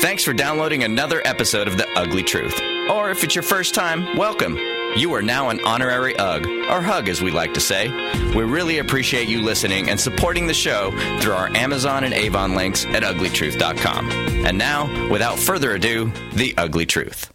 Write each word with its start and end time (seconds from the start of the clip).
Thanks 0.00 0.24
for 0.24 0.32
downloading 0.32 0.82
another 0.84 1.20
episode 1.26 1.68
of 1.68 1.76
The 1.76 1.86
Ugly 1.94 2.22
Truth. 2.22 2.58
Or 2.88 3.10
if 3.10 3.22
it's 3.22 3.34
your 3.34 3.42
first 3.42 3.74
time, 3.74 4.16
welcome. 4.16 4.56
You 4.96 5.12
are 5.12 5.22
now 5.22 5.50
an 5.50 5.60
honorary 5.64 6.16
UG, 6.16 6.46
or 6.46 6.80
HUG 6.80 7.08
as 7.08 7.22
we 7.22 7.30
like 7.30 7.52
to 7.54 7.60
say. 7.60 7.88
We 8.34 8.42
really 8.44 8.78
appreciate 8.78 9.28
you 9.28 9.42
listening 9.42 9.90
and 9.90 10.00
supporting 10.00 10.46
the 10.46 10.54
show 10.54 10.90
through 11.20 11.34
our 11.34 11.48
Amazon 11.54 12.04
and 12.04 12.14
Avon 12.14 12.54
links 12.54 12.86
at 12.86 13.02
uglytruth.com. 13.02 14.10
And 14.10 14.56
now, 14.56 15.10
without 15.10 15.38
further 15.38 15.72
ado, 15.74 16.10
The 16.32 16.54
Ugly 16.56 16.86
Truth. 16.86 17.30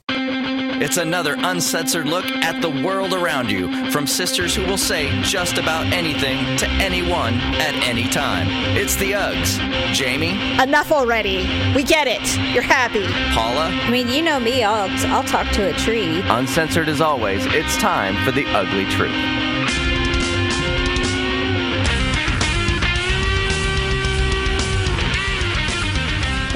It's 0.82 0.98
another 0.98 1.36
uncensored 1.38 2.06
look 2.06 2.26
at 2.26 2.62
the 2.62 2.70
world 2.70 3.14
around 3.14 3.50
you 3.50 3.90
from 3.92 4.06
sisters 4.06 4.54
who 4.54 4.66
will 4.66 4.78
say 4.78 5.10
just 5.22 5.58
about 5.58 5.86
anything 5.94 6.58
to 6.58 6.68
anyone 6.68 7.36
at 7.36 7.74
any 7.88 8.10
time. 8.10 8.48
It's 8.76 8.96
the 8.96 9.14
Uggs. 9.14 9.58
Jamie, 9.94 10.38
Enough 10.62 10.92
already. 10.92 11.38
We 11.74 11.84
get 11.84 12.08
it. 12.08 12.22
You're 12.54 12.64
happy. 12.64 13.08
Paula, 13.34 13.68
I 13.72 13.90
mean, 13.90 14.10
you 14.10 14.22
know 14.22 14.40
me. 14.40 14.64
I'll 14.64 14.90
I'll 15.14 15.24
talk 15.24 15.50
to 15.54 15.70
a 15.70 15.74
tree. 15.74 16.22
uncensored 16.26 16.90
as 16.90 17.00
always, 17.00 17.46
it's 17.48 17.78
time 17.78 18.16
for 18.26 18.32
the 18.32 18.46
ugly 18.48 18.86
truth. 18.86 19.16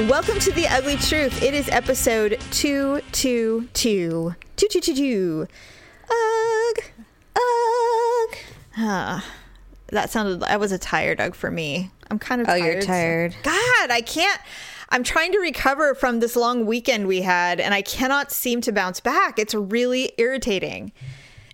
Welcome 0.08 0.38
to 0.40 0.52
The 0.52 0.66
Ugly 0.66 0.96
Truth. 0.96 1.42
It 1.42 1.52
is 1.54 1.68
episode 1.68 2.40
222. 2.52 4.34
2222. 4.56 5.46
Ugh. 6.10 6.84
Ugh. 7.36 8.36
Ah, 8.78 9.24
that 9.88 10.10
sounded, 10.10 10.40
that 10.40 10.58
was 10.58 10.72
a 10.72 10.78
tired 10.78 11.20
Ugh 11.20 11.34
for 11.34 11.50
me. 11.50 11.90
I'm 12.10 12.18
kind 12.18 12.40
of 12.40 12.48
Oh, 12.48 12.58
tired. 12.58 12.72
you're 12.72 12.82
tired. 12.82 13.36
God, 13.42 13.90
I 13.90 14.00
can't. 14.00 14.40
I'm 14.88 15.02
trying 15.04 15.32
to 15.32 15.38
recover 15.38 15.94
from 15.94 16.20
this 16.20 16.34
long 16.34 16.64
weekend 16.66 17.06
we 17.06 17.20
had, 17.22 17.60
and 17.60 17.74
I 17.74 17.82
cannot 17.82 18.32
seem 18.32 18.60
to 18.62 18.72
bounce 18.72 19.00
back. 19.00 19.38
It's 19.38 19.54
really 19.54 20.12
irritating. 20.18 20.92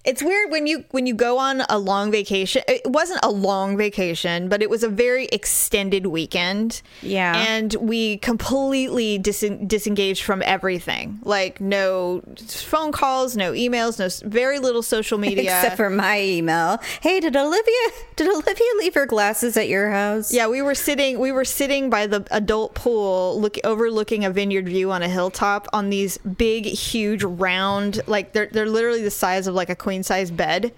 It's 0.07 0.23
weird 0.23 0.53
when 0.53 0.69
you 0.69 0.85
when 0.93 1.07
you 1.07 1.15
go 1.15 1.39
on 1.39 1.63
a 1.69 1.79
long 1.79 2.13
vacation. 2.13 2.63
It 2.69 2.83
wasn't 2.87 3.21
a 3.25 3.31
long 3.31 3.77
vacation, 3.77 4.49
but 4.49 4.63
it 4.63 4.71
was 4.71 4.85
a 4.85 4.89
very 4.89 5.27
extended 5.27 6.07
weekend. 6.07 6.81
Yeah. 7.03 7.35
and 7.37 7.75
we 7.75 8.19
completely 8.19 9.19
dis- 9.19 9.51
disengaged 9.67 10.23
from 10.23 10.43
everything. 10.43 11.19
Like 11.23 11.61
no 11.61 12.23
phone 12.47 12.93
calls, 12.93 13.37
no 13.37 13.53
emails, 13.53 13.99
no 13.99 14.07
very 14.29 14.61
little 14.61 14.83
social 14.83 15.19
media. 15.19 15.43
Except 15.57 15.77
for 15.77 15.91
my 15.91 16.21
email. 16.23 16.79
Hey, 17.01 17.19
did 17.19 17.37
Olivia 17.37 17.87
did 18.15 18.29
Olivia 18.29 18.67
leave 18.79 18.95
her 18.95 19.07
glasses 19.07 19.57
at 19.57 19.69
your 19.69 19.91
house? 19.91 20.33
Yeah, 20.33 20.47
we 20.47 20.63
were 20.63 20.77
sitting. 20.77 21.19
We 21.19 21.33
were 21.33 21.45
sitting 21.45 21.91
by 21.91 22.07
the 22.07 22.25
adult 22.31 22.75
pool, 22.75 23.41
look 23.41 23.57
overlooking 23.65 24.25
a 24.25 24.31
vineyard 24.31 24.69
view 24.69 24.93
on 24.93 25.03
a 25.03 25.09
hilltop 25.09 25.67
on 25.73 25.91
these 25.91 26.17
big, 26.19 26.65
huge, 26.65 27.25
round. 27.25 28.01
Like 28.07 28.33
they're 28.33 28.47
they're 28.47 28.69
literally 28.69 29.03
the 29.03 29.11
size 29.11 29.49
of 29.49 29.55
like 29.55 29.69
a 29.69 29.75
queen 29.75 29.96
size 30.03 30.31
bed. 30.31 30.73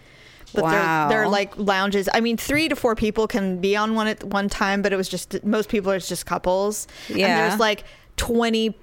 But 0.55 0.65
Wow. 0.65 1.09
they're 1.09 1.19
they're 1.21 1.29
like 1.29 1.57
lounges. 1.59 2.09
I 2.15 2.21
mean, 2.21 2.37
three 2.39 2.69
to 2.69 2.77
four 2.77 2.95
people 2.97 3.27
can 3.29 3.61
be 3.61 3.77
on 3.77 3.95
one 3.95 4.07
at 4.07 4.25
one 4.25 4.49
time, 4.49 4.81
but 4.83 4.93
it 4.93 4.97
was 4.97 5.09
just 5.09 5.45
most 5.45 5.69
people 5.69 5.91
are 5.93 5.99
just 5.99 6.25
couples. 6.27 6.87
And 7.09 7.19
Yeah. 7.19 7.49
there's 7.49 7.61
like 7.61 7.85
20 8.17 8.75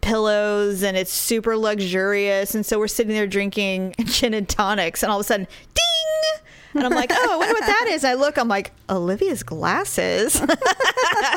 pillows 0.00 0.82
and 0.82 0.96
it's 0.96 1.12
super 1.12 1.56
luxurious. 1.56 2.54
And 2.54 2.64
so 2.64 2.78
we're 2.78 2.88
sitting 2.88 3.12
there 3.12 3.26
drinking 3.26 3.94
gin 4.04 4.34
and 4.34 4.48
tonics, 4.48 5.02
and 5.02 5.12
all 5.12 5.18
of 5.20 5.24
a 5.26 5.28
sudden, 5.28 5.46
ding! 5.74 6.42
And 6.72 6.84
I'm 6.86 6.92
like, 6.92 7.10
oh, 7.12 7.32
I 7.32 7.36
wonder 7.36 7.52
what 7.54 7.66
that 7.66 7.86
is. 7.90 8.04
I 8.04 8.14
look, 8.14 8.38
I'm 8.38 8.46
like, 8.48 8.70
Olivia's 8.88 9.42
glasses. 9.42 10.40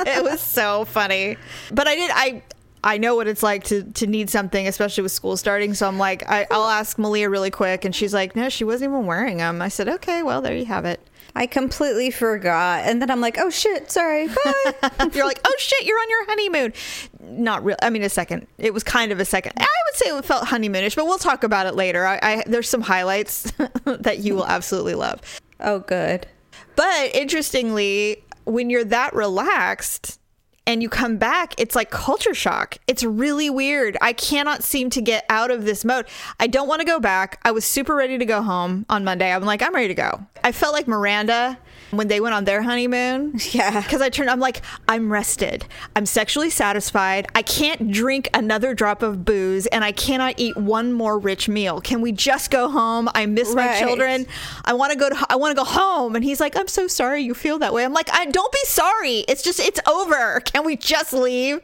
it 0.05 0.23
was 0.23 0.39
so 0.39 0.85
funny. 0.85 1.37
But 1.71 1.87
I 1.87 1.95
did, 1.95 2.11
I. 2.13 2.43
I 2.83 2.97
know 2.97 3.15
what 3.15 3.27
it's 3.27 3.43
like 3.43 3.63
to, 3.65 3.83
to 3.83 4.07
need 4.07 4.29
something, 4.29 4.67
especially 4.67 5.03
with 5.03 5.11
school 5.11 5.37
starting. 5.37 5.73
So 5.73 5.87
I'm 5.87 5.97
like, 5.97 6.29
I, 6.29 6.45
I'll 6.51 6.67
ask 6.67 6.97
Malia 6.97 7.29
really 7.29 7.51
quick. 7.51 7.85
And 7.85 7.95
she's 7.95 8.13
like, 8.13 8.35
no, 8.35 8.49
she 8.49 8.63
wasn't 8.63 8.91
even 8.91 9.05
wearing 9.05 9.37
them. 9.37 9.61
I 9.61 9.69
said, 9.69 9.87
okay, 9.87 10.21
well, 10.23 10.41
there 10.41 10.55
you 10.55 10.65
have 10.65 10.85
it. 10.85 10.99
I 11.35 11.47
completely 11.47 12.11
forgot. 12.11 12.83
And 12.83 13.01
then 13.01 13.09
I'm 13.09 13.21
like, 13.21 13.37
oh 13.39 13.49
shit, 13.49 13.89
sorry. 13.89 14.27
Bye. 14.27 15.09
You're 15.13 15.25
like, 15.25 15.41
oh 15.43 15.55
shit, 15.57 15.83
you're 15.83 15.97
on 15.97 16.09
your 16.09 16.25
honeymoon. 16.27 16.73
Not 17.21 17.65
real. 17.65 17.75
I 17.81 17.89
mean, 17.89 18.03
a 18.03 18.09
second. 18.09 18.45
It 18.59 18.73
was 18.73 18.83
kind 18.83 19.11
of 19.11 19.19
a 19.19 19.25
second. 19.25 19.53
I 19.57 19.61
would 19.61 19.95
say 19.95 20.15
it 20.15 20.25
felt 20.25 20.45
honeymoonish, 20.45 20.95
but 20.95 21.05
we'll 21.05 21.17
talk 21.17 21.43
about 21.43 21.65
it 21.65 21.73
later. 21.73 22.05
I, 22.05 22.19
I 22.21 22.43
there's 22.45 22.69
some 22.69 22.81
highlights 22.81 23.51
that 23.85 24.19
you 24.19 24.35
will 24.35 24.45
absolutely 24.45 24.93
love. 24.93 25.21
oh 25.59 25.79
good. 25.79 26.27
But 26.75 27.15
interestingly, 27.15 28.23
when 28.45 28.69
you're 28.69 28.83
that 28.85 29.15
relaxed 29.15 30.19
and 30.65 30.81
you 30.81 30.89
come 30.89 31.17
back, 31.17 31.53
it's 31.59 31.75
like 31.75 31.91
culture 31.91 32.33
shock. 32.33 32.77
It's 32.87 33.03
really 33.03 33.49
weird. 33.49 33.97
I 34.01 34.13
cannot 34.13 34.63
seem 34.63 34.89
to 34.91 35.01
get 35.01 35.25
out 35.29 35.51
of 35.51 35.65
this 35.65 35.83
mode. 35.83 36.07
I 36.39 36.47
don't 36.47 36.67
want 36.67 36.79
to 36.79 36.85
go 36.85 36.99
back. 36.99 37.39
I 37.43 37.51
was 37.51 37.65
super 37.65 37.95
ready 37.95 38.17
to 38.17 38.25
go 38.25 38.41
home 38.41 38.85
on 38.89 39.03
Monday. 39.03 39.33
I'm 39.33 39.43
like, 39.43 39.61
I'm 39.61 39.75
ready 39.75 39.89
to 39.89 39.93
go. 39.93 40.25
I 40.43 40.51
felt 40.51 40.73
like 40.73 40.87
Miranda 40.87 41.57
when 41.97 42.07
they 42.07 42.19
went 42.19 42.35
on 42.35 42.45
their 42.45 42.61
honeymoon. 42.61 43.39
Yeah. 43.53 43.81
Because 43.81 44.01
I 44.01 44.09
turned, 44.09 44.31
I'm 44.31 44.39
like, 44.39 44.61
I'm 44.87 45.11
rested. 45.11 45.65
I'm 45.95 46.07
sexually 46.07 46.49
satisfied. 46.49 47.27
I 47.35 47.43
can't 47.43 47.91
drink 47.91 48.29
another 48.33 48.73
drop 48.73 49.03
of 49.03 49.23
booze 49.25 49.67
and 49.67 49.83
I 49.83 49.91
cannot 49.91 50.35
eat 50.37 50.57
one 50.57 50.91
more 50.91 51.19
rich 51.19 51.47
meal. 51.47 51.81
Can 51.81 52.01
we 52.01 52.11
just 52.11 52.49
go 52.49 52.67
home? 52.67 53.09
I 53.13 53.27
miss 53.27 53.53
my 53.53 53.77
children. 53.77 54.25
I 54.65 54.73
want 54.73 54.91
to 54.91 54.97
go 54.97 55.09
to 55.09 55.25
I 55.29 55.35
want 55.35 55.55
to 55.55 55.55
go 55.55 55.65
home 55.69 56.15
and 56.15 56.23
he's 56.23 56.39
like 56.39 56.57
I'm 56.57 56.67
so 56.67 56.87
sorry 56.87 57.21
you 57.21 57.35
feel 57.35 57.59
that 57.59 57.73
way. 57.73 57.83
I'm 57.85 57.93
like 57.93 58.09
I 58.11 58.25
don't 58.25 58.51
be 58.51 58.63
sorry. 58.63 59.19
It's 59.27 59.43
just 59.43 59.59
it's 59.59 59.79
over. 59.87 60.39
Can 60.39 60.65
we 60.65 60.75
just 60.77 61.13
leave? 61.13 61.59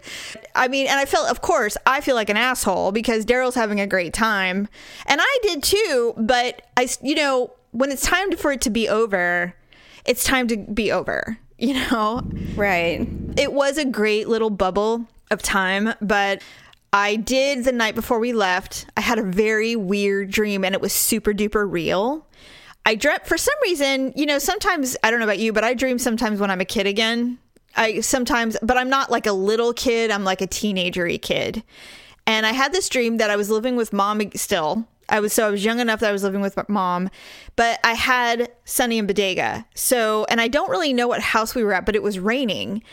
I 0.53 0.68
mean, 0.68 0.88
and 0.88 1.00
I 1.00 1.06
felt 1.06 1.31
of 1.31 1.41
course 1.41 1.75
I 1.88 2.01
feel 2.01 2.16
like 2.16 2.29
an 2.29 2.38
asshole 2.38 2.91
because 2.91 3.25
Daryl's 3.25 3.56
having 3.56 3.79
a 3.79 3.88
great 3.88 4.13
time 4.13 4.68
and 5.07 5.19
I 5.23 5.38
did 5.41 5.63
too, 5.63 6.13
but 6.18 6.62
I, 6.78 6.88
you 7.01 7.16
know, 7.16 7.53
when 7.72 7.91
it's 7.91 8.03
time 8.03 8.35
for 8.35 8.51
it 8.51 8.62
to 8.62 8.69
be 8.69 8.89
over, 8.89 9.53
it's 10.05 10.23
time 10.23 10.47
to 10.47 10.57
be 10.57 10.91
over, 10.91 11.37
you 11.57 11.73
know? 11.73 12.23
Right. 12.55 13.07
it 13.37 13.53
was 13.53 13.77
a 13.77 13.85
great 13.85 14.27
little 14.27 14.49
bubble 14.49 15.05
of 15.31 15.41
time, 15.41 15.93
but 16.01 16.41
I 16.91 17.17
did 17.17 17.65
the 17.65 17.71
night 17.71 17.95
before 17.95 18.19
we 18.19 18.33
left. 18.33 18.88
I 18.97 19.01
had 19.01 19.19
a 19.19 19.23
very 19.23 19.75
weird 19.75 20.31
dream 20.31 20.65
and 20.65 20.73
it 20.73 20.81
was 20.81 20.93
super 20.93 21.33
duper 21.33 21.71
real. 21.71 22.25
I 22.85 22.95
dreamt 22.95 23.27
for 23.27 23.38
some 23.38 23.53
reason, 23.61 24.13
you 24.15 24.25
know, 24.25 24.39
sometimes 24.39 24.97
I 25.03 25.11
don't 25.11 25.19
know 25.19 25.25
about 25.25 25.38
you, 25.38 25.53
but 25.53 25.63
I 25.63 25.75
dream 25.75 25.99
sometimes 25.99 26.39
when 26.39 26.49
I'm 26.49 26.61
a 26.61 26.65
kid 26.65 26.88
again. 26.88 27.38
I 27.75 27.99
sometimes, 27.99 28.57
but 28.63 28.77
I'm 28.77 28.89
not 28.89 29.11
like 29.11 29.27
a 29.27 29.31
little 29.31 29.73
kid, 29.73 30.09
I'm 30.09 30.23
like 30.23 30.41
a 30.41 30.47
teenagery 30.47 31.21
kid. 31.21 31.61
And 32.25 32.45
I 32.45 32.51
had 32.51 32.73
this 32.73 32.89
dream 32.89 33.17
that 33.17 33.29
I 33.29 33.35
was 33.35 33.49
living 33.49 33.75
with 33.75 33.93
mom 33.93 34.21
still. 34.35 34.88
I 35.09 35.19
was 35.19 35.33
so 35.33 35.47
I 35.47 35.51
was 35.51 35.63
young 35.63 35.79
enough 35.79 35.99
that 35.99 36.09
I 36.09 36.13
was 36.13 36.23
living 36.23 36.41
with 36.41 36.55
my 36.55 36.65
mom, 36.67 37.09
but 37.55 37.79
I 37.83 37.93
had 37.93 38.51
Sunny 38.65 38.99
and 38.99 39.07
Bodega. 39.07 39.65
So, 39.75 40.25
and 40.29 40.39
I 40.39 40.47
don't 40.47 40.69
really 40.69 40.93
know 40.93 41.07
what 41.07 41.21
house 41.21 41.55
we 41.55 41.63
were 41.63 41.73
at, 41.73 41.85
but 41.85 41.95
it 41.95 42.03
was 42.03 42.19
raining 42.19 42.83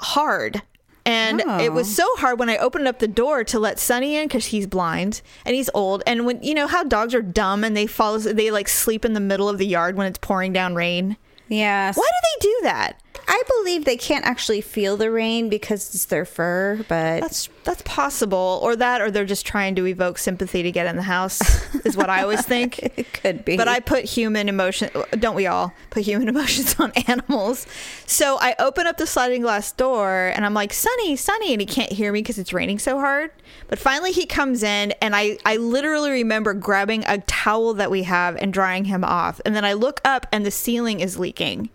hard. 0.00 0.62
And 1.06 1.40
it 1.40 1.72
was 1.72 1.88
oh. 1.88 2.02
so 2.02 2.20
hard 2.20 2.40
when 2.40 2.50
I 2.50 2.56
opened 2.56 2.88
up 2.88 2.98
the 2.98 3.06
door 3.06 3.44
to 3.44 3.60
let 3.60 3.78
Sunny 3.78 4.16
in 4.16 4.26
because 4.26 4.46
he's 4.46 4.66
blind 4.66 5.22
and 5.44 5.54
he's 5.54 5.70
old. 5.72 6.02
And 6.04 6.26
when 6.26 6.42
you 6.42 6.52
know 6.52 6.66
how 6.66 6.82
dogs 6.82 7.14
are 7.14 7.22
dumb 7.22 7.62
and 7.62 7.76
they 7.76 7.86
fall, 7.86 8.18
they 8.18 8.50
like 8.50 8.66
sleep 8.66 9.04
in 9.04 9.12
the 9.12 9.20
middle 9.20 9.48
of 9.48 9.58
the 9.58 9.66
yard 9.66 9.96
when 9.96 10.08
it's 10.08 10.18
pouring 10.18 10.52
down 10.52 10.74
rain. 10.74 11.16
Yeah. 11.48 11.92
Why 11.94 12.08
do 12.08 12.40
they 12.40 12.48
do 12.48 12.58
that? 12.64 13.00
I 13.28 13.42
believe 13.48 13.84
they 13.84 13.96
can't 13.96 14.24
actually 14.24 14.60
feel 14.60 14.96
the 14.96 15.10
rain 15.10 15.48
because 15.48 15.94
it's 15.94 16.04
their 16.04 16.24
fur, 16.24 16.76
but 16.88 17.20
That's 17.20 17.48
that's 17.64 17.82
possible, 17.82 18.60
or 18.62 18.76
that, 18.76 19.00
or 19.00 19.10
they're 19.10 19.24
just 19.24 19.44
trying 19.44 19.74
to 19.74 19.86
evoke 19.86 20.18
sympathy 20.18 20.62
to 20.62 20.70
get 20.70 20.86
in 20.86 20.94
the 20.94 21.02
house. 21.02 21.40
is 21.84 21.96
what 21.96 22.08
I 22.08 22.22
always 22.22 22.46
think. 22.46 22.78
it 22.96 23.12
could 23.12 23.44
be. 23.44 23.56
But 23.56 23.66
I 23.66 23.80
put 23.80 24.04
human 24.04 24.48
emotion, 24.48 24.90
don't 25.18 25.34
we 25.34 25.48
all 25.48 25.74
put 25.90 26.04
human 26.04 26.28
emotions 26.34 26.78
on 26.78 26.92
animals? 27.08 27.66
So 28.06 28.38
I 28.40 28.54
open 28.60 28.86
up 28.86 28.98
the 28.98 29.06
sliding 29.06 29.42
glass 29.42 29.72
door 29.72 30.32
and 30.34 30.46
I'm 30.46 30.54
like, 30.54 30.72
Sunny, 30.72 31.16
Sunny. 31.16 31.52
And 31.52 31.60
he 31.60 31.66
can't 31.66 31.90
hear 31.92 32.12
me 32.12 32.20
because 32.20 32.38
it's 32.38 32.52
raining 32.52 32.78
so 32.78 33.00
hard. 33.00 33.32
But 33.66 33.80
finally 33.80 34.12
he 34.12 34.26
comes 34.26 34.62
in 34.62 34.92
and 35.02 35.16
I, 35.16 35.38
I 35.44 35.56
literally 35.56 36.10
remember 36.10 36.54
grabbing 36.54 37.04
a 37.06 37.18
towel 37.18 37.74
that 37.74 37.90
we 37.90 38.04
have 38.04 38.36
and 38.36 38.52
drying 38.52 38.84
him 38.84 39.02
off. 39.02 39.40
And 39.44 39.56
then 39.56 39.64
I 39.64 39.72
look 39.72 40.00
up 40.04 40.26
and 40.30 40.46
the 40.46 40.52
ceiling 40.52 41.00
is 41.00 41.18
leaking. 41.18 41.70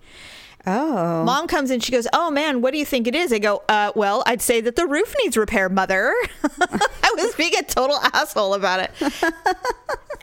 Oh. 0.67 1.23
Mom 1.23 1.47
comes 1.47 1.71
in, 1.71 1.79
she 1.79 1.91
goes, 1.91 2.07
Oh 2.13 2.29
man, 2.31 2.61
what 2.61 2.71
do 2.71 2.77
you 2.77 2.85
think 2.85 3.07
it 3.07 3.15
is? 3.15 3.31
I 3.33 3.39
go, 3.39 3.63
uh, 3.69 3.91
Well, 3.95 4.23
I'd 4.25 4.41
say 4.41 4.61
that 4.61 4.75
the 4.75 4.85
roof 4.87 5.13
needs 5.23 5.37
repair, 5.37 5.69
mother. 5.69 6.13
I 6.61 7.13
was 7.17 7.35
being 7.35 7.53
a 7.57 7.63
total 7.63 7.97
asshole 8.13 8.53
about 8.53 8.79
it. 8.79 8.91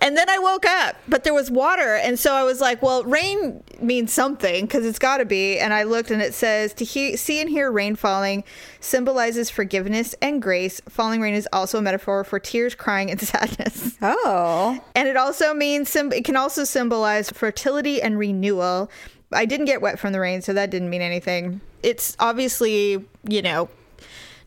and 0.03 0.17
then 0.17 0.29
I 0.29 0.39
woke 0.39 0.67
up, 0.67 0.97
but 1.09 1.25
there 1.25 1.35
was 1.35 1.51
water. 1.51 1.97
And 1.97 2.19
so 2.19 2.33
I 2.35 2.45
was 2.45 2.61
like, 2.61 2.83
Well, 2.83 3.05
rain 3.05 3.63
means 3.81 4.13
something 4.13 4.65
because 4.67 4.85
it's 4.85 4.99
got 4.99 5.19
to 5.19 5.25
be. 5.25 5.59
And 5.59 5.73
I 5.73 5.85
looked 5.85 6.11
and 6.11 6.23
it 6.23 6.35
says, 6.35 6.73
To 6.75 6.85
he- 6.85 7.17
see 7.17 7.41
and 7.41 7.49
hear 7.49 7.71
rain 7.71 7.97
falling 7.97 8.45
symbolizes 8.81 9.51
forgiveness 9.51 10.15
and 10.23 10.41
grace. 10.41 10.81
Falling 10.89 11.21
rain 11.21 11.35
is 11.35 11.49
also 11.53 11.79
a 11.79 11.83
metaphor 11.83 12.25
for 12.25 12.39
tears, 12.39 12.75
crying, 12.75 13.11
and 13.11 13.21
sadness. 13.21 13.97
Oh. 14.03 14.83
And 14.95 15.09
it 15.09 15.17
also 15.17 15.55
means 15.55 15.95
it 15.95 16.25
can 16.25 16.37
also 16.37 16.65
symbolize 16.65 17.31
fertility 17.31 18.01
and 18.01 18.19
renewal. 18.19 18.91
I 19.33 19.45
didn't 19.45 19.67
get 19.67 19.81
wet 19.83 19.99
from 19.99 20.13
the 20.13 20.21
rain, 20.21 20.43
so 20.43 20.53
that 20.55 20.71
didn't 20.71 20.91
mean 20.91 21.03
anything. 21.03 21.61
It's 21.83 22.17
obviously, 22.19 23.05
you 23.29 23.43
know, 23.43 23.69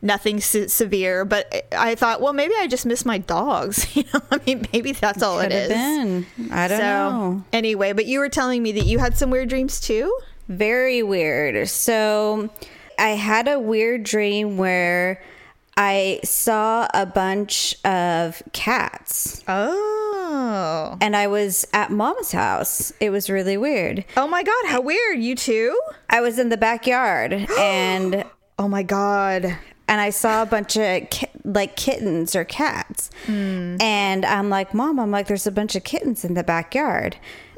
nothing 0.01 0.39
se- 0.41 0.67
severe. 0.67 1.23
But 1.25 1.67
I 1.77 1.95
thought, 1.95 2.21
well, 2.21 2.33
maybe 2.33 2.53
I 2.57 2.67
just 2.67 2.85
miss 2.85 3.05
my 3.05 3.17
dogs. 3.19 3.87
You 3.95 4.03
know, 4.13 4.21
I 4.31 4.39
mean, 4.45 4.65
maybe 4.73 4.91
that's 4.93 5.21
all 5.21 5.39
Could 5.41 5.51
it 5.51 5.69
have 5.69 5.71
is. 5.71 6.25
been. 6.37 6.51
I 6.51 6.67
don't 6.67 6.79
so 6.79 6.83
know. 6.83 7.43
anyway, 7.53 7.93
but 7.93 8.05
you 8.05 8.19
were 8.19 8.29
telling 8.29 8.63
me 8.63 8.71
that 8.73 8.85
you 8.85 8.97
had 8.99 9.17
some 9.17 9.29
weird 9.29 9.49
dreams 9.49 9.79
too. 9.79 10.17
Very 10.47 11.03
weird. 11.03 11.69
So 11.69 12.49
I 12.97 13.09
had 13.09 13.47
a 13.47 13.59
weird 13.59 14.03
dream 14.03 14.57
where 14.57 15.21
I 15.77 16.19
saw 16.23 16.87
a 16.93 17.05
bunch 17.05 17.75
of 17.85 18.43
cats 18.53 19.43
Oh. 19.47 20.97
and 21.01 21.15
I 21.15 21.27
was 21.27 21.65
at 21.73 21.91
mom's 21.91 22.31
house. 22.31 22.91
It 22.99 23.09
was 23.09 23.29
really 23.29 23.57
weird. 23.57 24.05
Oh 24.17 24.27
my 24.27 24.43
god, 24.43 24.65
how 24.67 24.81
weird. 24.81 25.19
You 25.19 25.35
too? 25.35 25.79
I 26.09 26.21
was 26.21 26.37
in 26.39 26.49
the 26.49 26.57
backyard 26.57 27.33
and 27.57 28.25
Oh 28.59 28.67
my 28.67 28.83
god. 28.83 29.45
and 29.87 30.01
I 30.01 30.09
saw 30.09 30.43
a 30.43 30.45
bunch 30.45 30.77
of 30.77 31.09
ki- 31.09 31.27
like 31.43 31.75
kittens 31.75 32.35
or 32.35 32.43
cats. 32.43 33.09
Hmm. 33.25 33.77
And 33.81 34.25
I'm 34.25 34.49
like, 34.49 34.73
Mom, 34.73 34.99
I'm 34.99 35.09
like, 35.11 35.27
there's 35.27 35.47
a 35.47 35.51
bunch 35.51 35.75
of 35.75 35.83
kittens 35.83 36.23
in 36.23 36.33
the 36.35 36.43
backyard. 36.43 37.17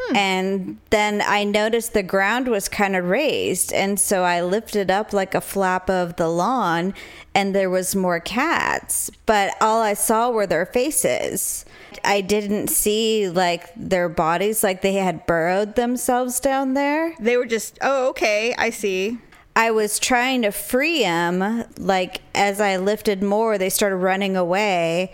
Hmm. 0.10 0.16
And 0.16 0.78
then 0.90 1.22
I 1.26 1.44
noticed 1.44 1.94
the 1.94 2.04
ground 2.04 2.48
was 2.48 2.68
kind 2.70 2.96
of 2.96 3.06
raised. 3.06 3.72
And 3.74 4.00
so 4.00 4.24
I 4.24 4.42
lifted 4.42 4.92
up 4.92 5.14
like 5.14 5.36
a 5.36 5.42
flap 5.42 5.90
of 5.90 6.16
the 6.16 6.28
lawn 6.28 6.94
and 7.36 7.56
there 7.56 7.70
was 7.70 7.96
more 7.96 8.20
cats. 8.20 9.10
But 9.26 9.56
all 9.62 9.82
I 9.82 9.94
saw 9.94 10.30
were 10.30 10.48
their 10.48 10.66
faces. 10.66 11.66
I 12.04 12.22
didn't 12.22 12.68
see 12.68 13.30
like 13.30 13.70
their 13.76 14.10
bodies, 14.10 14.64
like 14.64 14.82
they 14.82 14.94
had 14.94 15.26
burrowed 15.26 15.76
themselves 15.76 16.40
down 16.40 16.74
there. 16.74 17.16
They 17.20 17.38
were 17.38 17.46
just 17.46 17.78
Oh, 17.82 18.10
okay. 18.10 18.54
I 18.58 18.70
see. 18.70 19.20
I 19.56 19.72
was 19.72 20.00
trying 20.00 20.42
to 20.42 20.52
free 20.52 21.02
them. 21.02 21.66
Like 21.78 22.22
as 22.34 22.60
I 22.60 22.78
lifted 22.78 23.22
more, 23.24 23.58
they 23.58 23.70
started 23.70 23.98
running 23.98 24.36
away. 24.36 25.12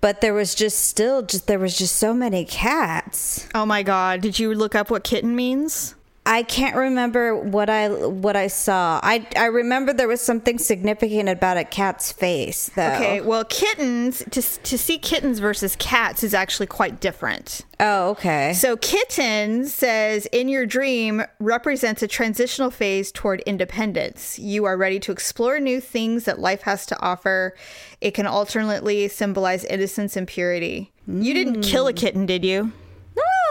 But 0.00 0.20
there 0.20 0.34
was 0.34 0.54
just 0.54 0.78
still 0.78 1.22
just 1.22 1.46
there 1.46 1.58
was 1.58 1.76
just 1.76 1.96
so 1.96 2.14
many 2.14 2.44
cats. 2.44 3.46
Oh 3.54 3.66
my 3.66 3.82
god. 3.82 4.20
Did 4.20 4.38
you 4.38 4.54
look 4.54 4.74
up 4.74 4.90
what 4.90 5.04
kitten 5.04 5.34
means? 5.34 5.94
I 6.28 6.42
can't 6.42 6.76
remember 6.76 7.34
what 7.34 7.70
I 7.70 7.88
what 7.88 8.36
I 8.36 8.48
saw. 8.48 9.00
I 9.02 9.26
I 9.34 9.46
remember 9.46 9.94
there 9.94 10.06
was 10.06 10.20
something 10.20 10.58
significant 10.58 11.26
about 11.30 11.56
a 11.56 11.64
cat's 11.64 12.12
face 12.12 12.70
though. 12.76 12.92
Okay, 12.92 13.22
well, 13.22 13.46
kittens 13.46 14.22
to 14.30 14.42
to 14.42 14.76
see 14.76 14.98
kittens 14.98 15.38
versus 15.38 15.74
cats 15.76 16.22
is 16.22 16.34
actually 16.34 16.66
quite 16.66 17.00
different. 17.00 17.62
Oh, 17.80 18.10
okay. 18.10 18.52
So, 18.52 18.76
kitten 18.76 19.64
says 19.68 20.26
in 20.26 20.50
your 20.50 20.66
dream 20.66 21.22
represents 21.40 22.02
a 22.02 22.08
transitional 22.08 22.70
phase 22.70 23.10
toward 23.10 23.40
independence. 23.46 24.38
You 24.38 24.66
are 24.66 24.76
ready 24.76 25.00
to 25.00 25.12
explore 25.12 25.58
new 25.58 25.80
things 25.80 26.24
that 26.24 26.38
life 26.38 26.60
has 26.62 26.84
to 26.86 27.00
offer. 27.00 27.56
It 28.02 28.10
can 28.10 28.26
alternately 28.26 29.08
symbolize 29.08 29.64
innocence 29.64 30.14
and 30.14 30.28
purity. 30.28 30.92
You 31.06 31.32
didn't 31.32 31.62
kill 31.62 31.86
a 31.86 31.94
mm. 31.94 31.96
kitten, 31.96 32.26
did 32.26 32.44
you? 32.44 32.72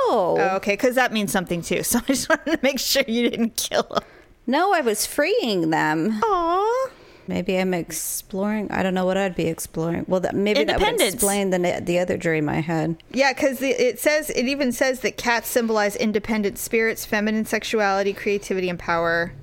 Oh, 0.09 0.55
okay, 0.57 0.73
because 0.73 0.95
that 0.95 1.11
means 1.13 1.31
something 1.31 1.61
too. 1.61 1.83
So 1.87 1.99
I 1.99 2.07
just 2.07 2.29
wanted 2.29 2.51
to 2.51 2.59
make 2.61 2.79
sure 2.79 3.03
you 3.07 3.29
didn't 3.29 3.55
kill 3.55 3.83
them. 3.83 4.03
No, 4.45 4.73
I 4.73 4.81
was 4.81 5.05
freeing 5.05 5.69
them. 5.69 6.19
Aww. 6.21 6.89
Maybe 7.27 7.57
I'm 7.57 7.73
exploring. 7.73 8.71
I 8.71 8.83
don't 8.83 8.93
know 8.93 9.05
what 9.05 9.17
I'd 9.17 9.35
be 9.35 9.47
exploring. 9.47 10.05
Well, 10.07 10.21
that, 10.21 10.33
maybe 10.33 10.63
that 10.63 10.79
would 10.79 11.01
explain 11.01 11.49
the 11.49 11.81
the 11.83 11.99
other 11.99 12.15
dream 12.15 12.47
I 12.47 12.61
had. 12.61 12.95
Yeah, 13.11 13.33
because 13.33 13.61
it 13.61 13.99
says 13.99 14.29
it 14.29 14.47
even 14.47 14.71
says 14.71 15.01
that 15.01 15.17
cats 15.17 15.49
symbolize 15.49 15.95
independent 15.97 16.57
spirits, 16.57 17.05
feminine 17.05 17.45
sexuality, 17.45 18.13
creativity, 18.13 18.69
and 18.69 18.79
power. 18.79 19.33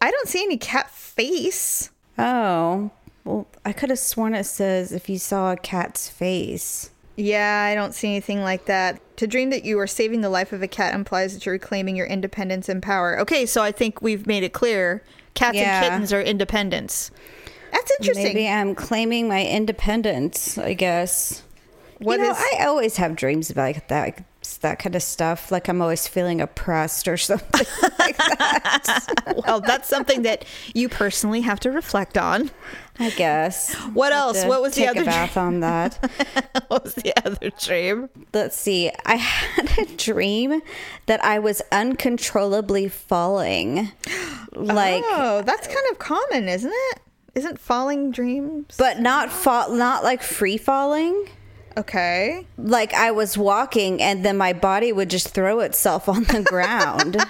I 0.00 0.10
don't 0.10 0.28
see 0.28 0.42
any 0.42 0.58
cat 0.58 0.90
face. 0.90 1.90
Oh, 2.18 2.90
well, 3.24 3.46
I 3.64 3.72
could 3.72 3.88
have 3.90 3.98
sworn 3.98 4.34
it 4.34 4.44
says 4.44 4.92
if 4.92 5.08
you 5.08 5.18
saw 5.18 5.52
a 5.52 5.56
cat's 5.56 6.08
face. 6.08 6.90
Yeah, 7.16 7.68
I 7.70 7.74
don't 7.74 7.94
see 7.94 8.08
anything 8.08 8.42
like 8.42 8.64
that. 8.66 9.00
To 9.18 9.26
dream 9.26 9.50
that 9.50 9.64
you 9.64 9.78
are 9.78 9.86
saving 9.86 10.22
the 10.22 10.30
life 10.30 10.52
of 10.52 10.62
a 10.62 10.68
cat 10.68 10.94
implies 10.94 11.34
that 11.34 11.44
you're 11.44 11.52
reclaiming 11.54 11.94
your 11.96 12.06
independence 12.06 12.68
and 12.68 12.82
power. 12.82 13.18
Okay, 13.20 13.44
so 13.46 13.62
I 13.62 13.70
think 13.72 14.00
we've 14.02 14.26
made 14.26 14.42
it 14.42 14.52
clear. 14.52 15.02
Cats 15.34 15.56
Yeah. 15.56 15.82
and 15.82 15.84
kittens 15.92 16.12
are 16.12 16.22
independence. 16.22 17.10
That's 17.70 17.90
interesting. 18.00 18.24
Maybe 18.24 18.48
I'm 18.48 18.74
claiming 18.74 19.28
my 19.28 19.44
independence. 19.46 20.58
I 20.58 20.72
guess. 20.74 21.42
What 21.98 22.18
you 22.18 22.26
know, 22.26 22.32
is- 22.32 22.44
I 22.58 22.64
always 22.64 22.96
have 22.96 23.14
dreams 23.16 23.50
about 23.50 23.62
like 23.62 23.88
that 23.88 24.24
that 24.62 24.78
kind 24.78 24.96
of 24.96 25.02
stuff. 25.02 25.52
Like 25.52 25.68
I'm 25.68 25.82
always 25.82 26.08
feeling 26.08 26.40
oppressed 26.40 27.06
or 27.06 27.16
something 27.18 27.66
like 27.98 28.16
that. 28.16 29.42
well, 29.46 29.60
that's 29.60 29.88
something 29.88 30.22
that 30.22 30.44
you 30.74 30.88
personally 30.88 31.42
have 31.42 31.60
to 31.60 31.70
reflect 31.70 32.16
on. 32.16 32.50
I 32.98 33.10
guess. 33.10 33.74
What 33.94 34.12
Have 34.12 34.36
else? 34.36 34.44
What 34.44 34.60
was 34.60 34.74
the 34.74 34.86
other 34.86 35.02
a 35.02 35.04
bath 35.04 35.36
on 35.36 35.60
that? 35.60 35.94
what 36.68 36.84
was 36.84 36.94
the 36.94 37.14
other 37.24 37.50
dream? 37.58 38.10
Let's 38.34 38.56
see. 38.56 38.90
I 39.06 39.16
had 39.16 39.78
a 39.78 39.96
dream 39.96 40.60
that 41.06 41.24
I 41.24 41.38
was 41.38 41.62
uncontrollably 41.70 42.88
falling. 42.88 43.92
Like 44.54 45.02
oh, 45.06 45.40
that's 45.46 45.66
kind 45.66 45.86
of 45.90 45.98
common, 45.98 46.46
isn't 46.46 46.70
it? 46.70 47.00
Isn't 47.34 47.58
falling 47.58 48.10
dreams? 48.10 48.74
but 48.76 49.00
not 49.00 49.32
fall 49.32 49.70
not 49.70 50.04
like 50.04 50.22
free 50.22 50.58
falling. 50.58 51.26
Okay. 51.76 52.46
Like 52.58 52.92
I 52.94 53.10
was 53.10 53.38
walking 53.38 54.02
and 54.02 54.24
then 54.24 54.36
my 54.36 54.52
body 54.52 54.92
would 54.92 55.10
just 55.10 55.28
throw 55.28 55.60
itself 55.60 56.08
on 56.08 56.24
the 56.24 56.42
ground. 56.42 57.16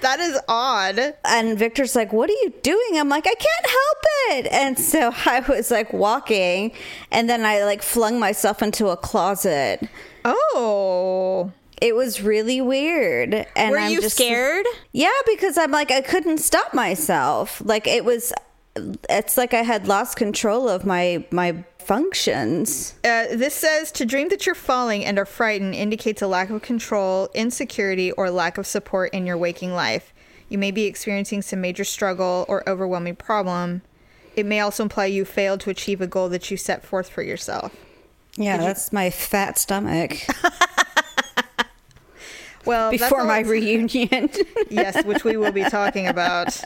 That 0.00 0.18
is 0.20 0.38
odd. 0.48 1.14
and 1.24 1.56
Victor's 1.58 1.94
like, 1.96 2.12
"What 2.12 2.28
are 2.28 2.32
you 2.44 2.52
doing?" 2.62 2.98
I'm 2.98 3.08
like, 3.08 3.26
"I 3.26 3.34
can't 3.34 3.66
help 3.66 3.98
it." 4.30 4.52
And 4.52 4.78
so 4.78 5.12
I 5.26 5.40
was 5.48 5.70
like 5.70 5.92
walking 5.92 6.72
and 7.10 7.28
then 7.30 7.44
I 7.44 7.64
like 7.64 7.82
flung 7.82 8.18
myself 8.18 8.62
into 8.62 8.88
a 8.88 8.96
closet. 8.96 9.88
Oh. 10.24 11.52
It 11.80 11.94
was 11.96 12.22
really 12.22 12.60
weird. 12.60 13.46
And 13.56 13.70
Were 13.72 13.78
I'm 13.78 13.90
you 13.90 14.00
just 14.00 14.16
scared? 14.16 14.66
Yeah, 14.92 15.10
because 15.26 15.58
I'm 15.58 15.70
like 15.72 15.90
I 15.90 16.00
couldn't 16.00 16.38
stop 16.38 16.74
myself. 16.74 17.60
Like 17.64 17.86
it 17.86 18.04
was 18.04 18.32
it's 19.08 19.36
like 19.36 19.52
I 19.52 19.62
had 19.62 19.86
lost 19.86 20.16
control 20.16 20.68
of 20.68 20.84
my 20.86 21.24
my 21.30 21.64
functions. 21.82 22.94
Uh, 23.04 23.26
this 23.30 23.54
says 23.54 23.92
to 23.92 24.04
dream 24.04 24.28
that 24.28 24.46
you're 24.46 24.54
falling 24.54 25.04
and 25.04 25.18
are 25.18 25.26
frightened 25.26 25.74
indicates 25.74 26.22
a 26.22 26.26
lack 26.26 26.50
of 26.50 26.62
control, 26.62 27.28
insecurity, 27.34 28.12
or 28.12 28.30
lack 28.30 28.58
of 28.58 28.66
support 28.66 29.12
in 29.12 29.26
your 29.26 29.36
waking 29.36 29.72
life. 29.72 30.12
You 30.48 30.58
may 30.58 30.70
be 30.70 30.84
experiencing 30.84 31.42
some 31.42 31.60
major 31.60 31.84
struggle 31.84 32.44
or 32.48 32.68
overwhelming 32.68 33.16
problem. 33.16 33.82
It 34.36 34.46
may 34.46 34.60
also 34.60 34.82
imply 34.82 35.06
you 35.06 35.24
failed 35.24 35.60
to 35.60 35.70
achieve 35.70 36.00
a 36.00 36.06
goal 36.06 36.28
that 36.30 36.50
you 36.50 36.56
set 36.56 36.84
forth 36.84 37.08
for 37.08 37.22
yourself. 37.22 37.74
Yeah, 38.36 38.56
that's 38.56 38.92
my 38.92 39.10
fat 39.10 39.58
stomach 39.58 40.12
Well, 42.64 42.90
before 42.90 43.24
my 43.24 43.40
reunion. 43.40 44.30
yes, 44.70 45.04
which 45.04 45.24
we 45.24 45.36
will 45.36 45.52
be 45.52 45.64
talking 45.64 46.06
about. 46.06 46.60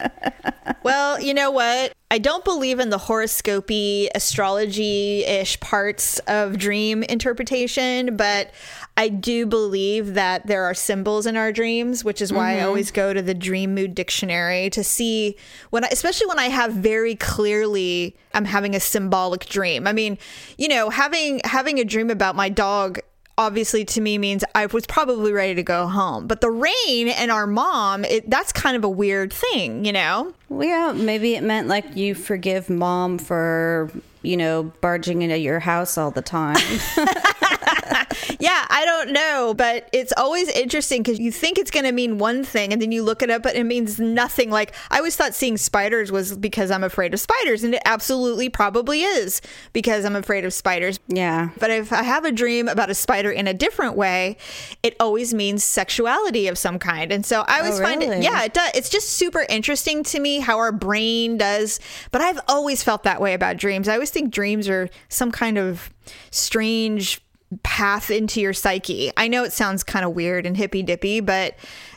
Well, 0.82 1.20
you 1.20 1.34
know 1.34 1.50
what? 1.50 1.92
I 2.10 2.18
don't 2.18 2.44
believe 2.44 2.78
in 2.78 2.90
the 2.90 2.98
horoscopy, 2.98 4.08
astrology 4.14 5.24
ish 5.24 5.58
parts 5.58 6.20
of 6.20 6.56
dream 6.56 7.02
interpretation, 7.02 8.16
but 8.16 8.52
I 8.96 9.08
do 9.08 9.44
believe 9.44 10.14
that 10.14 10.46
there 10.46 10.64
are 10.64 10.74
symbols 10.74 11.26
in 11.26 11.36
our 11.36 11.52
dreams, 11.52 12.04
which 12.04 12.22
is 12.22 12.32
why 12.32 12.52
I 12.52 12.56
mm-hmm. 12.56 12.66
always 12.66 12.90
go 12.92 13.12
to 13.12 13.20
the 13.20 13.34
dream 13.34 13.74
mood 13.74 13.94
dictionary 13.94 14.70
to 14.70 14.84
see 14.84 15.36
when, 15.70 15.84
I, 15.84 15.88
especially 15.88 16.28
when 16.28 16.38
I 16.38 16.46
have 16.46 16.72
very 16.72 17.16
clearly 17.16 18.16
I'm 18.32 18.44
having 18.44 18.76
a 18.76 18.80
symbolic 18.80 19.46
dream. 19.46 19.86
I 19.86 19.92
mean, 19.92 20.16
you 20.56 20.68
know, 20.68 20.90
having 20.90 21.40
having 21.44 21.78
a 21.80 21.84
dream 21.84 22.10
about 22.10 22.36
my 22.36 22.48
dog 22.48 23.00
obviously 23.38 23.84
to 23.84 24.00
me 24.00 24.18
means 24.18 24.44
I 24.54 24.66
was 24.66 24.86
probably 24.86 25.32
ready 25.32 25.54
to 25.54 25.62
go 25.62 25.86
home. 25.86 26.26
But 26.26 26.40
the 26.40 26.50
rain 26.50 27.08
and 27.08 27.30
our 27.30 27.46
mom, 27.46 28.04
it, 28.04 28.28
that's 28.28 28.52
kind 28.52 28.76
of 28.76 28.84
a 28.84 28.88
weird 28.88 29.32
thing, 29.32 29.84
you 29.84 29.92
know? 29.92 30.32
Well, 30.48 30.66
yeah, 30.66 30.92
maybe 30.92 31.34
it 31.34 31.42
meant 31.42 31.68
like 31.68 31.96
you 31.96 32.14
forgive 32.14 32.70
mom 32.70 33.18
for, 33.18 33.90
you 34.22 34.36
know, 34.36 34.64
barging 34.80 35.22
into 35.22 35.38
your 35.38 35.60
house 35.60 35.98
all 35.98 36.10
the 36.10 36.22
time. 36.22 36.56
Yeah, 38.38 38.66
I 38.68 38.84
don't 38.84 39.12
know, 39.12 39.54
but 39.56 39.88
it's 39.92 40.12
always 40.16 40.48
interesting 40.48 41.02
because 41.02 41.18
you 41.18 41.32
think 41.32 41.58
it's 41.58 41.70
going 41.70 41.84
to 41.84 41.92
mean 41.92 42.18
one 42.18 42.44
thing 42.44 42.72
and 42.72 42.82
then 42.82 42.92
you 42.92 43.02
look 43.02 43.22
it 43.22 43.30
up, 43.30 43.42
but 43.42 43.56
it 43.56 43.64
means 43.64 43.98
nothing. 43.98 44.50
Like, 44.50 44.74
I 44.90 44.98
always 44.98 45.16
thought 45.16 45.34
seeing 45.34 45.56
spiders 45.56 46.12
was 46.12 46.36
because 46.36 46.70
I'm 46.70 46.84
afraid 46.84 47.14
of 47.14 47.20
spiders, 47.20 47.64
and 47.64 47.74
it 47.74 47.82
absolutely 47.86 48.48
probably 48.48 49.02
is 49.02 49.40
because 49.72 50.04
I'm 50.04 50.16
afraid 50.16 50.44
of 50.44 50.52
spiders. 50.52 50.98
yeah. 51.08 51.50
But 51.58 51.70
if 51.70 51.92
I 51.92 52.02
have 52.02 52.24
a 52.24 52.32
dream 52.32 52.68
about 52.68 52.90
a 52.90 52.94
spider 52.94 53.30
in 53.30 53.46
a 53.46 53.54
different 53.54 53.96
way, 53.96 54.36
it 54.82 54.94
always 55.00 55.32
means 55.32 55.64
sexuality 55.64 56.48
of 56.48 56.58
some 56.58 56.78
kind. 56.78 57.12
And 57.12 57.24
so 57.24 57.44
I 57.46 57.60
always 57.60 57.80
Oh, 57.80 57.82
find 57.82 58.02
it, 58.02 58.22
yeah, 58.22 58.42
it 58.44 58.52
does. 58.54 58.70
It's 58.74 58.88
just 58.90 59.10
super 59.10 59.46
interesting 59.48 60.02
to 60.04 60.20
me 60.20 60.40
how 60.40 60.58
our 60.58 60.72
brain 60.72 61.38
does. 61.38 61.80
But 62.10 62.20
I've 62.20 62.40
always 62.48 62.82
felt 62.82 63.04
that 63.04 63.20
way 63.20 63.32
about 63.34 63.56
dreams. 63.56 63.88
I 63.88 63.94
always 63.94 64.10
think 64.10 64.30
dreams 64.32 64.68
are 64.68 64.88
some 65.08 65.30
kind 65.32 65.56
of 65.58 65.90
strange 66.30 67.20
path 67.62 68.10
into 68.10 68.40
your 68.40 68.52
psyche. 68.52 69.12
I 69.16 69.28
know 69.28 69.44
it 69.44 69.52
sounds 69.52 69.84
kind 69.84 70.04
of 70.04 70.12
weird 70.12 70.46
and 70.46 70.56
hippy 70.56 70.82
dippy, 70.82 71.20
but 71.20 71.56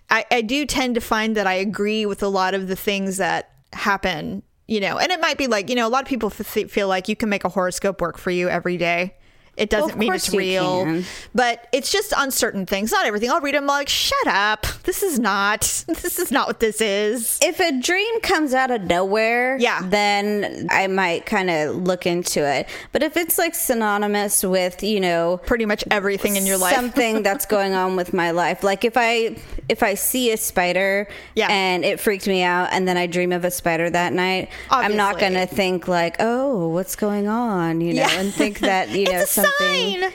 I, 0.09 0.25
I 0.31 0.41
do 0.41 0.65
tend 0.65 0.95
to 0.95 1.01
find 1.01 1.35
that 1.35 1.47
I 1.47 1.55
agree 1.55 2.05
with 2.05 2.23
a 2.23 2.27
lot 2.27 2.53
of 2.53 2.67
the 2.67 2.75
things 2.75 3.17
that 3.17 3.51
happen 3.73 4.43
you 4.69 4.79
know, 4.79 4.99
and 4.99 5.11
it 5.11 5.19
might 5.19 5.39
be 5.39 5.47
like, 5.47 5.67
you 5.67 5.75
know, 5.75 5.87
a 5.87 5.89
lot 5.89 6.03
of 6.03 6.07
people 6.07 6.31
f- 6.31 6.69
feel 6.69 6.87
like 6.87 7.09
you 7.09 7.15
can 7.15 7.27
make 7.27 7.43
a 7.43 7.49
horoscope 7.49 7.99
work 8.01 8.19
for 8.19 8.29
you 8.29 8.47
every 8.49 8.77
day. 8.77 9.15
It 9.59 9.69
doesn't 9.69 9.91
of 9.91 9.97
mean 9.97 10.13
it's 10.13 10.33
real, 10.33 10.85
can. 10.85 11.03
but 11.35 11.67
it's 11.71 11.91
just 11.91 12.13
on 12.13 12.31
certain 12.31 12.65
things. 12.65 12.91
Not 12.91 13.05
everything. 13.05 13.29
I'll 13.29 13.41
read 13.41 13.55
them 13.55 13.65
like, 13.67 13.89
shut 13.89 14.27
up. 14.27 14.65
This 14.83 15.03
is 15.03 15.19
not. 15.19 15.83
This 15.99 16.17
is 16.17 16.31
not 16.31 16.47
what 16.47 16.59
this 16.61 16.79
is. 16.81 17.37
if 17.41 17.59
a 17.59 17.77
dream 17.79 18.21
comes 18.21 18.53
out 18.53 18.71
of 18.71 18.83
nowhere, 18.83 19.57
Yeah. 19.59 19.81
then 19.83 20.67
I 20.71 20.87
might 20.87 21.25
kind 21.25 21.49
of 21.49 21.75
look 21.75 22.05
into 22.07 22.43
it. 22.47 22.67
But 22.93 23.03
if 23.03 23.17
it's 23.17 23.37
like 23.37 23.53
synonymous 23.53 24.43
with, 24.43 24.81
you 24.83 24.99
know, 24.99 25.39
Pretty 25.45 25.65
much 25.65 25.83
everything 25.91 26.35
in 26.37 26.45
your 26.45 26.57
life. 26.57 26.73
something 26.75 27.21
that's 27.23 27.45
going 27.45 27.73
on 27.73 27.95
with 27.95 28.13
my 28.13 28.31
life, 28.31 28.63
like 28.63 28.85
if 28.85 28.93
I 28.95 29.35
if 29.67 29.83
I 29.83 29.93
see 29.95 30.31
a 30.31 30.37
spider 30.37 31.07
Yeah. 31.35 31.47
and 31.51 31.83
it 31.85 31.99
freaked 31.99 32.27
me 32.27 32.41
out, 32.43 32.69
and 32.71 32.87
then 32.87 32.97
I 32.97 33.05
dream 33.07 33.31
of 33.31 33.45
a 33.45 33.51
spider 33.51 33.89
that 33.89 34.13
night, 34.13 34.49
I'm 34.69 34.95
not 34.95 35.19
gonna 35.19 35.45
think 35.47 35.87
like, 35.87 36.15
oh, 36.19 36.69
what's 36.69 36.95
going 36.95 37.27
on, 37.27 37.81
you 37.81 37.93
know, 37.93 38.01
Yeah. 38.01 38.19
and 38.19 38.33
think 38.33 38.59
that 38.59 38.89
you 38.89 39.05
know 39.11 39.25
something. 39.57 40.11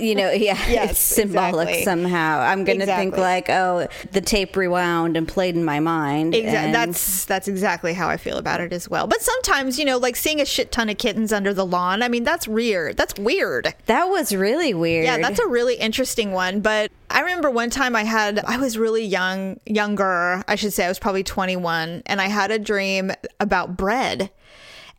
you 0.00 0.14
know, 0.14 0.30
yeah, 0.30 0.56
Yes, 0.68 0.90
it's 0.92 1.00
symbolic 1.00 1.68
exactly. 1.68 1.82
somehow. 1.84 2.40
I'm 2.40 2.64
going 2.64 2.78
to 2.80 2.86
think 2.86 3.16
like, 3.16 3.48
oh, 3.50 3.88
the 4.12 4.20
tape 4.20 4.56
rewound 4.56 5.16
and 5.16 5.26
played 5.26 5.56
in 5.56 5.64
my 5.64 5.80
mind. 5.80 6.34
Exa- 6.34 6.44
and- 6.46 6.74
that's 6.74 7.24
that's 7.24 7.48
exactly 7.48 7.92
how 7.92 8.08
I 8.08 8.16
feel 8.16 8.38
about 8.38 8.60
it 8.60 8.72
as 8.72 8.88
well. 8.88 9.06
But 9.06 9.20
sometimes, 9.20 9.78
you 9.78 9.84
know, 9.84 9.98
like 9.98 10.16
seeing 10.16 10.40
a 10.40 10.44
shit 10.44 10.70
ton 10.70 10.88
of 10.88 10.98
kittens 10.98 11.32
under 11.32 11.52
the 11.52 11.66
lawn. 11.66 12.02
I 12.02 12.08
mean, 12.08 12.24
that's 12.24 12.46
weird. 12.46 12.96
That's 12.96 13.18
weird. 13.18 13.74
that 13.86 14.04
was 14.04 14.34
really 14.34 14.74
weird. 14.74 15.04
Yeah, 15.04 15.18
that's 15.18 15.40
a 15.40 15.46
really 15.48 15.74
interesting 15.74 16.32
one. 16.32 16.60
But 16.60 16.92
I 17.10 17.20
remember 17.20 17.50
one 17.50 17.70
time 17.70 17.96
I 17.96 18.04
had, 18.04 18.38
I 18.40 18.58
was 18.58 18.78
really 18.78 19.04
young, 19.04 19.58
younger, 19.66 20.44
I 20.46 20.54
should 20.56 20.72
say, 20.72 20.84
I 20.84 20.88
was 20.88 20.98
probably 20.98 21.22
21, 21.24 22.02
and 22.06 22.20
I 22.20 22.26
had 22.28 22.50
a 22.50 22.58
dream 22.58 23.10
about 23.40 23.76
bread 23.76 24.30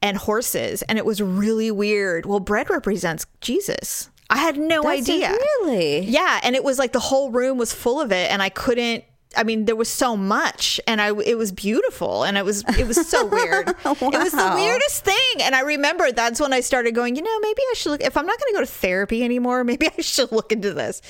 and 0.02 0.18
horses, 0.18 0.82
and 0.84 0.98
it 0.98 1.06
was 1.06 1.22
really 1.22 1.72
weird. 1.72 2.26
Well, 2.26 2.40
bread 2.40 2.70
represents 2.70 3.26
Jesus. 3.42 4.10
I 4.30 4.38
had 4.38 4.58
no 4.58 4.84
That's 4.84 5.10
idea. 5.10 5.32
Really? 5.32 6.02
Yeah, 6.02 6.40
and 6.44 6.56
it 6.56 6.64
was 6.64 6.78
like 6.78 6.92
the 6.92 7.00
whole 7.00 7.32
room 7.32 7.58
was 7.58 7.74
full 7.74 8.00
of 8.00 8.12
it, 8.12 8.32
and 8.32 8.42
I 8.42 8.50
couldn't. 8.50 9.04
I 9.38 9.44
mean, 9.44 9.66
there 9.66 9.76
was 9.76 9.90
so 9.90 10.18
much, 10.18 10.80
and 10.88 11.02
I 11.02 11.10
it 11.22 11.38
was 11.38 11.52
beautiful, 11.52 12.24
and 12.24 12.38
it 12.38 12.46
was 12.46 12.64
it 12.78 12.88
was 12.88 13.08
so 13.08 13.26
weird. 13.32 13.70
It 13.70 14.02
was 14.02 14.32
the 14.32 14.52
weirdest 14.56 15.04
thing, 15.04 15.42
and 15.42 15.56
I 15.56 15.62
remember 15.62 16.12
that's 16.12 16.40
when 16.40 16.54
I 16.54 16.62
started 16.62 16.94
going. 16.94 17.16
You 17.16 17.24
know, 17.24 17.40
maybe 17.40 17.62
I 17.72 17.74
should 17.76 17.90
look. 17.92 18.04
If 18.04 18.18
I'm 18.18 18.26
not 18.26 18.40
going 18.40 18.54
to 18.54 18.58
go 18.58 18.62
to 18.62 18.72
therapy 18.72 19.24
anymore, 19.24 19.64
maybe 19.66 19.90
I 19.98 20.02
should 20.02 20.32
look 20.32 20.52
into 20.52 20.74
this. 20.74 21.02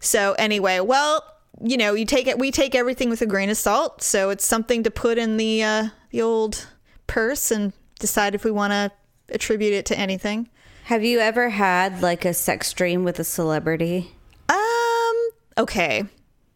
So 0.00 0.34
anyway, 0.38 0.80
well, 0.80 1.24
you 1.62 1.76
know, 1.76 1.94
you 1.94 2.04
take 2.04 2.26
it. 2.28 2.38
We 2.38 2.50
take 2.50 2.74
everything 2.74 3.10
with 3.10 3.22
a 3.22 3.26
grain 3.26 3.50
of 3.50 3.56
salt, 3.56 4.02
so 4.02 4.30
it's 4.30 4.44
something 4.44 4.84
to 4.84 4.90
put 4.90 5.18
in 5.18 5.36
the 5.36 5.62
uh, 5.62 5.88
the 6.10 6.22
old 6.22 6.66
purse 7.06 7.50
and 7.50 7.72
decide 7.98 8.34
if 8.34 8.44
we 8.44 8.50
want 8.50 8.72
to 8.72 8.92
attribute 9.28 9.72
it 9.74 9.86
to 9.86 9.98
anything. 9.98 10.48
Have 10.84 11.04
you 11.04 11.18
ever 11.20 11.50
had 11.50 12.00
like 12.00 12.24
a 12.24 12.32
sex 12.32 12.72
dream 12.72 13.04
with 13.04 13.18
a 13.18 13.24
celebrity? 13.24 14.12
Um, 14.48 15.14
okay. 15.58 16.04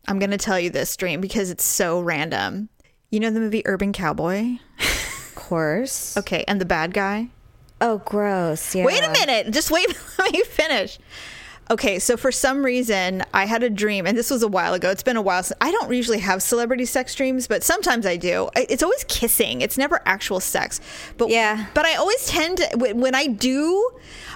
I'm 0.09 0.19
going 0.19 0.31
to 0.31 0.39
tell 0.39 0.59
you 0.59 0.71
this 0.71 0.97
dream 0.97 1.21
because 1.21 1.51
it's 1.51 1.65
so 1.65 2.01
random. 2.01 2.69
You 3.11 3.21
know 3.21 3.31
the 3.31 3.41
movie 3.41 3.63
Urban 3.67 3.93
Cowboy? 3.93 4.59
Of 4.79 5.33
course. 5.35 6.17
Okay, 6.23 6.45
and 6.49 6.61
the 6.61 6.65
bad 6.65 6.95
guy? 6.95 7.29
Oh, 7.81 7.99
gross. 7.99 8.75
Yeah. 8.75 8.85
Wait 8.85 9.03
a 9.03 9.11
minute. 9.11 9.53
Just 9.53 9.71
wait. 9.71 9.87
Let 10.19 10.33
me 10.33 10.43
finish. 10.45 10.99
Okay, 11.73 11.99
so 11.99 12.19
for 12.19 12.31
some 12.31 12.62
reason, 12.62 13.25
I 13.33 13.47
had 13.47 13.62
a 13.62 13.71
dream, 13.71 14.07
and 14.07 14.17
this 14.17 14.31
was 14.31 14.43
a 14.43 14.49
while 14.49 14.75
ago. 14.75 14.91
It's 14.91 15.02
been 15.02 15.17
a 15.17 15.23
while. 15.23 15.43
Since, 15.43 15.57
I 15.62 15.71
don't 15.71 15.91
usually 15.91 16.19
have 16.19 16.43
celebrity 16.43 16.85
sex 16.85 17.14
dreams, 17.14 17.49
but 17.49 17.64
sometimes 17.64 18.05
I 18.05 18.19
do. 18.19 18.50
It's 18.55 18.83
always 18.83 19.05
kissing. 19.05 19.62
It's 19.62 19.79
never 19.79 20.02
actual 20.05 20.38
sex. 20.38 20.83
But 21.17 21.31
Yeah. 21.31 21.69
But 21.73 21.87
I 21.87 21.95
always 21.95 22.26
tend 22.26 22.59
to 22.59 22.69
when 22.76 23.00
when 23.00 23.14
I 23.14 23.26
do, 23.26 23.91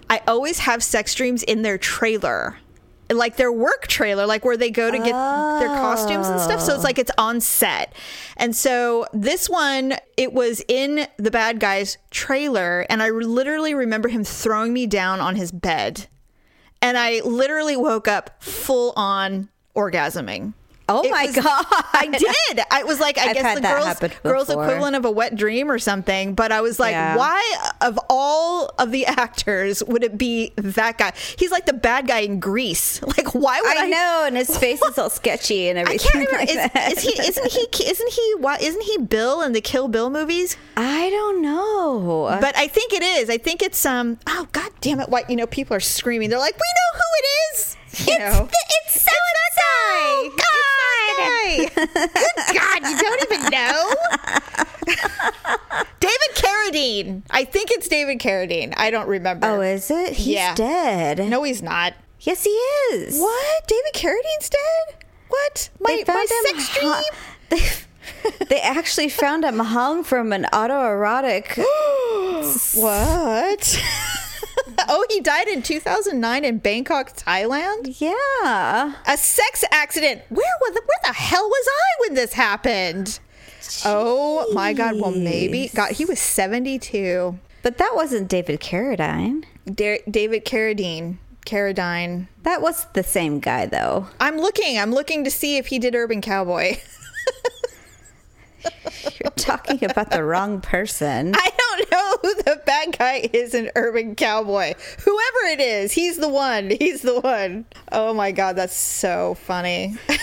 I 0.08 0.22
always 0.26 0.60
have 0.60 0.82
sex 0.82 1.14
dreams 1.14 1.42
in 1.42 1.60
their 1.60 1.76
trailer. 1.76 2.56
Like 3.10 3.36
their 3.36 3.52
work 3.52 3.86
trailer, 3.86 4.24
like 4.26 4.42
where 4.46 4.56
they 4.56 4.70
go 4.70 4.90
to 4.90 4.96
get 4.96 5.12
their 5.12 5.68
costumes 5.68 6.28
and 6.28 6.40
stuff. 6.40 6.62
So 6.62 6.74
it's 6.74 6.84
like 6.84 6.98
it's 6.98 7.12
on 7.18 7.42
set. 7.42 7.92
And 8.38 8.56
so 8.56 9.06
this 9.12 9.50
one, 9.50 9.96
it 10.16 10.32
was 10.32 10.62
in 10.68 11.06
the 11.18 11.30
bad 11.30 11.60
guy's 11.60 11.98
trailer, 12.10 12.86
and 12.88 13.02
I 13.02 13.10
literally 13.10 13.74
remember 13.74 14.08
him 14.08 14.24
throwing 14.24 14.72
me 14.72 14.86
down 14.86 15.20
on 15.20 15.36
his 15.36 15.52
bed 15.52 16.08
and 16.86 16.96
I 16.96 17.20
literally 17.24 17.76
woke 17.76 18.06
up 18.06 18.40
full 18.40 18.92
on 18.94 19.48
orgasming. 19.74 20.54
Oh 20.88 21.02
It 21.02 21.10
my 21.10 21.26
was- 21.26 21.34
God. 21.36 21.64
I 21.92 22.06
did. 22.06 22.60
I 22.70 22.84
was 22.84 23.00
like, 23.00 23.18
I 23.18 23.30
I've 23.30 23.34
guess 23.34 23.54
the 23.56 24.08
girls, 24.08 24.12
girls 24.22 24.50
equivalent 24.50 24.94
of 24.94 25.04
a 25.04 25.10
wet 25.10 25.34
dream 25.34 25.68
or 25.70 25.78
something. 25.80 26.34
But 26.34 26.52
I 26.52 26.60
was 26.60 26.78
like, 26.78 26.92
Yeah. 26.92 27.16
why 27.16 27.42
of 27.80 27.98
all 28.08 28.70
of 28.78 28.92
the 28.92 29.04
actors 29.06 29.82
would 29.84 30.04
it 30.04 30.16
be 30.16 30.52
that 30.56 30.98
guy? 30.98 31.12
He's 31.38 31.50
like 31.50 31.66
the 31.66 31.72
bad 31.72 32.06
guy 32.06 32.20
in 32.20 32.38
Greece. 32.40 33.00
Like, 33.16 33.34
why 33.34 33.60
would 33.60 33.76
I? 33.76 33.84
I 33.86 33.88
know, 33.88 34.24
and 34.26 34.36
his 34.36 34.56
face 34.58 34.80
is 34.82 34.98
all 34.98 35.08
sketchy 35.10 35.68
and 35.68 35.78
I 35.78 35.82
everything. 35.82 36.10
can't 36.12 36.26
remember. 36.30 36.52
like 36.52 36.96
is, 36.96 36.98
is 36.98 37.02
he? 37.14 37.20
Isn't 37.28 37.50
he? 37.50 37.84
Isn't 37.90 38.12
he? 38.12 38.34
Why 38.38 38.56
isn't 38.60 38.82
he 38.82 38.98
Bill 38.98 39.40
in 39.42 39.52
the 39.52 39.60
Kill 39.62 39.88
Bill 39.88 40.10
movies? 40.10 40.56
I 40.76 41.08
don't 41.10 41.40
know. 41.42 42.36
But 42.40 42.56
I 42.56 42.68
think 42.68 42.92
it 42.92 43.02
is. 43.02 43.30
I 43.30 43.38
think 43.38 43.62
it's 43.62 43.84
um. 43.86 44.18
Oh 44.26 44.46
God 44.52 44.70
damn 44.82 45.00
it! 45.00 45.08
What 45.08 45.30
you 45.30 45.36
know? 45.36 45.46
People 45.46 45.76
are 45.76 45.80
screaming. 45.80 46.28
They're 46.30 46.38
like, 46.38 46.54
we 46.54 46.60
know 46.60 47.00
who 47.00 47.00
it 47.18 47.26
is. 47.56 47.76
You 48.06 48.14
It's 48.14 48.18
know. 48.38 48.44
the- 48.46 48.64
it's 48.84 49.02
so 49.02 49.16
and 49.16 49.52
so. 49.56 50.32
It's 50.36 50.65
Good 51.74 52.54
God, 52.54 52.82
you 52.82 52.96
don't 52.98 53.22
even 53.32 53.50
know. 53.50 53.94
David 56.00 56.30
Carradine. 56.34 57.22
I 57.30 57.44
think 57.44 57.70
it's 57.70 57.88
David 57.88 58.18
Carradine. 58.18 58.74
I 58.76 58.90
don't 58.90 59.08
remember. 59.08 59.46
Oh, 59.46 59.60
is 59.60 59.90
it? 59.90 60.14
He's 60.14 60.26
Yeah. 60.34 60.54
dead. 60.54 61.18
no, 61.28 61.42
he's 61.42 61.62
not. 61.62 61.94
Yes, 62.20 62.44
he 62.44 62.50
is. 62.50 63.18
What? 63.18 63.66
David 63.68 63.92
Carradine's 63.94 64.48
dead? 64.50 65.04
What? 65.28 65.70
My, 65.80 66.02
They 66.06 66.12
my 66.12 66.26
sex 66.44 66.78
dream? 66.78 66.92
They, 67.48 67.60
they 68.48 68.60
actually 68.60 69.08
found 69.08 69.44
him 69.44 69.58
hung 69.58 70.04
from 70.04 70.32
an 70.32 70.46
autoerotic. 70.52 71.56
what? 72.74 73.82
oh, 74.88 75.06
he 75.10 75.20
died 75.20 75.48
in 75.48 75.62
2009 75.62 76.44
in 76.44 76.58
Bangkok, 76.58 77.16
Thailand? 77.16 78.00
yeah. 78.00 78.94
A 79.06 79.16
sex 79.16 79.64
accident. 79.70 80.22
Where 80.28 80.52
was 80.60 80.74
where 80.74 81.00
the 81.04 81.12
hell 81.12 81.46
was 81.48 81.68
I 81.68 82.00
when 82.00 82.14
this 82.14 82.32
happened? 82.32 83.18
Oh 83.84 84.52
my 84.52 84.72
god. 84.72 85.00
Well, 85.00 85.10
maybe 85.12 85.70
God, 85.74 85.92
he 85.92 86.04
was 86.04 86.20
72. 86.20 87.38
But 87.62 87.78
that 87.78 87.92
wasn't 87.94 88.28
David 88.28 88.60
Carradine. 88.60 89.44
Da- 89.72 90.02
David 90.08 90.44
Carradine. 90.44 91.16
Carradine. 91.44 92.28
That 92.42 92.62
was 92.62 92.86
the 92.92 93.02
same 93.02 93.40
guy, 93.40 93.66
though. 93.66 94.06
I'm 94.20 94.36
looking. 94.38 94.78
I'm 94.78 94.92
looking 94.92 95.24
to 95.24 95.30
see 95.30 95.56
if 95.56 95.66
he 95.68 95.78
did 95.78 95.94
Urban 95.94 96.20
Cowboy. 96.20 96.78
You're 99.22 99.30
talking 99.36 99.84
about 99.84 100.10
the 100.10 100.24
wrong 100.24 100.60
person. 100.60 101.34
I 101.36 101.50
don't 101.56 101.90
know 101.90 102.16
who 102.22 102.34
the 102.42 102.62
bad 102.64 102.98
guy 102.98 103.28
is 103.32 103.54
in 103.54 103.70
Urban 103.74 104.14
Cowboy. 104.14 104.74
Whoever 105.04 105.52
it 105.52 105.60
is, 105.60 105.92
he's 105.92 106.18
the 106.18 106.28
one. 106.28 106.70
He's 106.70 107.02
the 107.02 107.20
one. 107.20 107.66
Oh 107.92 108.14
my 108.14 108.32
god, 108.32 108.56
that's 108.56 108.76
so 108.76 109.34
funny. 109.34 109.96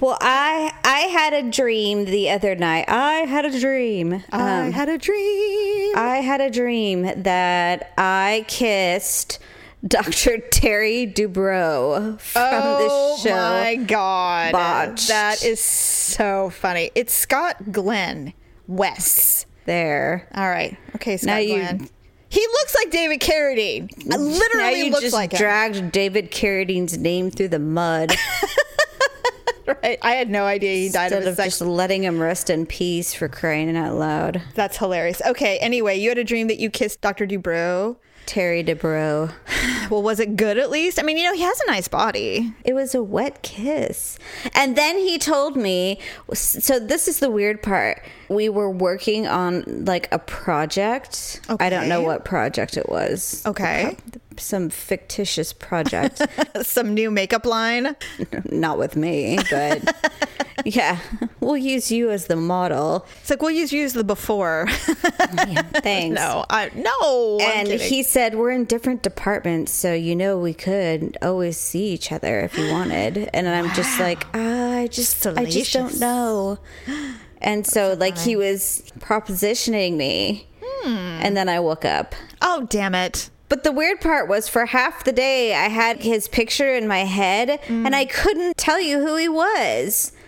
Well, 0.00 0.18
I 0.20 0.72
I 0.84 1.00
had 1.00 1.32
a 1.34 1.48
dream 1.48 2.06
the 2.06 2.30
other 2.30 2.56
night. 2.56 2.86
I 2.88 3.26
had 3.26 3.44
a 3.44 3.60
dream. 3.60 4.24
I 4.32 4.66
um, 4.66 4.72
had 4.72 4.88
a 4.88 4.98
dream. 4.98 5.96
I 5.96 6.16
had 6.16 6.40
a 6.40 6.50
dream 6.50 7.22
that 7.22 7.92
I 7.96 8.44
kissed 8.48 9.38
Dr. 9.86 10.38
Terry 10.38 11.06
Dubrow 11.06 12.18
from 12.20 12.42
oh 12.44 13.16
the 13.16 13.22
show. 13.28 13.34
Oh 13.34 13.60
my 13.62 13.74
god, 13.76 14.52
Botched. 14.52 15.08
that 15.08 15.44
is 15.44 15.60
so 15.60 16.50
funny. 16.50 16.90
It's 16.94 17.12
Scott 17.12 17.72
Glenn 17.72 18.32
West. 18.68 19.46
There. 19.64 20.28
All 20.34 20.48
right, 20.48 20.76
okay, 20.96 21.16
Scott 21.16 21.26
Now 21.26 21.38
you- 21.38 21.56
Glenn. 21.58 21.88
He 22.28 22.40
looks 22.40 22.74
like 22.76 22.90
David 22.90 23.20
Carradine. 23.20 24.06
now 24.06 24.16
Literally 24.16 24.84
you 24.84 24.90
looks 24.90 25.02
just 25.02 25.12
like 25.14 25.32
him. 25.32 25.38
dragged 25.38 25.92
David 25.92 26.30
Carradine's 26.30 26.96
name 26.96 27.30
through 27.30 27.48
the 27.48 27.58
mud 27.58 28.14
Right? 29.66 29.98
I 30.02 30.12
had 30.12 30.28
no 30.30 30.44
idea 30.46 30.74
he 30.76 30.88
died 30.88 31.12
instead 31.12 31.28
of 31.30 31.38
of 31.38 31.44
just 31.44 31.60
letting 31.60 32.02
him 32.02 32.18
rest 32.18 32.48
in 32.50 32.66
peace 32.66 33.12
for 33.14 33.28
crying 33.28 33.76
out 33.76 33.94
loud. 33.96 34.42
That's 34.54 34.76
hilarious. 34.78 35.22
Okay, 35.24 35.58
anyway, 35.58 35.98
you 35.98 36.08
had 36.08 36.18
a 36.18 36.24
dream 36.24 36.48
that 36.48 36.58
you 36.58 36.68
kissed 36.70 37.00
Dr. 37.00 37.26
Dubrow. 37.26 37.96
Terry 38.26 38.62
Dubrow. 38.64 39.32
Well, 39.90 40.02
was 40.02 40.20
it 40.20 40.36
good 40.36 40.56
at 40.56 40.70
least? 40.70 40.98
I 40.98 41.02
mean, 41.02 41.18
you 41.18 41.24
know, 41.24 41.34
he 41.34 41.42
has 41.42 41.60
a 41.60 41.70
nice 41.70 41.86
body. 41.86 42.54
It 42.64 42.72
was 42.72 42.94
a 42.94 43.02
wet 43.02 43.42
kiss. 43.42 44.18
And 44.54 44.74
then 44.74 44.96
he 44.96 45.18
told 45.18 45.54
me 45.54 45.98
so 46.32 46.78
this 46.78 47.08
is 47.08 47.18
the 47.18 47.30
weird 47.30 47.62
part. 47.62 48.02
We 48.32 48.48
were 48.48 48.70
working 48.70 49.26
on 49.26 49.84
like 49.84 50.08
a 50.12 50.18
project. 50.18 51.40
I 51.60 51.68
don't 51.68 51.88
know 51.88 52.00
what 52.00 52.24
project 52.24 52.76
it 52.76 52.88
was. 52.88 53.42
Okay. 53.44 53.96
Some 54.38 54.70
fictitious 54.70 55.52
project. 55.52 56.22
Some 56.62 56.94
new 56.94 57.10
makeup 57.10 57.44
line. 57.44 57.94
Not 58.50 58.78
with 58.78 58.96
me, 58.96 59.38
but 59.50 59.94
yeah, 60.64 60.98
we'll 61.40 61.56
use 61.56 61.90
you 61.90 62.10
as 62.10 62.26
the 62.26 62.36
model. 62.36 63.06
It's 63.20 63.30
like 63.30 63.42
we'll 63.42 63.50
use 63.50 63.72
use 63.72 63.92
the 63.92 64.04
before. 64.04 64.66
Yeah, 64.68 65.62
thanks. 65.62 66.16
no, 66.16 66.44
I 66.48 66.70
no. 66.74 67.38
I'm 67.40 67.66
and 67.66 67.80
he 67.80 68.02
said 68.02 68.34
we're 68.34 68.50
in 68.50 68.64
different 68.64 69.02
departments, 69.02 69.72
so 69.72 69.92
you 69.92 70.16
know 70.16 70.38
we 70.38 70.54
could 70.54 71.18
always 71.20 71.58
see 71.58 71.90
each 71.92 72.12
other 72.12 72.40
if 72.40 72.56
you 72.56 72.70
wanted. 72.70 73.30
And 73.34 73.48
I'm 73.48 73.72
just 73.74 73.98
like, 74.00 74.24
ah, 74.34 74.78
I 74.78 74.86
just, 74.86 75.26
I 75.26 75.44
just 75.44 75.72
don't 75.72 75.98
know. 76.00 76.58
And 77.42 77.66
so, 77.66 77.94
like, 77.94 78.16
he 78.16 78.36
was 78.36 78.84
propositioning 79.00 79.96
me, 79.96 80.46
hmm. 80.62 80.88
and 80.88 81.36
then 81.36 81.48
I 81.48 81.60
woke 81.60 81.84
up. 81.84 82.14
oh 82.40 82.66
damn 82.70 82.94
it. 82.94 83.30
But 83.52 83.64
the 83.64 83.72
weird 83.72 84.00
part 84.00 84.28
was 84.28 84.48
for 84.48 84.64
half 84.64 85.04
the 85.04 85.12
day, 85.12 85.54
I 85.54 85.68
had 85.68 86.02
his 86.02 86.26
picture 86.26 86.74
in 86.74 86.88
my 86.88 87.00
head 87.00 87.60
mm. 87.66 87.84
and 87.84 87.94
I 87.94 88.06
couldn't 88.06 88.56
tell 88.56 88.80
you 88.80 88.98
who 88.98 89.16
he 89.16 89.28
was. 89.28 90.12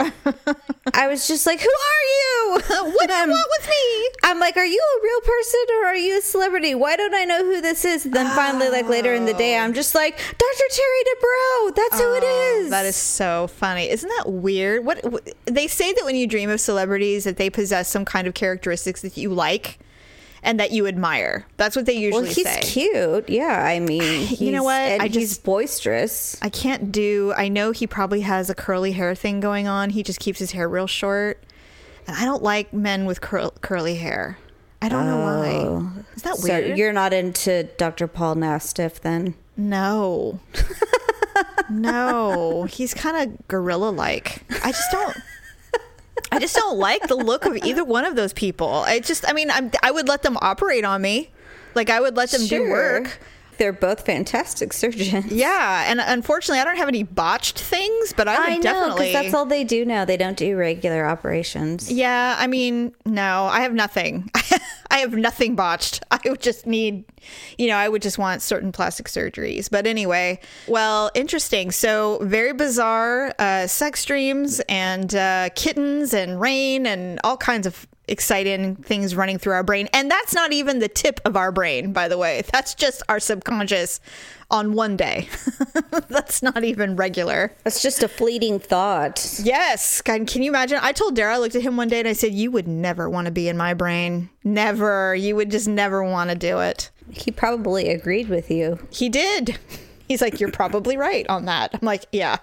I 0.93 1.09
was 1.09 1.26
just 1.26 1.47
like, 1.47 1.59
Who 1.59 1.71
are 1.71 2.04
you? 2.04 2.61
What 2.93 3.09
do 3.09 3.14
you 3.14 3.28
want 3.31 3.49
with 3.59 3.71
me? 3.71 4.09
I'm 4.25 4.38
like, 4.38 4.59
Are 4.59 4.66
you 4.66 4.78
a 4.78 5.02
real 5.02 5.21
person 5.23 5.61
or 5.71 5.87
are 5.87 5.97
you 5.97 6.19
a 6.19 6.21
celebrity? 6.21 6.75
Why 6.75 6.97
don't 6.97 7.14
I 7.14 7.25
know 7.25 7.43
who 7.43 7.62
this 7.62 7.87
is? 7.87 8.04
And 8.04 8.12
then 8.12 8.31
finally, 8.37 8.69
like 8.69 8.90
later 8.90 9.14
in 9.14 9.25
the 9.25 9.33
day, 9.33 9.57
I'm 9.57 9.73
just 9.73 9.95
like, 9.95 10.19
Dr. 10.19 10.64
Terry 10.71 11.04
Dubrow. 11.07 11.76
That's 11.76 12.00
who 12.02 12.12
it 12.16 12.25
oh, 12.26 12.59
is. 12.59 12.66
Oh, 12.66 12.71
That 12.73 12.85
is 12.85 12.97
so 12.97 13.47
funny. 13.47 13.88
Isn't 13.88 14.11
that 14.19 14.31
weird? 14.31 14.85
What 14.85 15.00
wh- 15.02 15.31
they 15.47 15.66
say 15.66 15.95
that 15.95 16.04
when 16.04 16.14
you 16.14 16.26
dream 16.26 16.50
of 16.50 16.61
celebrities 16.61 17.25
that 17.25 17.38
they 17.38 17.49
possess 17.49 17.88
some 17.88 18.04
kind 18.04 18.26
of 18.26 18.35
characteristics 18.35 19.00
that 19.00 19.16
you 19.16 19.31
like 19.31 19.78
and 20.44 20.60
that 20.60 20.70
you 20.70 20.86
admire. 20.86 21.44
That's 21.56 21.74
what 21.74 21.86
they 21.86 21.94
usually 21.94 22.32
say. 22.32 22.42
Well, 22.44 22.54
he's 22.54 22.66
say. 22.66 22.72
cute. 22.92 23.28
Yeah, 23.28 23.64
I 23.64 23.80
mean, 23.80 24.28
You 24.38 24.52
know 24.52 24.62
what? 24.62 24.74
I 24.80 25.08
he's 25.08 25.30
just- 25.30 25.44
boisterous. 25.44 26.36
I 26.40 26.48
can't 26.50 26.92
do. 26.92 27.32
I 27.36 27.48
know 27.48 27.72
he 27.72 27.86
probably 27.88 28.20
has 28.20 28.48
a 28.50 28.54
curly 28.54 28.92
hair 28.92 29.14
thing 29.16 29.40
going 29.40 29.66
on. 29.66 29.90
He 29.90 30.02
just 30.04 30.20
keeps 30.20 30.38
his 30.38 30.52
hair 30.52 30.68
real 30.68 30.86
short, 30.86 31.42
and 32.06 32.16
I 32.16 32.24
don't 32.24 32.42
like 32.42 32.72
men 32.72 33.06
with 33.06 33.20
curl, 33.20 33.52
curly 33.62 33.96
hair. 33.96 34.38
I 34.82 34.88
don't 34.90 35.06
know 35.06 35.16
why. 35.18 35.50
Oh. 35.66 35.92
Is 36.14 36.22
that 36.22 36.36
So 36.36 36.46
weird? 36.52 36.76
you're 36.76 36.92
not 36.92 37.12
into 37.14 37.64
Dr. 37.78 38.06
Paul 38.06 38.34
Nassif 38.36 39.00
then? 39.00 39.34
no, 39.56 40.40
no. 41.70 42.64
He's 42.64 42.92
kind 42.94 43.16
of 43.32 43.48
gorilla 43.48 43.90
like. 43.90 44.42
I 44.62 44.72
just 44.72 44.90
don't. 44.92 45.16
I 46.33 46.38
just 46.38 46.57
don't 46.57 46.78
like 46.78 47.07
the 47.07 47.14
look 47.14 47.45
of 47.45 47.57
either 47.59 47.85
one 47.85 48.04
of 48.04 48.16
those 48.16 48.33
people. 48.33 48.69
I 48.69 49.00
just. 49.00 49.28
I 49.28 49.33
mean, 49.33 49.50
I'm, 49.50 49.71
I 49.83 49.90
would 49.90 50.09
let 50.09 50.23
them 50.23 50.37
operate 50.40 50.85
on 50.85 51.00
me. 51.02 51.31
Like 51.75 51.90
I 51.90 52.00
would 52.00 52.16
let 52.16 52.31
them 52.31 52.47
do 52.47 52.69
work. 52.69 53.19
They're 53.58 53.73
both 53.73 54.04
fantastic 54.04 54.73
surgeons. 54.84 55.32
Yeah, 55.32 55.84
and 55.90 56.00
unfortunately, 56.00 56.61
I 56.61 56.64
don't 56.64 56.76
have 56.76 56.88
any 56.88 57.02
botched 57.02 57.58
things, 57.58 58.12
but 58.12 58.28
I 58.28 58.38
would 58.38 58.49
I 58.49 58.56
know 58.56 58.62
definitely. 58.62 59.12
that's 59.12 59.34
all 59.34 59.46
they 59.46 59.64
do 59.64 59.84
now. 59.84 60.04
They 60.04 60.16
don't 60.16 60.37
do 60.37 60.56
regular 60.56 61.06
operations. 61.06 61.90
Yeah, 61.90 62.37
I 62.38 62.46
mean, 62.46 62.94
no, 63.04 63.44
I 63.44 63.61
have 63.61 63.73
nothing. 63.73 64.30
I 64.90 64.99
have 64.99 65.14
nothing 65.14 65.56
botched. 65.56 66.04
I 66.11 66.20
would 66.26 66.40
just 66.40 66.66
need, 66.66 67.04
you 67.58 67.66
know, 67.66 67.76
I 67.76 67.88
would 67.88 68.02
just 68.02 68.18
want 68.18 68.42
certain 68.42 68.70
plastic 68.70 69.06
surgeries. 69.06 69.68
But 69.70 69.87
anyway, 69.87 70.40
well, 70.68 71.11
interesting. 71.14 71.73
So, 71.73 72.18
very 72.23 72.52
bizarre 72.52 73.34
uh, 73.38 73.66
sex 73.66 74.04
dreams 74.04 74.61
and 74.68 75.14
uh, 75.14 75.49
kittens 75.54 76.14
and 76.14 76.40
rain 76.40 76.87
and 76.87 77.18
all 77.25 77.37
kinds 77.37 77.66
of 77.66 77.87
exciting 78.08 78.76
things 78.76 79.16
running 79.16 79.38
through 79.38 79.54
our 79.54 79.62
brain. 79.62 79.88
And 79.92 80.11
that's 80.11 80.34
not 80.34 80.52
even 80.52 80.78
the 80.78 80.88
tip 80.88 81.20
of 81.25 81.37
our 81.37 81.52
brain, 81.52 81.92
by 81.92 82.08
the 82.08 82.18
way. 82.18 82.42
That's 82.52 82.75
just 82.75 83.02
our 83.08 83.20
subconscious 83.20 84.00
on 84.50 84.75
one 84.75 84.96
day. 84.96 85.28
that's 86.08 86.42
not 86.42 86.64
even 86.64 86.96
regular. 86.96 87.52
That's 87.64 87.82
just 87.82 88.02
a 88.02 88.08
fleeting 88.08 88.58
thought. 88.58 89.40
Yes. 89.42 90.02
God, 90.02 90.26
can 90.26 90.42
you 90.42 90.50
imagine? 90.50 90.78
I 90.82 90.92
told 90.92 91.16
Dara, 91.16 91.34
I 91.34 91.38
looked 91.38 91.54
at 91.56 91.62
him 91.62 91.76
one 91.76 91.88
day 91.88 91.99
and 92.00 92.08
I 92.08 92.12
said, 92.12 92.32
You 92.32 92.50
would 92.50 92.68
never 92.68 93.08
want 93.08 93.26
to 93.26 93.32
be 93.32 93.49
in 93.49 93.56
my 93.56 93.75
brain. 93.75 94.30
Never. 94.44 95.14
You 95.14 95.37
would 95.37 95.50
just 95.50 95.68
never 95.68 96.04
want 96.04 96.30
to 96.30 96.37
do 96.37 96.61
it. 96.61 96.90
He 97.11 97.30
probably 97.30 97.88
agreed 97.90 98.28
with 98.28 98.50
you. 98.50 98.78
He 98.90 99.08
did. 99.08 99.58
He's 100.08 100.20
like, 100.20 100.40
You're 100.40 100.52
probably 100.52 100.96
right 100.96 101.26
on 101.28 101.46
that. 101.46 101.75
I'm 101.75 101.80
like, 101.87 102.04
Yeah. 102.12 102.38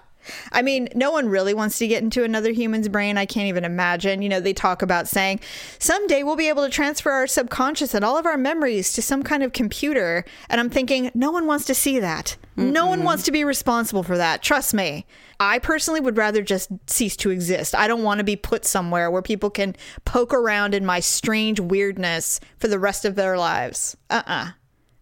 I 0.52 0.62
mean, 0.62 0.88
no 0.94 1.10
one 1.10 1.28
really 1.28 1.54
wants 1.54 1.78
to 1.78 1.86
get 1.86 2.02
into 2.02 2.24
another 2.24 2.52
human's 2.52 2.88
brain. 2.88 3.18
I 3.18 3.26
can't 3.26 3.48
even 3.48 3.64
imagine. 3.64 4.22
You 4.22 4.28
know, 4.28 4.40
they 4.40 4.52
talk 4.52 4.82
about 4.82 5.08
saying 5.08 5.40
someday 5.78 6.22
we'll 6.22 6.36
be 6.36 6.48
able 6.48 6.64
to 6.64 6.70
transfer 6.70 7.10
our 7.10 7.26
subconscious 7.26 7.94
and 7.94 8.04
all 8.04 8.16
of 8.16 8.26
our 8.26 8.36
memories 8.36 8.92
to 8.94 9.02
some 9.02 9.22
kind 9.22 9.42
of 9.42 9.52
computer. 9.52 10.24
And 10.48 10.60
I'm 10.60 10.70
thinking, 10.70 11.10
no 11.14 11.30
one 11.30 11.46
wants 11.46 11.64
to 11.66 11.74
see 11.74 11.98
that. 12.00 12.36
No 12.54 12.86
one 12.86 13.02
wants 13.02 13.24
to 13.24 13.32
be 13.32 13.44
responsible 13.44 14.02
for 14.02 14.18
that. 14.18 14.42
Trust 14.42 14.74
me. 14.74 15.06
I 15.40 15.58
personally 15.58 16.00
would 16.00 16.18
rather 16.18 16.42
just 16.42 16.70
cease 16.86 17.16
to 17.16 17.30
exist. 17.30 17.74
I 17.74 17.88
don't 17.88 18.02
want 18.02 18.18
to 18.18 18.24
be 18.24 18.36
put 18.36 18.64
somewhere 18.64 19.10
where 19.10 19.22
people 19.22 19.50
can 19.50 19.74
poke 20.04 20.34
around 20.34 20.74
in 20.74 20.84
my 20.84 21.00
strange 21.00 21.58
weirdness 21.58 22.40
for 22.58 22.68
the 22.68 22.78
rest 22.78 23.04
of 23.04 23.14
their 23.14 23.38
lives. 23.38 23.96
Uh 24.10 24.22
uh 24.26 24.50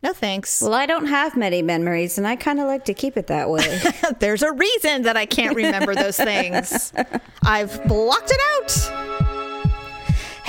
No 0.03 0.15
thanks. 0.15 0.63
Well, 0.63 0.73
I 0.73 0.87
don't 0.87 1.07
have 1.07 1.37
many 1.37 1.61
memories, 1.61 2.17
and 2.17 2.27
I 2.27 2.37
kind 2.37 2.59
of 2.59 2.67
like 2.67 2.87
to 2.87 2.95
keep 2.95 3.19
it 3.19 3.27
that 3.27 3.51
way. 3.51 3.81
There's 4.19 4.43
a 4.43 4.51
reason 4.53 5.03
that 5.03 5.17
I 5.17 5.27
can't 5.27 5.55
remember 5.55 5.95
those 5.95 6.17
things. 6.17 6.93
I've 7.43 7.85
blocked 7.87 8.31
it 8.31 8.41
out. 8.57 9.40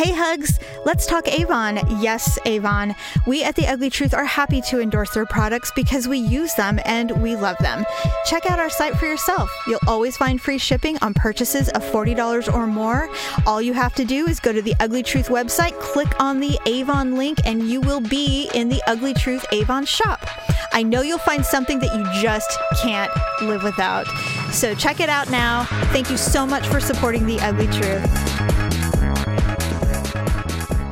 Hey, 0.03 0.13
Hugs, 0.13 0.59
let's 0.83 1.05
talk 1.05 1.27
Avon. 1.27 1.79
Yes, 2.01 2.39
Avon. 2.45 2.95
We 3.27 3.43
at 3.43 3.55
The 3.55 3.67
Ugly 3.67 3.91
Truth 3.91 4.15
are 4.15 4.25
happy 4.25 4.59
to 4.61 4.81
endorse 4.81 5.11
their 5.11 5.27
products 5.27 5.71
because 5.75 6.07
we 6.07 6.17
use 6.17 6.55
them 6.55 6.79
and 6.85 7.11
we 7.21 7.35
love 7.35 7.55
them. 7.59 7.85
Check 8.25 8.49
out 8.49 8.57
our 8.57 8.71
site 8.71 8.97
for 8.97 9.05
yourself. 9.05 9.51
You'll 9.67 9.77
always 9.85 10.17
find 10.17 10.41
free 10.41 10.57
shipping 10.57 10.97
on 11.03 11.13
purchases 11.13 11.69
of 11.69 11.83
$40 11.83 12.51
or 12.51 12.65
more. 12.65 13.11
All 13.45 13.61
you 13.61 13.73
have 13.73 13.93
to 13.93 14.03
do 14.03 14.27
is 14.27 14.39
go 14.39 14.51
to 14.51 14.63
the 14.63 14.73
Ugly 14.79 15.03
Truth 15.03 15.27
website, 15.27 15.79
click 15.79 16.19
on 16.19 16.39
the 16.39 16.57
Avon 16.65 17.15
link, 17.15 17.37
and 17.45 17.69
you 17.69 17.79
will 17.79 18.01
be 18.01 18.49
in 18.55 18.69
the 18.69 18.81
Ugly 18.87 19.13
Truth 19.13 19.45
Avon 19.51 19.85
shop. 19.85 20.25
I 20.73 20.81
know 20.81 21.03
you'll 21.03 21.19
find 21.19 21.45
something 21.45 21.77
that 21.77 21.95
you 21.95 22.23
just 22.23 22.57
can't 22.81 23.11
live 23.43 23.61
without. 23.61 24.07
So 24.51 24.73
check 24.73 24.99
it 24.99 25.09
out 25.09 25.29
now. 25.29 25.65
Thank 25.93 26.09
you 26.09 26.17
so 26.17 26.47
much 26.47 26.65
for 26.65 26.79
supporting 26.79 27.27
The 27.27 27.39
Ugly 27.41 27.67
Truth. 27.67 28.50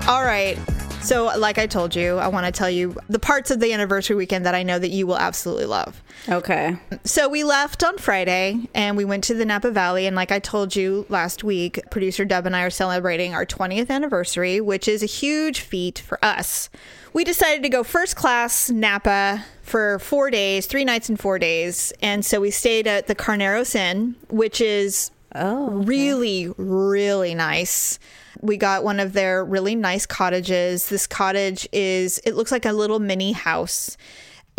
All 0.09 0.23
right. 0.23 0.57
So, 1.03 1.25
like 1.37 1.59
I 1.59 1.67
told 1.67 1.95
you, 1.95 2.17
I 2.17 2.29
want 2.29 2.47
to 2.47 2.51
tell 2.51 2.69
you 2.69 2.97
the 3.09 3.19
parts 3.19 3.51
of 3.51 3.59
the 3.59 3.71
anniversary 3.73 4.15
weekend 4.15 4.43
that 4.47 4.55
I 4.55 4.63
know 4.63 4.79
that 4.79 4.89
you 4.89 5.05
will 5.05 5.19
absolutely 5.19 5.65
love. 5.65 6.01
okay. 6.27 6.77
So, 7.03 7.29
we 7.29 7.43
left 7.43 7.83
on 7.83 7.99
Friday 7.99 8.57
and 8.73 8.97
we 8.97 9.05
went 9.05 9.23
to 9.25 9.35
the 9.35 9.45
Napa 9.45 9.69
Valley. 9.69 10.07
And, 10.07 10.15
like 10.15 10.31
I 10.31 10.39
told 10.39 10.75
you 10.75 11.05
last 11.09 11.43
week, 11.43 11.79
producer 11.91 12.25
Deb 12.25 12.47
and 12.47 12.55
I 12.55 12.63
are 12.63 12.71
celebrating 12.71 13.35
our 13.35 13.45
20th 13.45 13.91
anniversary, 13.91 14.59
which 14.59 14.87
is 14.87 15.03
a 15.03 15.05
huge 15.05 15.59
feat 15.59 15.99
for 15.99 16.17
us. 16.25 16.71
We 17.13 17.23
decided 17.23 17.61
to 17.61 17.69
go 17.69 17.83
first 17.83 18.15
class 18.15 18.71
Napa 18.71 19.45
for 19.61 19.99
four 19.99 20.31
days, 20.31 20.65
three 20.65 20.85
nights 20.85 21.07
and 21.07 21.19
four 21.19 21.37
days. 21.37 21.93
And 22.01 22.25
so 22.25 22.41
we 22.41 22.49
stayed 22.49 22.87
at 22.87 23.05
the 23.05 23.13
Carneros 23.13 23.75
Inn, 23.75 24.15
which 24.29 24.59
is 24.59 25.11
Oh, 25.35 25.69
really, 25.69 26.51
really 26.57 27.35
nice. 27.35 27.99
We 28.41 28.57
got 28.57 28.83
one 28.83 28.99
of 28.99 29.13
their 29.13 29.45
really 29.45 29.75
nice 29.75 30.05
cottages. 30.05 30.89
This 30.89 31.05
cottage 31.05 31.67
is, 31.71 32.19
it 32.25 32.35
looks 32.35 32.51
like 32.51 32.65
a 32.65 32.73
little 32.73 32.99
mini 32.99 33.33
house. 33.33 33.95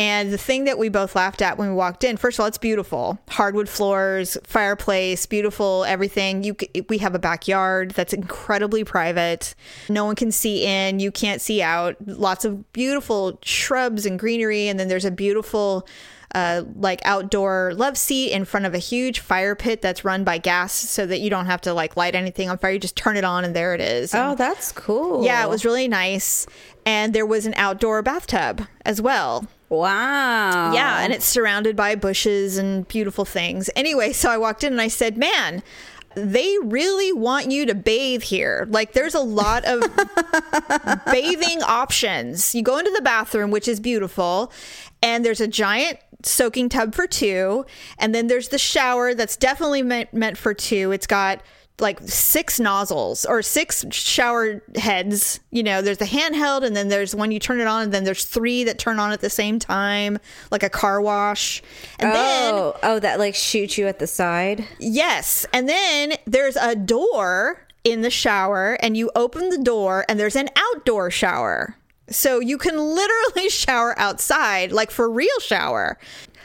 And 0.00 0.32
the 0.32 0.38
thing 0.38 0.64
that 0.64 0.78
we 0.78 0.88
both 0.88 1.14
laughed 1.14 1.42
at 1.42 1.58
when 1.58 1.68
we 1.68 1.74
walked 1.74 2.04
in, 2.04 2.16
first 2.16 2.38
of 2.38 2.40
all, 2.40 2.46
it's 2.46 2.56
beautiful. 2.56 3.18
Hardwood 3.28 3.68
floors, 3.68 4.38
fireplace, 4.44 5.26
beautiful 5.26 5.84
everything. 5.84 6.42
You 6.42 6.56
we 6.88 6.96
have 6.98 7.14
a 7.14 7.18
backyard 7.18 7.90
that's 7.90 8.14
incredibly 8.14 8.82
private. 8.82 9.54
No 9.90 10.06
one 10.06 10.16
can 10.16 10.32
see 10.32 10.64
in, 10.64 11.00
you 11.00 11.12
can't 11.12 11.42
see 11.42 11.60
out. 11.60 11.96
Lots 12.06 12.46
of 12.46 12.72
beautiful 12.72 13.38
shrubs 13.42 14.06
and 14.06 14.18
greenery 14.18 14.68
and 14.68 14.80
then 14.80 14.88
there's 14.88 15.04
a 15.04 15.10
beautiful 15.10 15.86
uh, 16.34 16.62
like 16.76 17.00
outdoor 17.04 17.74
love 17.74 17.98
seat 17.98 18.30
in 18.30 18.46
front 18.46 18.64
of 18.64 18.72
a 18.72 18.78
huge 18.78 19.20
fire 19.20 19.54
pit 19.54 19.82
that's 19.82 20.02
run 20.02 20.24
by 20.24 20.38
gas 20.38 20.72
so 20.72 21.04
that 21.04 21.20
you 21.20 21.28
don't 21.28 21.46
have 21.46 21.60
to 21.60 21.74
like 21.74 21.94
light 21.98 22.14
anything 22.14 22.48
on 22.48 22.56
fire. 22.56 22.70
You 22.70 22.78
just 22.78 22.96
turn 22.96 23.18
it 23.18 23.24
on 23.24 23.44
and 23.44 23.54
there 23.54 23.74
it 23.74 23.82
is. 23.82 24.14
Oh, 24.14 24.34
that's 24.34 24.72
cool. 24.72 25.24
yeah, 25.26 25.44
it 25.44 25.50
was 25.50 25.66
really 25.66 25.88
nice. 25.88 26.46
And 26.86 27.12
there 27.12 27.26
was 27.26 27.44
an 27.44 27.52
outdoor 27.56 28.00
bathtub 28.00 28.66
as 28.86 29.02
well. 29.02 29.46
Wow. 29.70 30.72
Yeah, 30.74 31.00
and 31.00 31.12
it's 31.12 31.24
surrounded 31.24 31.76
by 31.76 31.94
bushes 31.94 32.58
and 32.58 32.86
beautiful 32.88 33.24
things. 33.24 33.70
Anyway, 33.76 34.12
so 34.12 34.28
I 34.28 34.36
walked 34.36 34.64
in 34.64 34.72
and 34.72 34.80
I 34.80 34.88
said, 34.88 35.16
"Man, 35.16 35.62
they 36.14 36.56
really 36.62 37.12
want 37.12 37.50
you 37.50 37.66
to 37.66 37.74
bathe 37.74 38.22
here. 38.22 38.66
Like 38.70 38.92
there's 38.92 39.14
a 39.14 39.20
lot 39.20 39.64
of 39.64 39.80
bathing 41.06 41.62
options. 41.62 42.54
You 42.54 42.62
go 42.62 42.78
into 42.78 42.90
the 42.90 43.02
bathroom, 43.02 43.50
which 43.50 43.68
is 43.68 43.78
beautiful, 43.78 44.52
and 45.02 45.24
there's 45.24 45.40
a 45.40 45.48
giant 45.48 45.98
soaking 46.22 46.68
tub 46.68 46.94
for 46.94 47.06
two, 47.06 47.64
and 47.98 48.14
then 48.14 48.26
there's 48.26 48.48
the 48.48 48.58
shower 48.58 49.14
that's 49.14 49.36
definitely 49.36 49.82
meant 49.82 50.12
meant 50.12 50.36
for 50.36 50.52
two. 50.52 50.90
It's 50.90 51.06
got 51.06 51.42
like 51.80 52.00
six 52.02 52.60
nozzles 52.60 53.24
or 53.24 53.42
six 53.42 53.84
shower 53.90 54.62
heads. 54.76 55.40
You 55.50 55.62
know, 55.62 55.82
there's 55.82 55.98
the 55.98 56.04
handheld, 56.04 56.62
and 56.64 56.76
then 56.76 56.88
there's 56.88 57.14
when 57.14 57.30
you 57.30 57.38
turn 57.38 57.60
it 57.60 57.66
on, 57.66 57.84
and 57.84 57.92
then 57.92 58.04
there's 58.04 58.24
three 58.24 58.64
that 58.64 58.78
turn 58.78 58.98
on 58.98 59.12
at 59.12 59.20
the 59.20 59.30
same 59.30 59.58
time, 59.58 60.18
like 60.50 60.62
a 60.62 60.70
car 60.70 61.00
wash. 61.00 61.62
And 61.98 62.10
oh, 62.10 62.12
then 62.12 62.54
oh, 62.54 62.76
oh, 62.82 62.98
that 63.00 63.18
like 63.18 63.34
shoots 63.34 63.78
you 63.78 63.86
at 63.86 63.98
the 63.98 64.06
side. 64.06 64.66
Yes. 64.78 65.46
And 65.52 65.68
then 65.68 66.14
there's 66.26 66.56
a 66.56 66.74
door 66.74 67.66
in 67.84 68.02
the 68.02 68.10
shower, 68.10 68.76
and 68.80 68.96
you 68.96 69.10
open 69.14 69.48
the 69.48 69.58
door, 69.58 70.04
and 70.08 70.18
there's 70.20 70.36
an 70.36 70.48
outdoor 70.56 71.10
shower. 71.10 71.76
So 72.10 72.40
you 72.40 72.58
can 72.58 72.76
literally 72.76 73.48
shower 73.48 73.98
outside, 73.98 74.72
like 74.72 74.90
for 74.90 75.08
real 75.08 75.38
shower. 75.40 75.98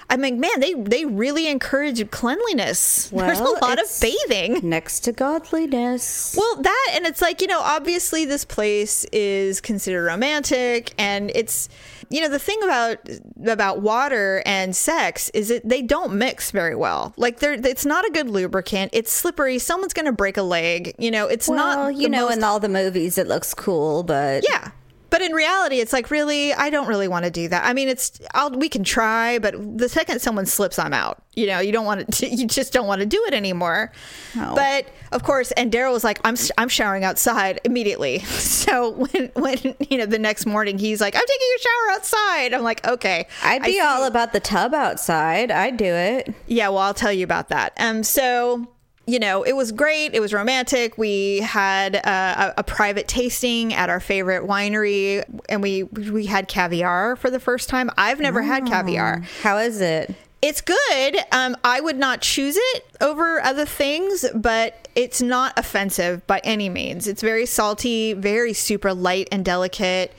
I 0.09 0.17
mean, 0.17 0.39
man, 0.39 0.59
they 0.59 0.73
they 0.73 1.05
really 1.05 1.47
encourage 1.47 2.09
cleanliness. 2.11 3.09
There's 3.13 3.39
a 3.39 3.43
Well, 3.43 3.57
lot 3.61 3.81
of 3.81 3.87
bathing. 4.01 4.59
Next 4.69 4.99
to 5.01 5.11
godliness. 5.11 6.35
Well, 6.37 6.61
that 6.61 6.91
and 6.93 7.05
it's 7.05 7.21
like, 7.21 7.41
you 7.41 7.47
know, 7.47 7.59
obviously 7.61 8.25
this 8.25 8.45
place 8.45 9.03
is 9.11 9.61
considered 9.61 10.05
romantic 10.05 10.93
and 10.97 11.31
it's 11.33 11.69
you 12.09 12.21
know, 12.21 12.29
the 12.29 12.37
thing 12.37 12.61
about 12.63 12.97
about 13.47 13.81
water 13.81 14.43
and 14.45 14.75
sex 14.75 15.29
is 15.33 15.47
that 15.49 15.67
they 15.67 15.81
don't 15.81 16.13
mix 16.13 16.51
very 16.51 16.75
well. 16.75 17.13
Like 17.17 17.39
they're 17.39 17.53
it's 17.53 17.85
not 17.85 18.05
a 18.05 18.11
good 18.11 18.29
lubricant. 18.29 18.91
It's 18.93 19.11
slippery. 19.11 19.57
Someone's 19.57 19.93
going 19.93 20.05
to 20.05 20.11
break 20.11 20.37
a 20.37 20.43
leg. 20.43 20.93
You 20.99 21.09
know, 21.09 21.25
it's 21.27 21.47
well, 21.47 21.57
not 21.57 21.95
you 21.95 22.09
know, 22.09 22.27
most- 22.27 22.37
in 22.37 22.43
all 22.43 22.59
the 22.59 22.69
movies, 22.69 23.17
it 23.17 23.27
looks 23.27 23.53
cool, 23.55 24.03
but 24.03 24.45
Yeah. 24.47 24.69
But 25.15 25.21
in 25.21 25.31
reality, 25.31 25.79
it's 25.79 25.93
like 25.93 26.11
really, 26.11 26.53
I 26.53 26.69
don't 26.69 26.89
really 26.89 27.07
want 27.07 27.23
to 27.23 27.31
do 27.31 27.47
that. 27.47 27.63
I 27.63 27.71
mean, 27.71 27.87
it's 27.87 28.19
I'll 28.33 28.51
we 28.51 28.67
can 28.67 28.83
try, 28.83 29.39
but 29.39 29.55
the 29.77 29.87
second 29.87 30.19
someone 30.19 30.45
slips, 30.45 30.77
I'm 30.77 30.91
out. 30.91 31.23
You 31.35 31.47
know, 31.47 31.59
you 31.59 31.71
don't 31.71 31.85
want 31.85 32.15
to, 32.15 32.27
you 32.35 32.45
just 32.45 32.73
don't 32.73 32.85
want 32.85 32.99
to 32.99 33.05
do 33.05 33.23
it 33.25 33.33
anymore. 33.33 33.93
No. 34.35 34.53
But 34.55 34.87
of 35.13 35.23
course, 35.23 35.53
and 35.53 35.71
Daryl 35.71 35.93
was 35.93 36.03
like, 36.03 36.19
I'm 36.25 36.35
I'm 36.57 36.67
showering 36.67 37.05
outside 37.05 37.61
immediately. 37.63 38.25
So 38.65 38.89
when 38.91 39.31
when 39.35 39.75
you 39.91 39.99
know 39.99 40.07
the 40.07 40.17
next 40.17 40.47
morning, 40.47 40.79
he's 40.79 40.99
like, 40.99 41.15
I'm 41.15 41.21
taking 41.25 41.47
a 41.55 41.61
shower 41.61 41.95
outside. 41.95 42.53
I'm 42.53 42.63
like, 42.63 42.85
okay, 42.85 43.27
I'd 43.43 43.61
be 43.61 43.79
all 43.79 44.05
about 44.05 44.33
the 44.33 44.39
tub 44.39 44.73
outside. 44.73 45.51
I'd 45.51 45.77
do 45.77 45.85
it. 45.85 46.33
Yeah, 46.47 46.69
well, 46.69 46.79
I'll 46.79 46.95
tell 46.95 47.13
you 47.13 47.23
about 47.23 47.49
that. 47.49 47.73
Um, 47.77 48.01
so 48.01 48.67
you 49.07 49.19
know, 49.19 49.43
it 49.43 49.55
was 49.55 49.71
great. 49.71 50.13
It 50.13 50.19
was 50.19 50.33
romantic. 50.33 50.97
We 50.97 51.39
had 51.39 51.95
uh, 51.95 52.53
a, 52.55 52.61
a 52.61 52.63
private 52.63 53.07
tasting 53.07 53.73
at 53.73 53.89
our 53.89 53.99
favorite 53.99 54.43
winery, 54.43 55.23
and 55.47 55.61
we 55.61 55.83
we 55.83 56.25
had 56.25 56.47
caviar 56.47 57.15
for 57.15 57.29
the 57.29 57.39
first 57.39 57.69
time. 57.69 57.89
I've 57.97 58.19
never 58.19 58.41
had 58.41 58.65
caviar. 58.65 59.23
How 59.41 59.57
is 59.57 59.79
it? 59.81 60.15
It's 60.41 60.61
good. 60.61 61.17
Um, 61.31 61.55
I 61.63 61.81
would 61.81 61.97
not 61.97 62.21
choose 62.21 62.55
it 62.57 62.85
over 63.01 63.41
other 63.41 63.65
things, 63.65 64.25
but 64.33 64.87
it's 64.95 65.21
not 65.21 65.57
offensive 65.57 66.25
by 66.27 66.39
any 66.43 66.69
means. 66.69 67.07
It's 67.07 67.21
very 67.21 67.45
salty, 67.45 68.13
very 68.13 68.53
super 68.53 68.93
light 68.93 69.27
and 69.31 69.43
delicate, 69.43 70.13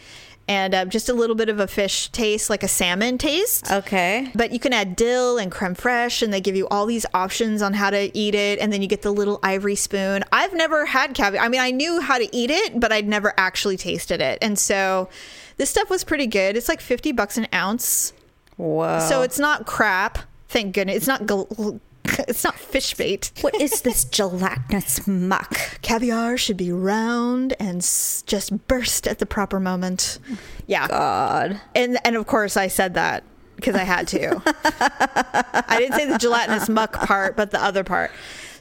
and 0.48 0.74
uh, 0.74 0.85
just 0.85 1.09
a 1.09 1.12
little 1.12 1.35
bit 1.35 1.48
of 1.48 1.59
a 1.59 1.66
fish 1.66 2.09
taste, 2.11 2.48
like 2.48 2.62
a 2.62 2.68
salmon 2.68 3.18
taste. 3.18 3.70
Okay. 3.70 4.30
But 4.35 4.52
you 4.52 4.61
can 4.61 4.72
add 4.72 4.94
dill 4.94 5.38
and 5.38 5.50
creme 5.50 5.74
fraiche, 5.74 6.22
and 6.22 6.32
they 6.32 6.40
give 6.40 6.54
you 6.54 6.68
all 6.68 6.87
these 6.87 7.04
options 7.14 7.62
on 7.62 7.74
how 7.74 7.90
to 7.90 8.16
eat 8.16 8.35
it. 8.35 8.59
And 8.59 8.72
then 8.72 8.82
you 8.82 8.88
get 8.88 9.02
the 9.02 9.12
little 9.12 9.40
ivory 9.42 9.74
spoon. 9.74 10.24
I've 10.32 10.54
never 10.54 10.87
had 10.87 11.14
caviar. 11.14 11.44
I 11.44 11.48
mean, 11.48 11.61
I 11.61 11.70
knew 11.70 12.00
how 12.00 12.18
to 12.18 12.37
eat 12.37 12.50
it, 12.50 12.78
but 12.78 12.92
I'd 12.92 13.09
never 13.09 13.35
actually 13.37 13.76
tasted 13.76 14.20
it. 14.20 14.38
And 14.40 14.59
so 14.59 15.09
this 15.56 15.70
stuff 15.70 15.90
was 15.90 16.04
pretty 16.04 16.26
good. 16.26 16.56
It's 16.56 16.68
like 16.68 16.80
50 16.80 17.12
bucks 17.12 17.37
an 17.37 17.48
ounce. 17.52 18.12
Whoa. 18.56 19.00
So 19.00 19.22
it's 19.22 19.38
not 19.38 19.66
crap. 19.66 20.18
Thank 20.48 20.74
goodness. 20.74 20.96
It's 20.96 21.06
not. 21.06 21.22
Gl- 21.22 21.80
it's 22.28 22.44
not 22.44 22.58
fish 22.58 22.94
bait. 22.94 23.30
what 23.40 23.60
is 23.60 23.82
this 23.82 24.04
gelatinous 24.04 25.06
muck? 25.06 25.80
Caviar 25.82 26.36
should 26.36 26.56
be 26.56 26.72
round 26.72 27.54
and 27.58 27.78
s- 27.78 28.22
just 28.26 28.66
burst 28.68 29.06
at 29.06 29.18
the 29.18 29.26
proper 29.26 29.60
moment. 29.60 30.18
Yeah. 30.66 30.88
God. 30.88 31.60
and 31.74 31.98
and 32.04 32.16
of 32.16 32.26
course 32.26 32.56
I 32.56 32.68
said 32.68 32.94
that 32.94 33.24
because 33.56 33.74
I 33.74 33.84
had 33.84 34.06
to. 34.08 34.42
I 35.68 35.78
didn't 35.78 35.94
say 35.96 36.06
the 36.06 36.18
gelatinous 36.18 36.68
muck 36.68 36.92
part, 36.92 37.36
but 37.36 37.50
the 37.50 37.62
other 37.62 37.84
part. 37.84 38.10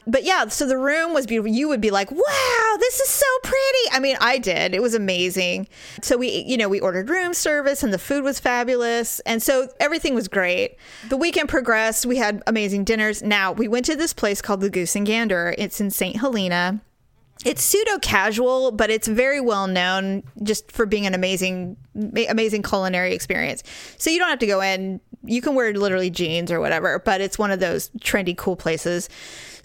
But 0.06 0.22
yeah, 0.22 0.46
so 0.48 0.66
the 0.66 0.78
room 0.78 1.14
was 1.14 1.26
beautiful. 1.26 1.50
You 1.50 1.68
would 1.68 1.80
be 1.80 1.90
like, 1.90 2.10
"Wow, 2.10 2.76
this 2.78 3.00
is 3.00 3.08
so 3.08 3.26
pretty." 3.42 3.90
I 3.92 3.98
mean, 4.00 4.16
I 4.20 4.38
did. 4.38 4.74
It 4.74 4.80
was 4.80 4.94
amazing. 4.94 5.68
So 6.02 6.16
we, 6.16 6.44
you 6.46 6.56
know, 6.56 6.68
we 6.68 6.80
ordered 6.80 7.10
room 7.10 7.34
service 7.34 7.82
and 7.82 7.92
the 7.92 7.98
food 7.98 8.22
was 8.22 8.38
fabulous. 8.38 9.20
And 9.20 9.42
so 9.42 9.68
everything 9.80 10.14
was 10.14 10.28
great. 10.28 10.76
The 11.08 11.16
weekend 11.16 11.48
progressed. 11.48 12.06
We 12.06 12.16
had 12.16 12.42
amazing 12.46 12.84
dinners. 12.84 13.22
Now, 13.22 13.52
we 13.52 13.68
went 13.68 13.86
to 13.86 13.96
this 13.96 14.12
place 14.12 14.40
called 14.40 14.60
the 14.60 14.70
Goose 14.70 14.94
and 14.94 15.06
Gander. 15.06 15.54
It's 15.58 15.80
in 15.80 15.90
St. 15.90 16.16
Helena 16.16 16.80
it's 17.44 17.62
pseudo 17.62 17.98
casual, 17.98 18.72
but 18.72 18.90
it's 18.90 19.06
very 19.06 19.40
well 19.40 19.66
known 19.66 20.22
just 20.42 20.72
for 20.72 20.86
being 20.86 21.06
an 21.06 21.14
amazing, 21.14 21.76
amazing 22.28 22.62
culinary 22.62 23.14
experience. 23.14 23.62
So 23.98 24.10
you 24.10 24.18
don't 24.18 24.30
have 24.30 24.38
to 24.38 24.46
go 24.46 24.60
in. 24.60 25.00
You 25.26 25.40
can 25.40 25.54
wear 25.54 25.72
literally 25.72 26.10
jeans 26.10 26.50
or 26.50 26.60
whatever, 26.60 26.98
but 26.98 27.20
it's 27.20 27.38
one 27.38 27.50
of 27.50 27.60
those 27.60 27.90
trendy, 28.00 28.36
cool 28.36 28.56
places. 28.56 29.08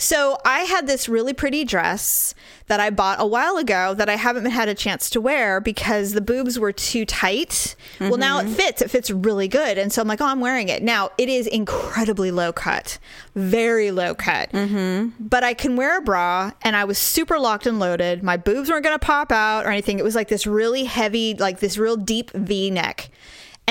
So 0.01 0.39
I 0.43 0.61
had 0.61 0.87
this 0.87 1.07
really 1.07 1.31
pretty 1.31 1.63
dress 1.63 2.33
that 2.65 2.79
I 2.79 2.89
bought 2.89 3.21
a 3.21 3.25
while 3.27 3.57
ago 3.57 3.93
that 3.93 4.09
I 4.09 4.15
haven't 4.15 4.45
had 4.45 4.67
a 4.67 4.73
chance 4.73 5.11
to 5.11 5.21
wear 5.21 5.61
because 5.61 6.13
the 6.13 6.21
boobs 6.21 6.57
were 6.57 6.71
too 6.71 7.05
tight. 7.05 7.75
Well, 7.99 8.17
now 8.17 8.39
it 8.39 8.45
mm-hmm. 8.45 8.53
fits. 8.53 8.81
It 8.81 8.89
fits 8.89 9.11
really 9.11 9.47
good. 9.47 9.77
And 9.77 9.93
so 9.93 10.01
I'm 10.01 10.07
like, 10.07 10.19
oh, 10.19 10.25
I'm 10.25 10.39
wearing 10.39 10.69
it. 10.69 10.81
Now 10.81 11.11
it 11.19 11.29
is 11.29 11.45
incredibly 11.45 12.31
low 12.31 12.51
cut, 12.51 12.97
very 13.35 13.91
low 13.91 14.15
cut. 14.15 14.51
Mm-hmm. 14.53 15.23
But 15.23 15.43
I 15.43 15.53
can 15.53 15.75
wear 15.75 15.99
a 15.99 16.01
bra 16.01 16.51
and 16.63 16.75
I 16.75 16.85
was 16.85 16.97
super 16.97 17.37
locked 17.37 17.67
and 17.67 17.77
loaded. 17.77 18.23
My 18.23 18.37
boobs 18.37 18.71
weren't 18.71 18.83
going 18.83 18.97
to 18.97 19.05
pop 19.05 19.31
out 19.31 19.67
or 19.67 19.69
anything. 19.69 19.99
It 19.99 20.03
was 20.03 20.15
like 20.15 20.29
this 20.29 20.47
really 20.47 20.85
heavy, 20.85 21.35
like 21.35 21.59
this 21.59 21.77
real 21.77 21.95
deep 21.95 22.31
V 22.31 22.71
neck. 22.71 23.11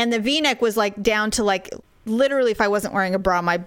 And 0.01 0.13
the 0.13 0.19
V 0.19 0.41
neck 0.41 0.63
was 0.63 0.77
like 0.77 1.03
down 1.03 1.31
to 1.33 1.45
like 1.45 1.69
literally, 2.07 2.51
if 2.51 2.61
I 2.61 2.69
wasn't 2.69 2.95
wearing 2.95 3.15
a 3.15 3.19
bra, 3.19 3.43
my, 3.43 3.63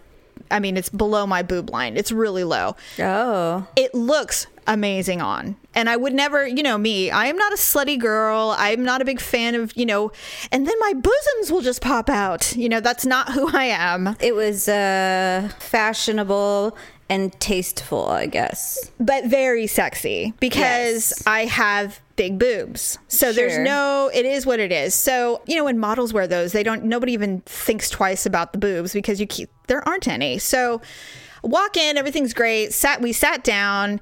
I 0.50 0.60
mean, 0.60 0.78
it's 0.78 0.89
below 0.89 1.28
my 1.28 1.43
boob 1.43 1.69
line. 1.69 1.96
It's 1.96 2.12
really 2.12 2.43
low 2.43 2.76
Oh. 3.00 3.67
it 3.76 3.93
looks 3.93 4.48
amazing 4.65 5.22
on. 5.22 5.56
And 5.76 5.89
I 5.89 5.96
would 5.98 6.13
never, 6.13 6.48
you 6.48 6.63
know, 6.63 6.78
me, 6.78 7.12
I 7.12 7.26
am 7.26 7.36
not 7.38 7.52
a 7.52 7.56
slutty 7.58 8.00
girl. 8.00 8.56
I'm 8.58 8.84
not 8.84 9.02
a 9.02 9.06
big 9.06 9.19
fan 9.19 9.56
of, 9.56 9.76
you 9.76 9.86
know, 9.86 10.12
and 10.52 10.67
then 10.67 10.76
my 10.80 10.93
bosoms 10.93 11.52
will 11.52 11.62
just 11.62 11.82
pop 11.82 12.10
out. 12.10 12.56
You 12.56 12.69
know, 12.69 12.80
that's 12.80 13.06
not 13.06 13.32
who 13.34 13.50
I 13.56 13.65
am. 13.65 14.15
It 14.19 14.36
was 14.36 14.67
uh 14.67 15.50
fashionable 15.60 16.76
and 17.10 17.38
tasteful, 17.39 18.08
I 18.08 18.26
guess. 18.28 18.89
But 19.00 19.26
very 19.26 19.67
sexy 19.67 20.34
because 20.39 21.12
Yes. 21.12 21.24
I 21.28 21.46
have 21.46 22.00
big 22.15 22.38
boobs. 22.39 22.99
So 23.08 23.34
there's 23.34 23.58
no 23.58 24.12
it 24.13 24.26
is 24.26 24.45
what 24.45 24.60
it 24.60 24.71
is. 24.71 24.93
So, 24.93 25.41
you 25.45 25.56
know, 25.56 25.63
when 25.63 25.80
models 25.80 26.13
wear 26.13 26.28
those, 26.28 26.52
they 26.52 26.63
don't 26.63 26.84
nobody 26.84 27.13
even 27.13 27.41
thinks 27.41 27.89
twice 27.89 28.26
about 28.26 28.54
the 28.54 28.60
boobs 28.60 28.93
because 28.93 29.19
you 29.19 29.28
keep 29.28 29.49
there 29.67 29.88
aren't 29.88 30.08
any. 30.08 30.38
So 30.38 30.82
walk 31.43 31.78
in, 31.78 31.97
everything's 31.97 32.34
great. 32.34 32.73
Sat 32.73 33.02
we 33.02 33.13
sat 33.13 33.43
down 33.43 33.99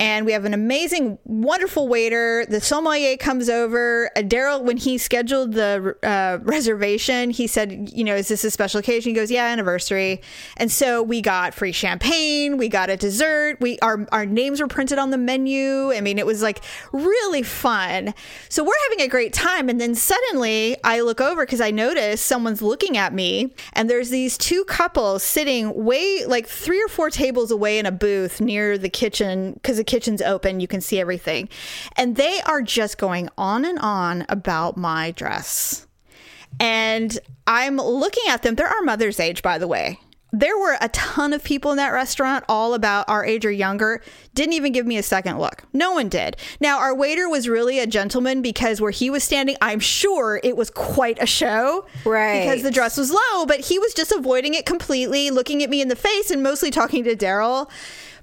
and 0.00 0.24
we 0.24 0.32
have 0.32 0.46
an 0.46 0.54
amazing, 0.54 1.18
wonderful 1.24 1.86
waiter. 1.86 2.46
The 2.48 2.62
sommelier 2.62 3.18
comes 3.18 3.50
over. 3.50 4.10
Uh, 4.16 4.22
Daryl, 4.22 4.62
when 4.62 4.78
he 4.78 4.96
scheduled 4.96 5.52
the 5.52 5.94
uh, 6.02 6.38
reservation, 6.42 7.28
he 7.28 7.46
said, 7.46 7.90
"You 7.92 8.04
know, 8.04 8.16
is 8.16 8.28
this 8.28 8.42
a 8.42 8.50
special 8.50 8.80
occasion?" 8.80 9.10
He 9.10 9.14
goes, 9.14 9.30
"Yeah, 9.30 9.44
anniversary." 9.44 10.22
And 10.56 10.72
so 10.72 11.02
we 11.02 11.20
got 11.20 11.52
free 11.52 11.72
champagne. 11.72 12.56
We 12.56 12.70
got 12.70 12.88
a 12.88 12.96
dessert. 12.96 13.58
We 13.60 13.78
our 13.80 14.06
our 14.10 14.24
names 14.24 14.62
were 14.62 14.68
printed 14.68 14.98
on 14.98 15.10
the 15.10 15.18
menu. 15.18 15.92
I 15.92 16.00
mean, 16.00 16.18
it 16.18 16.24
was 16.24 16.40
like 16.40 16.62
really 16.92 17.42
fun. 17.42 18.14
So 18.48 18.64
we're 18.64 18.72
having 18.88 19.04
a 19.04 19.08
great 19.08 19.34
time. 19.34 19.68
And 19.68 19.78
then 19.78 19.94
suddenly, 19.94 20.78
I 20.82 21.02
look 21.02 21.20
over 21.20 21.44
because 21.44 21.60
I 21.60 21.70
notice 21.70 22.22
someone's 22.22 22.62
looking 22.62 22.96
at 22.96 23.12
me, 23.12 23.52
and 23.74 23.90
there's 23.90 24.08
these 24.08 24.38
two 24.38 24.64
couples 24.64 25.22
sitting 25.22 25.84
way 25.84 26.24
like 26.24 26.46
three 26.46 26.82
or 26.82 26.88
four 26.88 27.10
tables 27.10 27.50
away 27.50 27.78
in 27.78 27.84
a 27.84 27.92
booth 27.92 28.40
near 28.40 28.78
the 28.78 28.88
kitchen 28.88 29.52
because 29.52 29.78
kitchen's 29.90 30.22
open. 30.22 30.60
You 30.60 30.68
can 30.68 30.80
see 30.80 31.00
everything. 31.00 31.48
And 31.96 32.16
they 32.16 32.40
are 32.46 32.62
just 32.62 32.96
going 32.96 33.28
on 33.36 33.64
and 33.64 33.78
on 33.80 34.24
about 34.28 34.76
my 34.76 35.10
dress. 35.10 35.86
And 36.58 37.18
I'm 37.46 37.76
looking 37.76 38.24
at 38.28 38.42
them. 38.42 38.54
They're 38.54 38.68
our 38.68 38.82
mother's 38.82 39.18
age, 39.20 39.42
by 39.42 39.58
the 39.58 39.68
way. 39.68 39.98
There 40.32 40.56
were 40.56 40.76
a 40.80 40.88
ton 40.90 41.32
of 41.32 41.42
people 41.42 41.72
in 41.72 41.76
that 41.78 41.88
restaurant, 41.88 42.44
all 42.48 42.74
about 42.74 43.08
our 43.08 43.24
age 43.24 43.44
or 43.44 43.50
younger. 43.50 44.00
Didn't 44.32 44.52
even 44.52 44.70
give 44.70 44.86
me 44.86 44.96
a 44.96 45.02
second 45.02 45.40
look. 45.40 45.64
No 45.72 45.90
one 45.90 46.08
did. 46.08 46.36
Now, 46.60 46.78
our 46.78 46.94
waiter 46.94 47.28
was 47.28 47.48
really 47.48 47.80
a 47.80 47.86
gentleman 47.86 48.40
because 48.40 48.80
where 48.80 48.92
he 48.92 49.10
was 49.10 49.24
standing, 49.24 49.56
I'm 49.60 49.80
sure 49.80 50.40
it 50.44 50.56
was 50.56 50.70
quite 50.70 51.20
a 51.20 51.26
show. 51.26 51.84
Right. 52.04 52.44
Because 52.44 52.62
the 52.62 52.70
dress 52.70 52.96
was 52.96 53.10
low, 53.10 53.44
but 53.44 53.58
he 53.58 53.80
was 53.80 53.92
just 53.92 54.12
avoiding 54.12 54.54
it 54.54 54.66
completely, 54.66 55.30
looking 55.30 55.64
at 55.64 55.70
me 55.70 55.80
in 55.82 55.88
the 55.88 55.96
face 55.96 56.30
and 56.30 56.44
mostly 56.44 56.70
talking 56.70 57.02
to 57.04 57.16
Daryl. 57.16 57.68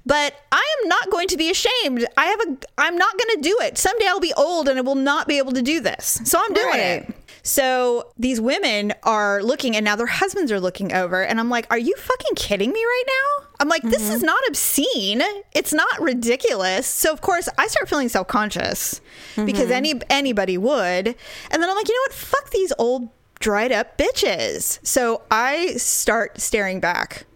But 0.08 0.34
I 0.50 0.64
am 0.80 0.88
not 0.88 1.10
going 1.10 1.28
to 1.28 1.36
be 1.36 1.50
ashamed. 1.50 2.06
I 2.16 2.24
have 2.24 2.40
a 2.40 2.56
I'm 2.78 2.96
not 2.96 3.12
going 3.18 3.36
to 3.36 3.42
do 3.42 3.58
it. 3.60 3.76
Someday 3.76 4.06
I'll 4.06 4.20
be 4.20 4.32
old 4.36 4.66
and 4.66 4.78
I 4.78 4.82
will 4.82 4.94
not 4.94 5.28
be 5.28 5.36
able 5.36 5.52
to 5.52 5.60
do 5.60 5.80
this. 5.80 6.20
So 6.24 6.40
I'm 6.42 6.54
doing 6.54 6.66
Right. 6.66 6.80
it. 6.80 7.14
So 7.42 8.10
these 8.18 8.40
women 8.40 8.94
are 9.02 9.42
looking 9.42 9.76
and 9.76 9.84
now 9.84 9.96
their 9.96 10.06
husbands 10.06 10.50
are 10.50 10.60
looking 10.60 10.94
over 10.94 11.22
and 11.22 11.38
I'm 11.38 11.50
like, 11.50 11.66
"Are 11.70 11.78
you 11.78 11.94
fucking 11.96 12.36
kidding 12.36 12.72
me 12.72 12.82
right 12.82 13.04
now?" 13.06 13.46
I'm 13.60 13.68
like, 13.68 13.82
this 13.82 14.08
is 14.08 14.18
mm-hmm. 14.18 14.26
not 14.26 14.40
obscene. 14.48 15.22
It's 15.52 15.72
not 15.72 16.00
ridiculous. 16.00 16.86
So 16.86 17.12
of 17.12 17.20
course 17.20 17.48
I 17.58 17.66
start 17.66 17.88
feeling 17.88 18.08
self 18.08 18.28
conscious 18.28 19.00
because 19.36 19.64
mm-hmm. 19.64 19.72
any 19.72 19.94
anybody 20.08 20.56
would. 20.56 21.08
And 21.50 21.62
then 21.62 21.68
I'm 21.68 21.76
like, 21.76 21.88
you 21.88 21.94
know 21.94 22.02
what? 22.06 22.12
Fuck 22.14 22.50
these 22.50 22.72
old 22.78 23.10
dried 23.40 23.72
up 23.72 23.98
bitches. 23.98 24.78
So 24.86 25.22
I 25.30 25.74
start 25.74 26.40
staring 26.40 26.80
back, 26.80 27.26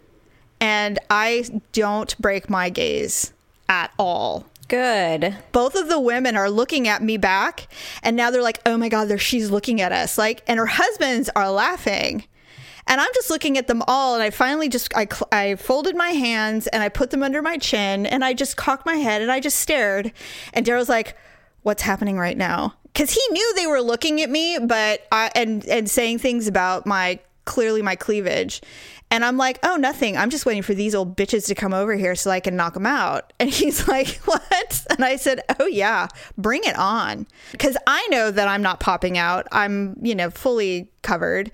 and 0.62 1.00
I 1.10 1.44
don't 1.72 2.16
break 2.18 2.48
my 2.48 2.70
gaze 2.70 3.32
at 3.68 3.92
all. 3.98 4.46
Good. 4.68 5.36
both 5.50 5.74
of 5.74 5.90
the 5.90 6.00
women 6.00 6.34
are 6.34 6.48
looking 6.48 6.88
at 6.88 7.02
me 7.02 7.18
back 7.18 7.68
and 8.02 8.16
now 8.16 8.30
they're 8.30 8.40
like 8.40 8.60
oh 8.64 8.78
my 8.78 8.88
god 8.88 9.04
there 9.06 9.18
she's 9.18 9.50
looking 9.50 9.82
at 9.82 9.92
us. 9.92 10.16
Like 10.16 10.42
and 10.46 10.58
her 10.58 10.66
husbands 10.66 11.28
are 11.36 11.50
laughing. 11.50 12.24
And 12.86 12.98
i'm 12.98 13.10
just 13.12 13.28
looking 13.28 13.58
at 13.58 13.66
them 13.66 13.82
all 13.86 14.14
and 14.14 14.22
i 14.22 14.30
finally 14.30 14.70
just 14.70 14.96
i, 14.96 15.06
I 15.30 15.56
folded 15.56 15.94
my 15.94 16.10
hands 16.10 16.68
and 16.68 16.82
i 16.82 16.88
put 16.88 17.10
them 17.10 17.22
under 17.22 17.42
my 17.42 17.58
chin 17.58 18.06
and 18.06 18.24
i 18.24 18.32
just 18.32 18.56
cocked 18.56 18.86
my 18.86 18.96
head 18.96 19.20
and 19.20 19.30
i 19.30 19.40
just 19.40 19.58
stared. 19.58 20.10
And 20.54 20.64
daryl's 20.64 20.88
like 20.88 21.18
what's 21.62 21.82
happening 21.82 22.18
right 22.18 22.38
now? 22.38 22.74
Because 22.84 23.10
he 23.10 23.22
knew 23.30 23.54
they 23.54 23.66
were 23.66 23.82
looking 23.82 24.22
at 24.22 24.30
me 24.30 24.58
but 24.58 25.06
i 25.12 25.30
and 25.34 25.66
and 25.66 25.90
saying 25.90 26.20
things 26.20 26.48
about 26.48 26.86
my 26.86 27.18
clearly 27.44 27.82
my 27.82 27.96
cleavage 27.96 28.62
and 29.12 29.26
I'm 29.26 29.36
like, 29.36 29.58
oh, 29.62 29.76
nothing. 29.76 30.16
I'm 30.16 30.30
just 30.30 30.46
waiting 30.46 30.62
for 30.62 30.72
these 30.72 30.94
old 30.94 31.18
bitches 31.18 31.46
to 31.48 31.54
come 31.54 31.74
over 31.74 31.94
here 31.94 32.14
so 32.14 32.30
I 32.30 32.40
can 32.40 32.56
knock 32.56 32.72
them 32.72 32.86
out. 32.86 33.32
And 33.42 33.50
he's 33.50 33.86
like, 33.86 34.08
what? 34.24 34.86
And 34.88 35.04
I 35.04 35.16
said, 35.16 35.40
oh, 35.60 35.66
yeah, 35.66 36.08
bring 36.38 36.62
it 36.64 36.76
on. 36.76 37.26
Because 37.50 37.76
I 37.86 38.06
know 38.10 38.30
that 38.30 38.48
I'm 38.48 38.62
not 38.62 38.80
popping 38.80 39.18
out. 39.18 39.46
I'm, 39.52 39.96
you 40.00 40.14
know, 40.14 40.30
fully 40.30 40.88
covered. 41.02 41.50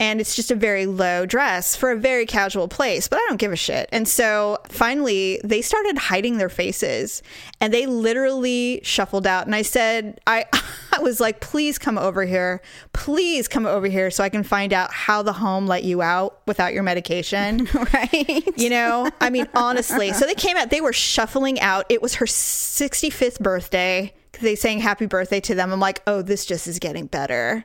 And 0.00 0.18
it's 0.18 0.34
just 0.34 0.50
a 0.50 0.54
very 0.54 0.86
low 0.86 1.26
dress 1.26 1.76
for 1.76 1.90
a 1.90 1.96
very 1.96 2.24
casual 2.24 2.68
place, 2.68 3.06
but 3.06 3.18
I 3.18 3.26
don't 3.28 3.36
give 3.36 3.52
a 3.52 3.56
shit. 3.56 3.86
And 3.92 4.08
so 4.08 4.58
finally, 4.68 5.38
they 5.44 5.60
started 5.60 5.98
hiding 5.98 6.38
their 6.38 6.48
faces 6.48 7.22
and 7.60 7.72
they 7.72 7.84
literally 7.84 8.80
shuffled 8.82 9.26
out. 9.26 9.44
And 9.44 9.54
I 9.54 9.60
said, 9.60 10.18
I, 10.26 10.46
I 10.92 11.00
was 11.00 11.20
like, 11.20 11.40
please 11.40 11.78
come 11.78 11.98
over 11.98 12.24
here. 12.24 12.62
Please 12.94 13.46
come 13.46 13.66
over 13.66 13.88
here 13.88 14.10
so 14.10 14.24
I 14.24 14.30
can 14.30 14.42
find 14.42 14.72
out 14.72 14.90
how 14.90 15.20
the 15.20 15.34
home 15.34 15.66
let 15.66 15.84
you 15.84 16.00
out 16.00 16.40
without 16.46 16.72
your 16.72 16.82
medication. 16.82 17.68
Right. 17.92 18.44
You 18.56 18.70
know, 18.70 19.10
I 19.20 19.30
mean, 19.30 19.48
honestly. 19.54 20.12
So 20.12 20.26
they 20.26 20.34
came 20.34 20.56
out, 20.56 20.70
they 20.70 20.80
were 20.80 20.92
shuffling 20.92 21.60
out. 21.60 21.86
It 21.88 22.02
was 22.02 22.14
her 22.16 22.26
65th 22.26 23.40
birthday. 23.40 24.12
They 24.40 24.54
sang 24.54 24.80
happy 24.80 25.06
birthday 25.06 25.40
to 25.40 25.54
them. 25.54 25.72
I'm 25.72 25.80
like, 25.80 26.02
oh, 26.06 26.22
this 26.22 26.46
just 26.46 26.66
is 26.66 26.78
getting 26.78 27.06
better. 27.06 27.64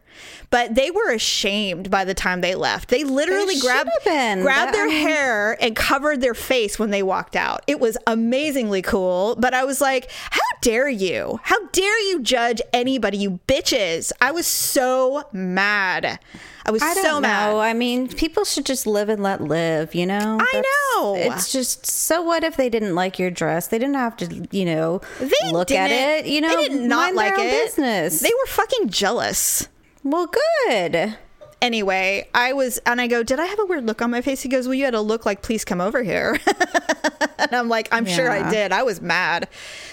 But 0.49 0.75
they 0.75 0.91
were 0.91 1.11
ashamed 1.11 1.89
by 1.89 2.03
the 2.05 2.13
time 2.13 2.41
they 2.41 2.55
left. 2.55 2.89
They 2.89 3.03
literally 3.03 3.59
grabbed, 3.59 3.91
grabbed 4.03 4.73
their 4.73 4.89
hair 4.89 5.61
and 5.61 5.75
covered 5.75 6.21
their 6.21 6.33
face 6.33 6.79
when 6.79 6.89
they 6.89 7.03
walked 7.03 7.35
out. 7.35 7.63
It 7.67 7.79
was 7.79 7.97
amazingly 8.07 8.81
cool. 8.81 9.35
But 9.37 9.53
I 9.53 9.63
was 9.63 9.79
like, 9.79 10.09
how 10.31 10.41
dare 10.61 10.89
you? 10.89 11.39
How 11.43 11.67
dare 11.67 11.99
you 12.09 12.21
judge 12.21 12.61
anybody, 12.73 13.19
you 13.19 13.39
bitches? 13.47 14.11
I 14.19 14.31
was 14.31 14.47
so 14.47 15.23
mad. 15.31 16.19
I 16.67 16.71
was 16.71 16.81
I 16.81 16.93
so 16.95 17.01
know. 17.15 17.21
mad. 17.21 17.55
I 17.57 17.73
mean, 17.73 18.07
people 18.07 18.43
should 18.43 18.65
just 18.65 18.87
live 18.87 19.07
and 19.09 19.21
let 19.21 19.39
live, 19.41 19.93
you 19.93 20.05
know? 20.07 20.37
I 20.41 20.61
know. 20.95 21.15
It's 21.15 21.51
just 21.51 21.85
so 21.85 22.21
what 22.23 22.43
if 22.43 22.57
they 22.57 22.69
didn't 22.69 22.95
like 22.95 23.19
your 23.19 23.29
dress? 23.29 23.67
They 23.67 23.77
didn't 23.77 23.95
have 23.95 24.17
to, 24.17 24.47
you 24.51 24.65
know, 24.65 25.01
They 25.19 25.51
look 25.51 25.69
at 25.71 25.91
it, 25.91 26.25
you 26.25 26.41
know, 26.41 26.55
they 26.55 26.69
did 26.69 26.81
not 26.81 27.13
mind 27.13 27.15
like 27.17 27.35
their 27.35 27.43
own 27.45 27.49
it. 27.53 27.65
business. 27.65 28.19
They 28.21 28.31
were 28.31 28.47
fucking 28.47 28.89
jealous. 28.89 29.67
well, 30.03 30.27
good. 30.67 31.17
Anyway, 31.61 32.27
I 32.33 32.53
was, 32.53 32.77
and 32.85 32.99
I 33.01 33.07
go, 33.07 33.23
Did 33.23 33.39
I 33.39 33.45
have 33.45 33.59
a 33.59 33.65
weird 33.65 33.85
look 33.85 34.01
on 34.01 34.11
my 34.11 34.21
face? 34.21 34.41
He 34.41 34.49
goes, 34.49 34.67
Well, 34.67 34.75
you 34.75 34.85
had 34.85 34.93
a 34.93 35.01
look 35.01 35.25
like, 35.25 35.41
Please 35.41 35.65
come 35.65 35.81
over 35.81 36.03
here. 36.03 36.37
and 37.39 37.53
I'm 37.53 37.69
like, 37.69 37.87
I'm 37.91 38.05
sure 38.05 38.29
I 38.29 38.49
did. 38.51 38.71
I 38.71 38.83
was 38.83 39.01
mad 39.01 39.47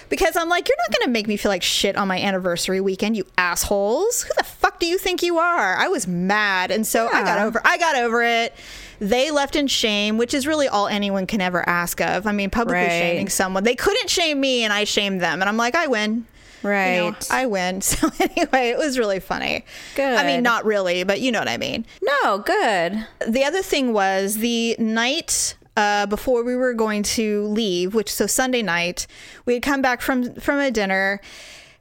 because 0.09 0.37
I'm 0.37 0.49
like, 0.49 0.69
You're 0.69 0.77
not 0.79 0.99
going 0.99 1.07
to 1.07 1.11
make 1.13 1.27
me 1.29 1.37
feel 1.37 1.51
like 1.51 1.63
shit 1.63 1.97
on 1.97 2.09
my 2.09 2.21
anniversary 2.21 2.81
weekend, 2.81 3.17
you 3.17 3.25
assholes. 3.39 4.23
Who 4.23 4.31
the 4.37 4.45
fuck 4.45 4.81
do 4.81 4.87
you 4.87 4.99
think 4.99 5.23
you 5.23 5.39
are? 5.39 5.77
I 5.77 5.89
was 5.89 6.07
mad. 6.07 6.71
And 6.71 6.87
so 6.87 7.09
I 7.09 7.23
got 7.23 7.39
over, 7.39 7.63
I 7.65 7.79
got 7.79 7.97
over 7.97 8.23
it. 8.23 8.55
They 8.99 9.31
left 9.31 9.57
in 9.57 9.67
shame, 9.67 10.17
which 10.19 10.33
is 10.35 10.47
really 10.47 10.69
all 10.69 10.87
anyone 10.87 11.27
can 11.27 11.41
ever 11.41 11.67
ask 11.69 12.01
of. 12.01 12.27
I 12.27 12.33
mean, 12.33 12.51
publicly 12.51 12.83
Right. 12.83 12.89
shaming 13.01 13.29
someone. 13.29 13.65
They 13.65 13.75
couldn't 13.75 14.09
shame 14.11 14.41
me, 14.41 14.63
and 14.63 14.73
I 14.73 14.85
shamed 14.85 15.21
them. 15.21 15.41
And 15.41 15.49
I'm 15.49 15.57
like, 15.57 15.75
I 15.75 15.89
win. 15.89 16.27
You 16.63 16.69
know, 16.69 17.07
Right. 17.11 17.31
I 17.31 17.47
win. 17.47 17.81
So 17.93 18.11
anyway, 18.21 18.69
it 18.71 18.79
was 18.79 18.99
really 18.99 19.21
funny. 19.21 19.65
Good. 19.95 20.19
I 20.19 20.25
mean, 20.27 20.43
not 20.43 20.65
really, 20.65 21.05
but 21.05 21.21
you 21.21 21.33
know 21.33 21.39
what 21.41 21.49
I 21.49 21.57
mean. 21.57 21.85
No, 22.03 22.39
good. 22.39 23.07
The 23.27 23.45
other 23.45 23.63
thing 23.63 23.93
was 23.93 24.37
the 24.37 24.77
night 24.79 25.57
uh, 25.77 26.07
before 26.07 26.43
we 26.45 26.55
were 26.57 26.75
going 26.75 27.03
to 27.03 27.45
leave, 27.47 27.95
which 27.95 28.13
so 28.13 28.27
Sunday 28.27 28.63
night, 28.63 29.07
we 29.47 29.55
had 29.55 29.63
come 29.63 29.83
back 29.83 30.01
from 30.01 30.35
from 30.35 30.59
a 30.59 30.71
dinner. 30.71 31.21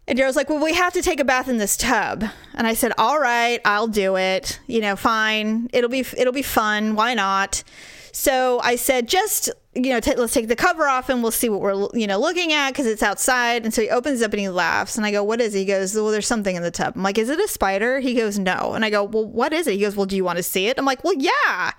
And 0.07 0.17
Daryl's 0.17 0.35
like, 0.35 0.49
well, 0.49 0.61
we 0.63 0.73
have 0.73 0.93
to 0.93 1.01
take 1.01 1.19
a 1.19 1.23
bath 1.23 1.47
in 1.47 1.57
this 1.57 1.77
tub, 1.77 2.25
and 2.55 2.67
I 2.67 2.73
said, 2.73 2.91
all 2.97 3.19
right, 3.19 3.61
I'll 3.63 3.87
do 3.87 4.17
it. 4.17 4.59
You 4.67 4.81
know, 4.81 4.95
fine. 4.95 5.69
It'll 5.73 5.89
be 5.89 6.03
it'll 6.17 6.33
be 6.33 6.41
fun. 6.41 6.95
Why 6.95 7.13
not? 7.13 7.63
So 8.11 8.59
I 8.61 8.75
said, 8.75 9.07
just 9.07 9.49
you 9.73 9.89
know, 9.89 10.01
t- 10.01 10.15
let's 10.15 10.34
take 10.34 10.49
the 10.49 10.55
cover 10.55 10.88
off 10.88 11.07
and 11.07 11.21
we'll 11.21 11.31
see 11.31 11.47
what 11.47 11.62
we're 11.62 11.88
you 11.93 12.05
know 12.05 12.19
looking 12.19 12.51
at 12.51 12.71
because 12.71 12.86
it's 12.86 13.01
outside. 13.01 13.63
And 13.63 13.73
so 13.73 13.81
he 13.81 13.89
opens 13.89 14.21
up 14.21 14.31
and 14.34 14.39
he 14.39 14.49
laughs, 14.49 14.97
and 14.97 15.05
I 15.05 15.12
go, 15.12 15.23
what 15.23 15.39
is 15.39 15.55
it? 15.55 15.60
He 15.60 15.65
goes, 15.65 15.95
well, 15.95 16.12
there's 16.12 16.27
something 16.27 16.55
in 16.55 16.62
the 16.62 16.71
tub. 16.71 16.93
I'm 16.95 17.03
like, 17.03 17.17
is 17.17 17.29
it 17.29 17.39
a 17.39 17.47
spider? 17.47 17.99
He 17.99 18.13
goes, 18.13 18.38
no. 18.38 18.73
And 18.73 18.84
I 18.84 18.89
go, 18.89 19.03
well, 19.03 19.25
what 19.25 19.53
is 19.53 19.67
it? 19.67 19.73
He 19.73 19.79
goes, 19.79 19.95
well, 19.95 20.05
do 20.05 20.15
you 20.15 20.23
want 20.23 20.38
to 20.38 20.43
see 20.43 20.67
it? 20.67 20.77
I'm 20.77 20.86
like, 20.86 21.03
well, 21.03 21.15
yeah. 21.17 21.71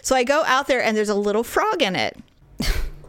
So 0.00 0.16
I 0.16 0.24
go 0.24 0.42
out 0.44 0.68
there 0.68 0.82
and 0.82 0.96
there's 0.96 1.08
a 1.08 1.14
little 1.14 1.44
frog 1.44 1.82
in 1.82 1.96
it. 1.96 2.16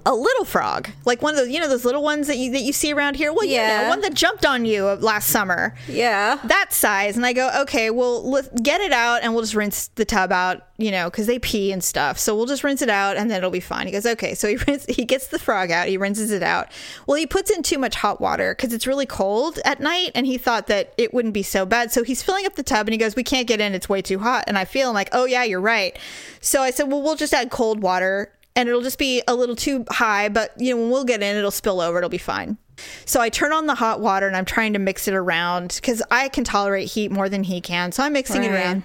A 0.08 0.14
little 0.14 0.46
frog, 0.46 0.90
like 1.06 1.22
one 1.24 1.34
of 1.34 1.38
those, 1.40 1.50
you 1.50 1.60
know, 1.60 1.68
those 1.68 1.84
little 1.84 2.04
ones 2.04 2.28
that 2.28 2.38
you 2.38 2.52
that 2.52 2.62
you 2.62 2.74
see 2.74 2.94
around 2.94 3.16
here. 3.16 3.34
Well, 3.34 3.44
yeah, 3.46 3.78
you 3.78 3.84
know, 3.84 3.90
one 3.90 4.02
that 4.02 4.14
jumped 4.14 4.46
on 4.46 4.64
you 4.64 4.84
last 4.86 5.30
summer. 5.30 5.74
Yeah. 5.88 6.40
that 6.46 6.74
size. 6.74 7.16
And 7.18 7.26
i 7.26 7.34
go 7.34 7.50
okay 7.62 7.90
well 7.90 8.28
let's 8.30 8.50
get 8.62 8.82
it 8.82 8.92
out 8.92 9.24
and 9.24 9.34
we'll 9.34 9.42
just 9.42 9.56
rinse 9.56 9.88
the 9.96 10.06
tub 10.06 10.32
out 10.32 10.68
you 10.78 10.92
know 10.92 11.10
because 11.10 11.26
they 11.26 11.40
pee 11.40 11.72
and 11.72 11.84
stuff. 11.84 12.20
So 12.20 12.36
we'll 12.36 12.46
just 12.46 12.64
rinse 12.64 12.82
it 12.82 12.90
out 12.90 13.18
and 13.18 13.32
then 13.32 13.38
it'll 13.40 13.50
be 13.50 13.60
fine. 13.60 13.88
He 13.88 13.92
goes 13.92 14.06
okay. 14.06 14.36
So 14.36 14.48
he 14.48 14.56
rinse, 14.68 14.86
he 14.86 15.06
gets 15.06 15.28
the 15.28 15.40
frog 15.40 15.72
out 15.72 15.88
he 15.88 15.98
rinses 15.98 16.32
it 16.32 16.44
out. 16.44 16.72
Well 17.08 17.18
he 17.18 17.26
puts 17.26 17.50
in 17.50 17.64
too 17.64 17.80
much 17.80 17.96
hot 17.96 18.22
water 18.22 18.54
because 18.56 18.74
it's 18.74 18.86
really 18.86 19.06
cold 19.08 19.60
at 19.66 19.80
night 19.80 20.12
and 20.14 20.28
he 20.28 20.38
thought 20.38 20.68
that 20.68 20.94
it 20.98 21.14
wouldn't 21.14 21.34
be 21.34 21.44
so 21.44 21.66
bad. 21.66 21.92
So 21.92 22.04
he's 22.04 22.22
filling 22.22 22.46
up 22.46 22.56
the 22.56 22.64
tub 22.64 22.88
and 22.88 22.94
he 22.94 22.98
goes 23.00 23.16
we 23.16 23.24
can't 23.24 23.48
get 23.48 23.60
in. 23.60 23.74
It's 23.74 23.90
way 23.90 24.02
too 24.04 24.20
hot. 24.20 24.44
And 24.48 24.58
i 24.58 24.66
feel 24.66 24.94
like 24.94 25.10
oh 25.14 25.26
yeah 25.26 25.44
you're 25.44 25.62
right. 25.62 25.98
So 26.42 26.62
i 26.62 26.70
said 26.70 26.92
well 26.92 27.02
we'll 27.02 27.16
just 27.16 27.34
add 27.34 27.50
cold 27.50 27.82
water 27.82 28.32
and 28.56 28.70
it'll 28.70 28.82
just 28.82 29.00
be 29.00 29.22
a 29.28 29.36
little 29.36 29.56
too 29.56 29.86
high 29.90 30.30
but 30.30 30.54
you 30.58 30.74
know 30.74 30.82
when 30.82 30.90
we'll 30.90 31.06
get 31.06 31.22
in 31.22 31.36
it'll 31.36 31.52
spill 31.52 31.82
over 31.82 31.98
it'll 31.98 32.10
be 32.10 32.18
fine 32.18 32.58
so 33.06 33.22
I 33.22 33.30
turn 33.30 33.54
on 33.54 33.68
the 33.68 33.76
hot 33.76 34.00
water 34.02 34.28
and 34.28 34.36
I'm 34.36 34.46
trying 34.46 34.74
to 34.74 34.80
mix 34.80 35.08
it 35.08 35.14
around 35.14 35.74
because 35.76 36.02
I 36.12 36.30
can 36.30 36.44
tolerate 36.44 36.90
heat 36.90 37.12
more 37.12 37.30
than 37.30 37.44
he 37.44 37.62
can. 37.62 37.92
So 37.92 38.04
I'm 38.04 38.14
mixing 38.14 38.44
it 38.44 38.52
around. 38.52 38.84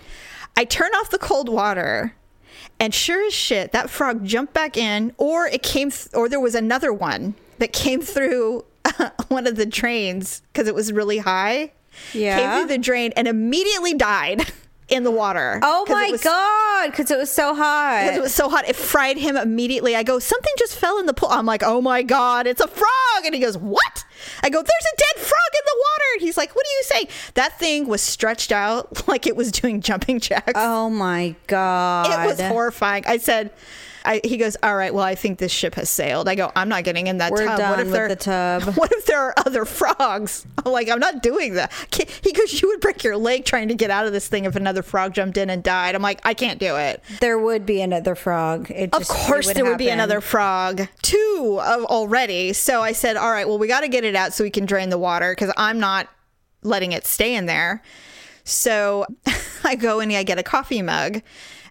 I 0.56 0.64
turn 0.64 0.90
off 0.94 1.10
the 1.10 1.18
cold 1.18 1.48
water, 1.48 2.14
and 2.78 2.94
sure 2.94 3.26
as 3.26 3.32
shit, 3.32 3.72
that 3.72 3.88
frog 3.88 4.24
jumped 4.24 4.52
back 4.52 4.76
in, 4.76 5.12
or 5.16 5.46
it 5.46 5.62
came, 5.62 5.90
th- 5.90 6.08
or 6.14 6.28
there 6.28 6.40
was 6.40 6.54
another 6.54 6.92
one 6.92 7.34
that 7.58 7.72
came 7.72 8.00
through 8.00 8.64
one 9.28 9.46
of 9.46 9.56
the 9.56 9.66
drains 9.66 10.42
because 10.52 10.68
it 10.68 10.74
was 10.74 10.92
really 10.92 11.18
high. 11.18 11.72
Yeah. 12.12 12.38
Came 12.38 12.58
through 12.58 12.76
the 12.76 12.78
drain 12.78 13.12
and 13.16 13.26
immediately 13.28 13.94
died 13.94 14.52
in 14.90 15.04
the 15.04 15.10
water. 15.10 15.60
Oh 15.62 15.86
my 15.88 16.08
was- 16.10 16.22
god, 16.22 16.90
because 16.90 17.10
it 17.10 17.18
was 17.18 17.30
so 17.30 17.54
hot. 17.54 18.00
because 18.02 18.18
it 18.18 18.22
was 18.22 18.34
so 18.34 18.48
hot, 18.48 18.68
it 18.68 18.76
fried 18.76 19.16
him 19.16 19.36
immediately. 19.36 19.96
I 19.96 20.02
go, 20.02 20.18
something 20.18 20.52
just 20.58 20.76
fell 20.76 20.98
in 20.98 21.06
the 21.06 21.14
pool. 21.14 21.28
I'm 21.30 21.46
like, 21.46 21.62
oh 21.64 21.80
my 21.80 22.02
god, 22.02 22.46
it's 22.46 22.60
a 22.60 22.68
frog, 22.68 23.24
and 23.24 23.34
he 23.34 23.40
goes, 23.40 23.56
what? 23.56 24.04
I 24.42 24.50
go, 24.50 24.58
there's 24.58 24.66
a 24.92 24.96
dead 24.96 25.22
frog 25.22 25.52
in 25.54 25.62
the 25.64 25.76
water. 25.76 26.04
And 26.14 26.22
he's 26.22 26.36
like, 26.36 26.54
what 26.54 26.66
are 26.66 26.70
you 26.70 26.82
saying? 26.84 27.08
That 27.34 27.58
thing 27.58 27.86
was 27.86 28.02
stretched 28.02 28.52
out 28.52 29.08
like 29.08 29.26
it 29.26 29.36
was 29.36 29.52
doing 29.52 29.80
jumping 29.80 30.20
jacks. 30.20 30.52
oh 30.56 30.90
my 30.90 31.34
god. 31.46 32.06
it 32.06 32.26
was 32.26 32.40
horrifying. 32.40 33.04
I 33.06 33.16
said. 33.18 33.52
I, 34.04 34.20
he 34.24 34.36
goes, 34.36 34.56
all 34.62 34.76
right. 34.76 34.92
Well, 34.94 35.04
I 35.04 35.14
think 35.14 35.38
this 35.38 35.52
ship 35.52 35.74
has 35.74 35.90
sailed. 35.90 36.28
I 36.28 36.34
go, 36.34 36.50
I'm 36.56 36.68
not 36.68 36.84
getting 36.84 37.06
in 37.06 37.18
that 37.18 37.32
We're 37.32 37.44
tub. 37.44 37.50
what 37.50 37.58
done 37.58 37.80
if 37.80 37.84
with 37.86 37.92
there, 37.92 38.08
the 38.08 38.16
tub. 38.16 38.62
What 38.76 38.90
if 38.92 39.06
there 39.06 39.20
are 39.20 39.34
other 39.36 39.64
frogs? 39.64 40.46
I'm 40.64 40.72
like, 40.72 40.88
I'm 40.88 41.00
not 41.00 41.22
doing 41.22 41.54
that. 41.54 41.72
He 42.22 42.32
goes, 42.32 42.60
you 42.60 42.68
would 42.68 42.80
break 42.80 43.04
your 43.04 43.16
leg 43.16 43.44
trying 43.44 43.68
to 43.68 43.74
get 43.74 43.90
out 43.90 44.06
of 44.06 44.12
this 44.12 44.26
thing 44.28 44.44
if 44.46 44.56
another 44.56 44.82
frog 44.82 45.12
jumped 45.14 45.36
in 45.36 45.50
and 45.50 45.62
died. 45.62 45.94
I'm 45.94 46.02
like, 46.02 46.20
I 46.24 46.34
can't 46.34 46.58
do 46.58 46.76
it. 46.76 47.02
There 47.20 47.38
would 47.38 47.66
be 47.66 47.80
another 47.82 48.14
frog. 48.14 48.70
It 48.70 48.92
Of 48.94 49.00
just- 49.00 49.10
course, 49.10 49.52
there 49.52 49.64
would 49.64 49.78
be 49.78 49.88
another 49.90 50.20
frog, 50.20 50.88
two 51.02 51.60
of 51.62 51.84
already. 51.84 52.52
So 52.52 52.80
I 52.82 52.92
said, 52.92 53.16
"All 53.16 53.30
right, 53.30 53.46
well, 53.46 53.58
we 53.58 53.66
got 53.68 53.80
to 53.80 53.88
get 53.88 54.04
it 54.04 54.14
out 54.16 54.32
so 54.32 54.44
we 54.44 54.50
can 54.50 54.64
drain 54.66 54.88
the 54.90 54.98
water 54.98 55.32
because 55.32 55.52
I'm 55.56 55.78
not 55.78 56.08
letting 56.62 56.92
it 56.92 57.06
stay 57.06 57.34
in 57.34 57.46
there." 57.46 57.82
So 58.44 59.06
I 59.64 59.74
go 59.76 60.00
and 60.00 60.12
I 60.12 60.22
get 60.22 60.38
a 60.38 60.42
coffee 60.42 60.82
mug, 60.82 61.22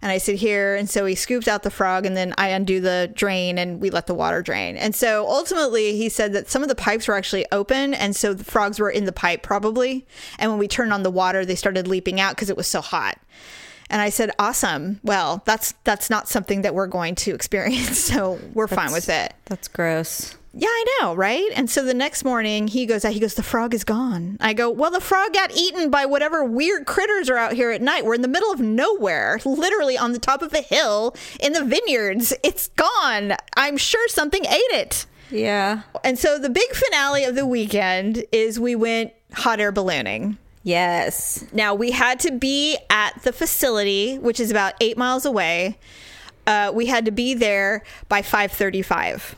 and 0.02 0.12
I 0.12 0.18
sit 0.18 0.38
here, 0.38 0.76
and 0.76 0.90
so 0.90 1.06
he 1.06 1.16
scoops 1.16 1.48
out 1.48 1.64
the 1.64 1.72
frog, 1.72 2.06
and 2.06 2.16
then 2.16 2.34
I 2.38 2.50
undo 2.50 2.80
the 2.80 3.12
drain, 3.14 3.58
and 3.58 3.82
we 3.82 3.90
let 3.90 4.08
the 4.08 4.14
water 4.14 4.42
drain. 4.42 4.78
And 4.78 4.96
so 4.96 5.28
ultimately, 5.28 5.98
he 5.98 6.10
said 6.10 6.34
that 6.34 6.50
some 6.50 6.64
of 6.64 6.70
the 6.70 6.76
pipes 6.76 7.08
were 7.08 7.16
actually 7.16 7.46
open, 7.52 7.94
and 7.94 8.16
so 8.16 8.34
the 8.34 8.44
frogs 8.44 8.80
were 8.80 8.90
in 8.90 9.06
the 9.06 9.12
pipe 9.12 9.44
probably. 9.44 10.08
And 10.38 10.52
when 10.52 10.60
we 10.60 10.68
turned 10.68 10.94
on 10.94 11.04
the 11.04 11.12
water, 11.12 11.46
they 11.46 11.56
started 11.56 11.88
leaping 11.88 12.20
out 12.20 12.36
because 12.36 12.50
it 12.50 12.58
was 12.58 12.68
so 12.68 12.82
hot. 12.82 13.20
And 13.90 14.02
I 14.02 14.10
said, 14.10 14.32
"Awesome. 14.38 15.00
Well, 15.04 15.42
that's 15.46 15.74
that's 15.84 16.10
not 16.10 16.28
something 16.28 16.62
that 16.62 16.76
we're 16.76 16.88
going 16.88 17.16
to 17.16 17.34
experience, 17.34 17.98
so 18.12 18.40
we're 18.54 18.68
fine 18.68 18.92
with 18.92 19.10
it." 19.10 19.34
That's 19.46 19.68
gross. 19.68 20.36
Yeah, 20.52 20.68
I 20.68 20.86
know, 21.02 21.14
right? 21.14 21.50
And 21.56 21.70
so 21.70 21.84
the 21.84 21.94
next 21.94 22.26
morning 22.26 22.68
he 22.68 22.86
goes 22.88 23.06
out, 23.06 23.14
he 23.14 23.20
goes, 23.20 23.36
The 23.36 23.44
frog 23.44 23.74
is 23.74 23.84
gone. 23.84 24.38
I 24.40 24.54
go, 24.54 24.70
Well, 24.70 24.90
the 24.90 25.00
frog 25.00 25.34
got 25.34 25.56
eaten 25.56 25.90
by 25.92 26.06
whatever 26.06 26.44
weird 26.44 26.86
critters 26.88 27.30
are 27.30 27.38
out 27.38 27.54
here 27.54 27.70
at 27.72 27.82
night. 27.82 28.04
We're 28.04 28.16
in 28.16 28.24
the 28.24 28.28
middle 28.28 28.52
of 28.52 28.60
nowhere, 28.60 29.40
literally 29.46 29.98
on 29.98 30.12
the 30.12 30.20
top 30.20 30.42
of 30.42 30.54
a 30.54 30.62
hill 30.62 31.16
in 31.40 31.54
the 31.54 31.64
vineyards. 31.64 32.34
It's 32.44 32.70
gone. 32.70 33.34
I'm 33.56 33.78
sure 33.78 34.08
something 34.08 34.44
ate 34.46 34.72
it. 34.72 35.06
Yeah. 35.30 35.84
And 36.04 36.18
so 36.18 36.40
the 36.40 36.50
big 36.50 36.72
finale 36.74 37.24
of 37.26 37.36
the 37.36 37.46
weekend 37.46 38.24
is 38.32 38.60
we 38.60 38.76
went 38.76 39.14
hot 39.34 39.60
air 39.60 39.72
ballooning. 39.72 40.40
Yes. 40.64 41.46
Now 41.54 41.76
we 41.76 41.92
had 41.92 42.20
to 42.22 42.32
be 42.32 42.78
at 42.90 43.22
the 43.22 43.32
facility, 43.32 44.18
which 44.18 44.40
is 44.40 44.50
about 44.50 44.74
eight 44.82 44.98
miles 44.98 45.26
away. 45.26 45.78
Uh, 46.48 46.72
we 46.74 46.88
had 46.88 47.06
to 47.06 47.12
be 47.12 47.36
there 47.36 47.84
by 48.08 48.24
five 48.24 48.52
thirty-five, 48.52 49.36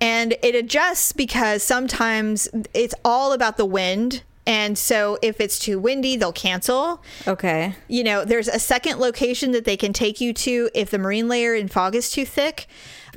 and 0.00 0.36
it 0.42 0.54
adjusts 0.54 1.12
because 1.12 1.62
sometimes 1.62 2.48
it's 2.74 2.94
all 3.04 3.32
about 3.32 3.56
the 3.56 3.64
wind. 3.64 4.22
And 4.46 4.78
so 4.78 5.18
if 5.22 5.40
it's 5.40 5.58
too 5.58 5.78
windy, 5.78 6.16
they'll 6.16 6.32
cancel. 6.32 7.02
Okay. 7.26 7.74
You 7.88 8.04
know, 8.04 8.24
there's 8.24 8.46
a 8.46 8.60
second 8.60 8.98
location 8.98 9.50
that 9.52 9.64
they 9.64 9.76
can 9.76 9.92
take 9.92 10.20
you 10.20 10.32
to 10.34 10.70
if 10.72 10.90
the 10.90 10.98
marine 10.98 11.28
layer 11.28 11.54
and 11.54 11.70
fog 11.70 11.96
is 11.96 12.10
too 12.10 12.24
thick. 12.24 12.68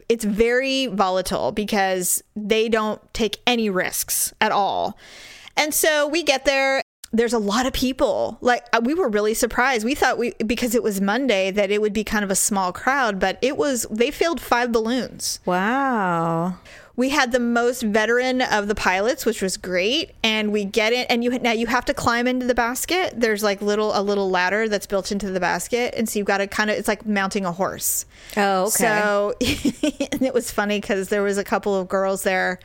It's 0.08 0.26
very 0.26 0.88
volatile 0.88 1.52
because 1.52 2.24
they 2.36 2.68
don't 2.68 3.02
take 3.14 3.42
any 3.46 3.70
risks 3.70 4.34
at 4.42 4.52
all. 4.52 4.98
And 5.56 5.72
so 5.72 6.08
we 6.08 6.24
get 6.24 6.46
there 6.46 6.82
there's 7.12 7.34
a 7.34 7.40
lot 7.40 7.66
of 7.66 7.74
people. 7.74 8.38
Like 8.42 8.66
uh, 8.74 8.82
we 8.84 8.94
were 8.94 9.10
really 9.10 9.34
surprised. 9.34 9.84
We 9.84 9.96
thought 9.96 10.18
we 10.18 10.34
because 10.46 10.76
it 10.76 10.84
was 10.84 11.02
Monday 11.02 11.52
that 11.52 11.72
it 11.72 11.82
would 11.82 11.94
be 11.94 12.04
kind 12.04 12.24
of 12.24 12.32
a 12.32 12.36
small 12.36 12.72
crowd, 12.72 13.20
but 13.20 13.38
it 13.42 13.58
was 13.58 13.88
they 13.90 14.12
filled 14.12 14.40
5 14.40 14.72
balloons. 14.72 15.40
Wow. 15.46 16.58
We 16.96 17.10
had 17.10 17.32
the 17.32 17.40
most 17.40 17.82
veteran 17.82 18.42
of 18.42 18.68
the 18.68 18.76
pilots, 18.76 19.26
which 19.26 19.42
was 19.42 19.56
great, 19.56 20.12
and 20.22 20.52
we 20.52 20.66
get 20.66 20.92
it 20.92 21.08
and 21.10 21.24
you 21.24 21.40
now 21.40 21.54
you 21.54 21.66
have 21.68 21.86
to 21.86 21.94
climb 21.94 22.28
into 22.28 22.46
the 22.46 22.54
basket. 22.54 23.14
There's 23.16 23.42
like 23.42 23.62
little 23.62 23.98
a 23.98 24.04
little 24.04 24.30
ladder 24.30 24.68
that's 24.68 24.86
built 24.86 25.12
into 25.12 25.32
the 25.32 25.40
basket, 25.40 25.94
and 25.96 26.10
so 26.10 26.20
you've 26.20 26.28
got 26.28 26.40
to 26.40 26.48
kind 26.48 26.70
of 26.70 26.78
it's 26.78 26.90
like 26.90 27.06
mounting 27.06 27.46
a 27.46 27.54
horse. 27.54 28.06
Oh, 28.36 28.64
okay. 28.64 28.70
So 28.70 29.34
and 30.12 30.22
it 30.22 30.34
was 30.34 30.52
funny 30.52 30.82
because 30.82 31.08
there 31.10 31.24
was 31.24 31.38
a 31.38 31.44
couple 31.44 31.74
of 31.74 31.88
girls 31.88 32.24
there 32.24 32.60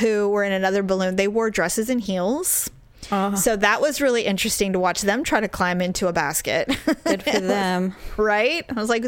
who 0.00 0.28
were 0.28 0.42
in 0.42 0.52
another 0.52 0.82
balloon. 0.82 1.16
They 1.16 1.28
wore 1.28 1.48
dresses 1.50 1.88
and 1.88 2.00
heels. 2.00 2.68
Uh-huh. 3.10 3.36
So 3.36 3.56
that 3.56 3.80
was 3.80 4.00
really 4.00 4.22
interesting 4.22 4.72
to 4.72 4.78
watch 4.78 5.02
them 5.02 5.22
try 5.24 5.40
to 5.40 5.48
climb 5.48 5.80
into 5.80 6.08
a 6.08 6.12
basket. 6.12 6.76
Good 7.04 7.22
for 7.22 7.40
them. 7.40 7.94
right? 8.16 8.64
I 8.68 8.74
was 8.80 8.88
like, 8.88 9.04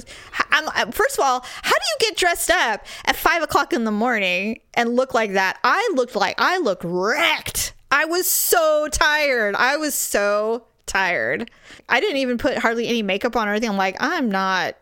I'm, 0.50 0.68
uh, 0.68 0.90
first 0.92 1.18
of 1.18 1.24
all, 1.24 1.44
how 1.62 1.72
do 1.74 1.84
you 1.92 2.08
get 2.08 2.16
dressed 2.16 2.50
up 2.50 2.86
at 3.06 3.16
five 3.16 3.42
o'clock 3.42 3.72
in 3.72 3.84
the 3.84 3.90
morning 3.90 4.60
and 4.74 4.94
look 4.96 5.14
like 5.14 5.32
that? 5.32 5.58
I 5.64 5.90
looked 5.94 6.14
like 6.16 6.36
I 6.38 6.58
looked 6.58 6.84
wrecked. 6.84 7.74
I 7.90 8.04
was 8.04 8.28
so 8.28 8.88
tired. 8.90 9.54
I 9.56 9.76
was 9.78 9.94
so 9.94 10.64
tired. 10.86 11.50
I 11.88 12.00
didn't 12.00 12.18
even 12.18 12.38
put 12.38 12.58
hardly 12.58 12.86
any 12.88 13.02
makeup 13.02 13.34
on 13.36 13.48
or 13.48 13.52
anything. 13.52 13.70
I'm 13.70 13.76
like, 13.76 13.96
I'm 14.00 14.30
not. 14.30 14.76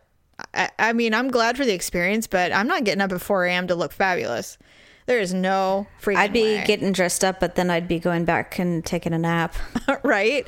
I, 0.53 0.69
I 0.77 0.93
mean, 0.93 1.13
I'm 1.15 1.29
glad 1.29 1.57
for 1.57 1.65
the 1.65 1.73
experience, 1.73 2.27
but 2.27 2.51
I'm 2.51 2.67
not 2.67 2.83
getting 2.83 3.01
up 3.01 3.11
at 3.11 3.21
4 3.21 3.45
a.m. 3.45 3.67
to 3.67 3.75
look 3.75 3.91
fabulous. 3.91 4.57
There 5.07 5.19
is 5.19 5.33
no 5.33 5.87
freaking 6.01 6.17
I'd 6.17 6.33
be 6.33 6.43
way. 6.43 6.63
getting 6.67 6.91
dressed 6.91 7.23
up, 7.23 7.39
but 7.39 7.55
then 7.55 7.69
I'd 7.69 7.87
be 7.87 7.97
going 7.97 8.25
back 8.25 8.59
and 8.59 8.85
taking 8.85 9.13
a 9.13 9.17
nap. 9.17 9.55
right? 10.03 10.45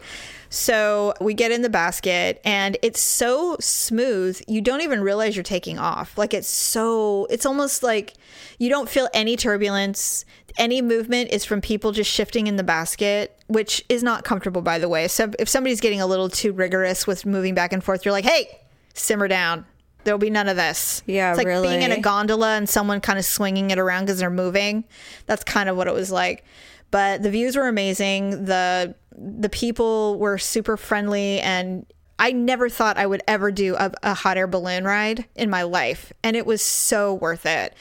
So 0.50 1.14
we 1.22 1.34
get 1.34 1.52
in 1.52 1.62
the 1.62 1.70
basket 1.70 2.42
and 2.44 2.76
it's 2.82 3.00
so 3.00 3.56
smooth, 3.62 4.42
you 4.48 4.62
don't 4.62 4.82
even 4.82 5.02
realize 5.02 5.36
you're 5.36 5.44
taking 5.44 5.80
off. 5.80 6.18
Like 6.18 6.34
it's 6.34 6.50
so, 6.50 7.26
it's 7.30 7.46
almost 7.46 7.84
like 7.84 8.16
you 8.58 8.70
don't 8.70 8.90
feel 8.90 9.08
any 9.14 9.38
turbulence. 9.38 10.26
Any 10.58 10.82
movement 10.82 11.32
is 11.32 11.46
from 11.46 11.62
people 11.62 11.94
just 11.94 12.12
shifting 12.12 12.48
in 12.48 12.58
the 12.58 12.64
basket, 12.64 13.40
which 13.48 13.86
is 13.88 14.04
not 14.04 14.26
comfortable, 14.26 14.62
by 14.62 14.78
the 14.78 14.90
way. 14.90 15.08
So 15.08 15.32
if 15.40 15.48
somebody's 15.48 15.80
getting 15.80 16.02
a 16.02 16.08
little 16.08 16.28
too 16.28 16.52
rigorous 16.52 17.08
with 17.08 17.26
moving 17.26 17.54
back 17.56 17.72
and 17.72 17.82
forth, 17.82 18.04
you're 18.04 18.12
like, 18.12 18.26
hey, 18.26 18.60
simmer 18.94 19.30
down. 19.30 19.66
There'll 20.04 20.20
be 20.20 20.30
none 20.30 20.48
of 20.48 20.56
this. 20.56 21.04
Yeah, 21.06 21.32
it's 21.32 21.38
like 21.38 21.48
being 21.48 21.82
in 21.82 21.92
a 21.92 22.00
gondola 22.00 22.56
and 22.56 22.68
someone 22.70 23.02
kind 23.02 23.20
of 23.20 23.26
swinging 23.26 23.72
it 23.72 23.80
around 23.80 24.06
because 24.06 24.20
they're 24.20 24.30
moving. 24.30 24.86
That's 25.26 25.44
kind 25.44 25.70
of 25.70 25.76
what 25.78 25.88
it 25.88 25.94
was 25.94 26.12
like. 26.12 26.46
But 26.92 27.22
the 27.22 27.30
views 27.30 27.56
were 27.56 27.68
amazing. 27.68 28.46
the 28.46 28.96
The 29.12 29.50
people 29.50 30.18
were 30.18 30.38
super 30.38 30.78
friendly, 30.78 31.40
and 31.42 31.86
I 32.18 32.32
never 32.32 32.70
thought 32.70 32.98
I 32.98 33.06
would 33.06 33.22
ever 33.28 33.52
do 33.52 33.76
a, 33.76 33.92
a 34.04 34.14
hot 34.14 34.38
air 34.38 34.48
balloon 34.48 34.84
ride 34.84 35.26
in 35.36 35.50
my 35.50 35.64
life, 35.64 36.12
and 36.24 36.36
it 36.36 36.46
was 36.46 36.62
so 36.62 37.14
worth 37.14 37.46
it. 37.46 37.74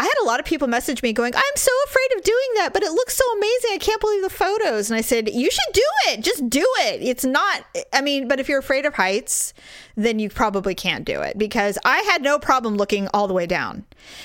I 0.00 0.04
had 0.04 0.14
a 0.22 0.24
lot 0.24 0.40
of 0.40 0.46
people 0.46 0.66
message 0.66 1.02
me 1.02 1.12
going, 1.12 1.34
I'm 1.36 1.56
so 1.56 1.70
afraid 1.84 2.16
of 2.16 2.24
doing 2.24 2.48
that, 2.54 2.72
but 2.72 2.82
it 2.82 2.90
looks 2.90 3.14
so 3.18 3.32
amazing. 3.36 3.70
I 3.74 3.78
can't 3.78 4.00
believe 4.00 4.22
the 4.22 4.30
photos. 4.30 4.90
And 4.90 4.96
I 4.96 5.02
said, 5.02 5.28
You 5.28 5.50
should 5.50 5.74
do 5.74 5.84
it. 6.08 6.24
Just 6.24 6.48
do 6.48 6.66
it. 6.78 7.02
It's 7.02 7.22
not, 7.22 7.66
I 7.92 8.00
mean, 8.00 8.26
but 8.26 8.40
if 8.40 8.48
you're 8.48 8.60
afraid 8.60 8.86
of 8.86 8.94
heights, 8.94 9.52
then 9.96 10.18
you 10.18 10.30
probably 10.30 10.74
can't 10.74 11.04
do 11.04 11.20
it 11.20 11.36
because 11.36 11.76
I 11.84 11.98
had 11.98 12.22
no 12.22 12.38
problem 12.38 12.76
looking 12.78 13.08
all 13.12 13.28
the 13.28 13.34
way 13.34 13.44
down. 13.46 13.84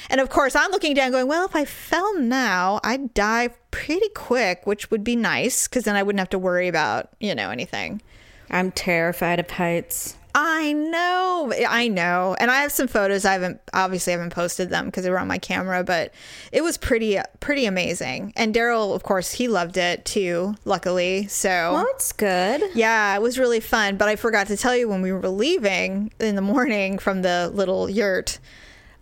And 0.09 0.21
of 0.21 0.29
course, 0.29 0.55
I'm 0.55 0.71
looking 0.71 0.93
down 0.93 1.11
going, 1.11 1.27
Well, 1.27 1.45
if 1.45 1.57
I 1.57 1.65
fell 1.65 2.17
now, 2.17 2.79
I'd 2.81 3.13
die 3.13 3.49
pretty 3.71 4.07
quick, 4.15 4.65
which 4.65 4.89
would 4.91 5.03
be 5.03 5.17
nice 5.17 5.67
because 5.67 5.83
then 5.83 5.97
I 5.97 6.03
wouldn't 6.03 6.19
have 6.19 6.29
to 6.29 6.39
worry 6.39 6.69
about, 6.69 7.09
you 7.19 7.35
know, 7.35 7.49
anything. 7.49 8.01
I'm 8.49 8.71
terrified 8.71 9.41
of 9.41 9.49
heights. 9.49 10.15
I 10.37 10.73
know, 10.73 11.53
I 11.65 11.87
know, 11.87 12.35
and 12.37 12.51
I 12.51 12.55
have 12.61 12.71
some 12.73 12.87
photos. 12.89 13.23
I 13.23 13.31
haven't 13.31 13.61
obviously 13.73 14.11
haven't 14.11 14.31
posted 14.31 14.69
them 14.69 14.87
because 14.87 15.05
they 15.05 15.09
were 15.09 15.17
on 15.17 15.29
my 15.29 15.37
camera, 15.37 15.81
but 15.81 16.13
it 16.51 16.61
was 16.61 16.77
pretty 16.77 17.17
pretty 17.39 17.65
amazing. 17.65 18.33
And 18.35 18.53
Daryl, 18.53 18.93
of 18.93 19.01
course, 19.03 19.31
he 19.31 19.47
loved 19.47 19.77
it 19.77 20.03
too. 20.03 20.55
Luckily, 20.65 21.27
so 21.27 21.49
Well, 21.75 21.85
that's 21.89 22.11
good. 22.11 22.61
yeah, 22.75 23.15
it 23.15 23.21
was 23.21 23.39
really 23.39 23.61
fun. 23.61 23.95
But 23.95 24.09
I 24.09 24.17
forgot 24.17 24.47
to 24.47 24.57
tell 24.57 24.75
you 24.75 24.89
when 24.89 25.01
we 25.01 25.13
were 25.13 25.29
leaving 25.29 26.11
in 26.19 26.35
the 26.35 26.41
morning 26.41 26.97
from 26.99 27.21
the 27.21 27.49
little 27.53 27.89
yurt, 27.89 28.37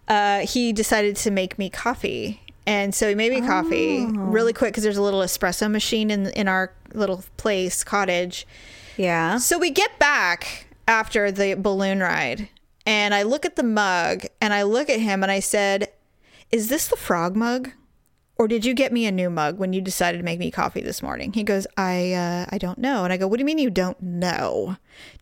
uh, 0.07 0.41
he 0.41 0.71
decided 0.71 1.15
to 1.15 1.31
make 1.31 1.57
me 1.57 1.67
coffee. 1.67 2.41
And 2.67 2.93
so 2.93 3.09
he 3.09 3.15
made 3.15 3.31
me 3.31 3.41
coffee 3.41 4.05
really 4.05 4.53
quick 4.53 4.69
because 4.73 4.83
there's 4.83 4.97
a 4.97 5.01
little 5.01 5.21
espresso 5.21 5.69
machine 5.69 6.11
in 6.11 6.27
in 6.27 6.47
our 6.47 6.71
little 6.93 7.23
place 7.37 7.83
cottage. 7.83 8.45
Yeah. 8.97 9.37
So 9.37 9.57
we 9.57 9.71
get 9.71 9.97
back 9.97 10.67
after 10.87 11.31
the 11.31 11.55
balloon 11.55 11.99
ride, 11.99 12.49
and 12.85 13.13
I 13.13 13.23
look 13.23 13.45
at 13.45 13.55
the 13.55 13.63
mug 13.63 14.25
and 14.41 14.53
I 14.53 14.63
look 14.63 14.89
at 14.89 14.99
him 14.99 15.23
and 15.23 15.31
I 15.31 15.39
said, 15.39 15.91
Is 16.51 16.69
this 16.69 16.87
the 16.87 16.95
frog 16.95 17.35
mug? 17.35 17.71
Or 18.35 18.47
did 18.47 18.65
you 18.65 18.73
get 18.73 18.91
me 18.91 19.05
a 19.05 19.11
new 19.11 19.29
mug 19.29 19.59
when 19.59 19.73
you 19.73 19.79
decided 19.79 20.17
to 20.17 20.23
make 20.23 20.39
me 20.39 20.49
coffee 20.49 20.81
this 20.81 21.03
morning? 21.03 21.33
He 21.33 21.43
goes, 21.43 21.67
I 21.77 22.13
uh, 22.13 22.45
I 22.49 22.57
don't 22.57 22.79
know. 22.79 23.03
And 23.03 23.13
I 23.13 23.17
go, 23.17 23.27
What 23.27 23.37
do 23.37 23.41
you 23.41 23.45
mean 23.45 23.59
you 23.59 23.69
don't 23.69 24.01
know? 24.01 24.77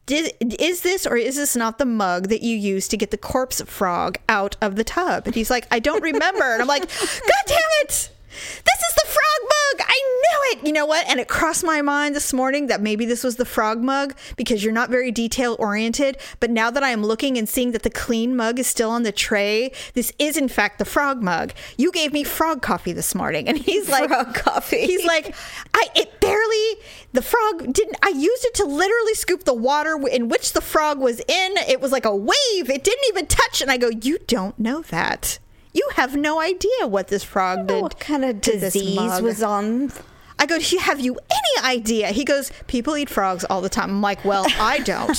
Did 0.06 0.34
is 0.60 0.82
this 0.82 1.06
or 1.06 1.18
is 1.18 1.36
this 1.36 1.56
not 1.56 1.78
the 1.78 1.86
mug 1.86 2.30
that 2.30 2.42
you 2.42 2.56
used 2.56 2.90
to 2.92 2.98
get 2.98 3.12
the 3.12 3.18
corpse 3.18 3.62
frog 3.62 4.18
out 4.30 4.56
of 4.62 4.76
the 4.76 4.84
tub? 4.84 5.28
And 5.28 5.36
he's 5.36 5.50
like, 5.50 5.68
I 5.72 5.80
don't 5.80 6.02
remember. 6.02 6.54
and 6.54 6.62
I'm 6.62 6.68
like, 6.68 6.88
God 6.88 7.44
damn 7.48 7.60
it! 7.82 8.11
This 8.32 8.80
is 8.90 8.96
the 8.96 9.08
frog 9.08 9.42
mug. 9.42 9.88
I 9.88 10.00
knew 10.06 10.52
it. 10.52 10.68
You 10.68 10.74
know 10.74 10.86
what? 10.86 11.08
And 11.08 11.20
it 11.20 11.28
crossed 11.28 11.64
my 11.64 11.82
mind 11.82 12.16
this 12.16 12.34
morning 12.34 12.68
that 12.68 12.82
maybe 12.82 13.06
this 13.06 13.24
was 13.24 13.36
the 13.36 13.46
frog 13.46 13.82
mug 13.82 14.16
because 14.38 14.64
you're 14.64 14.74
not 14.74 14.90
very 14.90 15.12
detail 15.12 15.56
oriented. 15.60 16.18
But 16.40 16.50
now 16.50 16.72
that 16.72 16.84
I 16.84 16.90
am 16.90 17.04
looking 17.04 17.38
and 17.38 17.48
seeing 17.48 17.72
that 17.72 17.84
the 17.84 17.90
clean 17.90 18.36
mug 18.36 18.60
is 18.60 18.68
still 18.68 18.90
on 18.90 19.04
the 19.04 19.12
tray, 19.12 19.72
this 19.94 20.14
is 20.20 20.38
in 20.38 20.48
fact 20.48 20.80
the 20.80 20.86
frog 20.86 21.22
mug. 21.22 21.54
You 21.78 21.92
gave 21.92 22.14
me 22.14 22.24
frog 22.24 22.62
coffee 22.62 22.94
this 22.94 23.14
morning. 23.16 23.48
And 23.52 23.58
he's 23.58 23.90
like, 23.90 24.08
Frog 24.08 24.34
coffee. 24.34 24.86
He's 24.86 25.06
like, 25.06 25.36
I, 25.74 25.88
it 25.96 26.20
barely, 26.22 26.82
the 27.12 27.22
frog 27.22 27.74
didn't, 27.74 27.98
I 28.02 28.10
used 28.10 28.46
it 28.46 28.54
to 28.56 28.66
literally 28.66 29.14
scoop 29.14 29.44
the 29.44 29.54
water 29.54 30.00
in 30.08 30.30
which 30.30 30.54
the 30.54 30.62
frog 30.62 31.00
was 31.00 31.20
in. 31.20 31.58
It 31.68 31.82
was 31.82 31.92
like 31.92 32.06
a 32.06 32.16
wave. 32.16 32.70
It 32.70 32.84
didn't 32.84 33.06
even 33.10 33.28
touch. 33.28 33.62
And 33.62 33.70
I 33.70 33.78
go, 33.78 33.90
You 33.90 34.20
don't 34.20 34.58
know 34.58 34.82
that. 34.84 35.40
You 35.74 35.88
have 35.96 36.16
no 36.16 36.42
idea 36.42 36.88
what 36.88 37.08
this 37.08 37.24
frog 37.24 37.68
did. 37.68 37.82
what 37.82 38.00
kind 38.00 38.26
of 38.26 38.42
disease 38.42 39.22
was 39.22 39.42
on? 39.42 39.92
I 40.38 40.46
go, 40.48 40.58
Do 40.58 40.66
you 40.76 40.80
have 40.82 41.00
you 41.00 41.18
any 41.30 41.68
idea? 41.68 42.08
He 42.08 42.26
goes, 42.26 42.52
People 42.68 42.98
eat 42.98 43.10
frogs 43.10 43.46
all 43.46 43.62
the 43.62 43.70
time. 43.70 43.90
I'm 43.92 44.02
like, 44.02 44.26
Well, 44.26 44.46
I 44.60 44.80
don't. 44.80 45.12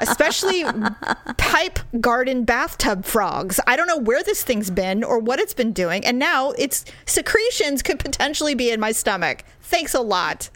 Especially 0.00 0.64
pipe 1.36 1.78
garden 2.00 2.44
bathtub 2.44 3.04
frogs. 3.04 3.60
I 3.66 3.76
don't 3.76 3.86
know 3.86 3.98
where 3.98 4.22
this 4.22 4.42
thing's 4.42 4.70
been 4.70 5.04
or 5.04 5.20
what 5.20 5.38
it's 5.38 5.54
been 5.54 5.72
doing. 5.72 6.04
And 6.04 6.18
now 6.18 6.50
its 6.52 6.84
secretions 7.06 7.82
could 7.82 7.98
potentially 8.00 8.54
be 8.54 8.70
in 8.70 8.80
my 8.80 8.92
stomach. 8.92 9.44
Thanks 9.62 9.94
a 9.94 10.00
lot. 10.00 10.50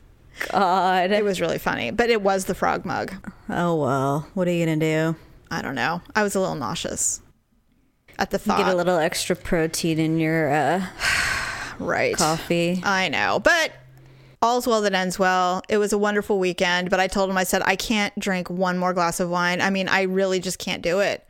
God. 0.50 1.12
It 1.12 1.22
was 1.24 1.40
really 1.40 1.58
funny, 1.58 1.92
but 1.92 2.10
it 2.10 2.22
was 2.22 2.46
the 2.46 2.56
frog 2.56 2.84
mug. 2.84 3.14
Oh 3.48 3.76
well. 3.76 4.28
What 4.34 4.48
are 4.48 4.50
you 4.52 4.66
gonna 4.66 4.76
do? 4.76 5.16
I 5.50 5.62
don't 5.62 5.76
know. 5.76 6.02
I 6.16 6.24
was 6.24 6.34
a 6.34 6.40
little 6.40 6.56
nauseous 6.56 7.20
at 8.18 8.30
the 8.30 8.38
thought. 8.38 8.58
Get 8.58 8.68
a 8.68 8.74
little 8.76 8.98
extra 8.98 9.36
protein 9.36 9.98
in 9.98 10.18
your 10.18 10.52
uh, 10.52 10.86
right. 11.78 12.16
coffee. 12.16 12.80
I 12.84 13.08
know, 13.08 13.40
but 13.40 13.72
all's 14.42 14.66
well 14.66 14.82
that 14.82 14.92
ends 14.94 15.18
well. 15.18 15.62
It 15.68 15.78
was 15.78 15.92
a 15.92 15.98
wonderful 15.98 16.38
weekend, 16.38 16.90
but 16.90 17.00
I 17.00 17.06
told 17.06 17.30
him, 17.30 17.36
I 17.36 17.44
said, 17.44 17.62
I 17.64 17.76
can't 17.76 18.16
drink 18.18 18.50
one 18.50 18.78
more 18.78 18.92
glass 18.92 19.20
of 19.20 19.30
wine. 19.30 19.60
I 19.60 19.70
mean, 19.70 19.88
I 19.88 20.02
really 20.02 20.40
just 20.40 20.58
can't 20.58 20.82
do 20.82 21.00
it. 21.00 21.26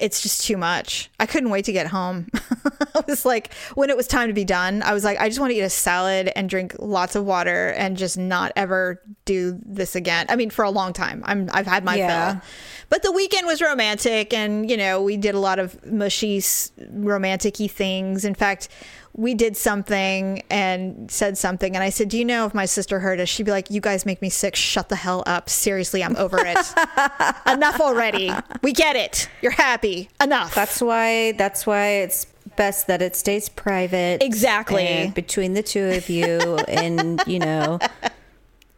It's 0.00 0.20
just 0.22 0.44
too 0.46 0.56
much. 0.56 1.10
I 1.20 1.26
couldn't 1.26 1.50
wait 1.50 1.64
to 1.66 1.72
get 1.72 1.86
home. 1.88 2.26
I 2.94 3.02
was 3.06 3.24
like, 3.24 3.52
when 3.74 3.90
it 3.90 3.96
was 3.96 4.06
time 4.06 4.28
to 4.28 4.34
be 4.34 4.44
done, 4.44 4.82
I 4.82 4.92
was 4.92 5.04
like, 5.04 5.18
I 5.20 5.28
just 5.28 5.38
want 5.40 5.52
to 5.52 5.56
eat 5.56 5.62
a 5.62 5.70
salad 5.70 6.30
and 6.34 6.48
drink 6.48 6.74
lots 6.78 7.14
of 7.16 7.24
water 7.24 7.68
and 7.76 7.96
just 7.96 8.18
not 8.18 8.52
ever 8.56 9.00
do 9.24 9.58
this 9.64 9.94
again. 9.94 10.26
I 10.28 10.36
mean, 10.36 10.50
for 10.50 10.64
a 10.64 10.70
long 10.70 10.92
time. 10.92 11.22
I'm 11.26 11.48
I've 11.52 11.66
had 11.66 11.84
my 11.84 11.96
Yeah. 11.96 12.32
fill. 12.32 12.42
But 12.88 13.02
the 13.04 13.12
weekend 13.12 13.46
was 13.46 13.62
romantic, 13.62 14.34
and 14.34 14.68
you 14.68 14.76
know 14.76 15.00
we 15.02 15.16
did 15.16 15.34
a 15.36 15.38
lot 15.38 15.58
of 15.60 15.84
mushy, 15.86 16.42
romantic-y 16.90 17.66
things. 17.68 18.24
In 18.24 18.34
fact, 18.34 18.68
we 19.12 19.34
did 19.34 19.56
something 19.56 20.42
and 20.50 21.10
said 21.10 21.36
something, 21.36 21.74
and 21.74 21.82
I 21.82 21.90
said, 21.90 22.08
"Do 22.08 22.16
you 22.18 22.24
know 22.24 22.46
if 22.46 22.54
my 22.54 22.64
sister 22.66 23.00
heard 23.00 23.20
us, 23.20 23.28
she'd 23.28 23.42
be 23.44 23.50
like, 23.50 23.70
"You 23.70 23.80
guys 23.80 24.06
make 24.06 24.22
me 24.22 24.30
sick. 24.30 24.54
Shut 24.54 24.88
the 24.88 24.96
hell 24.96 25.22
up. 25.26 25.50
Seriously, 25.50 26.02
I'm 26.04 26.16
over 26.16 26.38
it. 26.38 26.56
Enough 27.46 27.80
already. 27.80 28.32
We 28.62 28.72
get 28.72 28.96
it. 28.96 29.28
You're 29.42 29.52
happy. 29.52 30.08
Enough." 30.22 30.54
That's 30.54 30.80
why. 30.80 31.32
That's 31.32 31.66
why 31.66 31.86
it's 32.04 32.26
best 32.56 32.86
that 32.86 33.02
it 33.02 33.16
stays 33.16 33.48
private. 33.48 34.22
Exactly. 34.22 35.12
between 35.14 35.54
the 35.54 35.62
two 35.62 35.86
of 35.90 36.08
you, 36.08 36.58
in 36.68 37.18
you 37.26 37.38
know, 37.40 37.78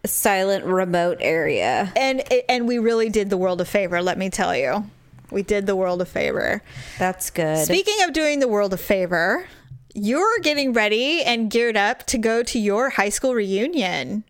a 0.04 0.08
silent, 0.08 0.64
remote 0.64 1.18
area. 1.20 1.92
and 1.94 2.22
and 2.48 2.66
we 2.66 2.78
really 2.78 3.10
did 3.10 3.28
the 3.30 3.36
world 3.36 3.60
a 3.60 3.64
favor. 3.66 4.00
Let 4.02 4.16
me 4.18 4.30
tell 4.30 4.56
you, 4.56 4.84
we 5.30 5.42
did 5.42 5.66
the 5.66 5.76
world 5.76 6.00
a 6.00 6.06
favor. 6.06 6.62
That's 6.98 7.30
good. 7.30 7.64
Speaking 7.66 8.02
of 8.02 8.12
doing 8.12 8.40
the 8.40 8.48
world 8.48 8.72
a 8.72 8.78
favor, 8.78 9.46
you're 9.94 10.38
getting 10.40 10.72
ready 10.72 11.22
and 11.22 11.50
geared 11.50 11.76
up 11.76 12.06
to 12.06 12.18
go 12.18 12.42
to 12.42 12.58
your 12.58 12.90
high 12.90 13.08
school 13.10 13.34
reunion. 13.34 14.24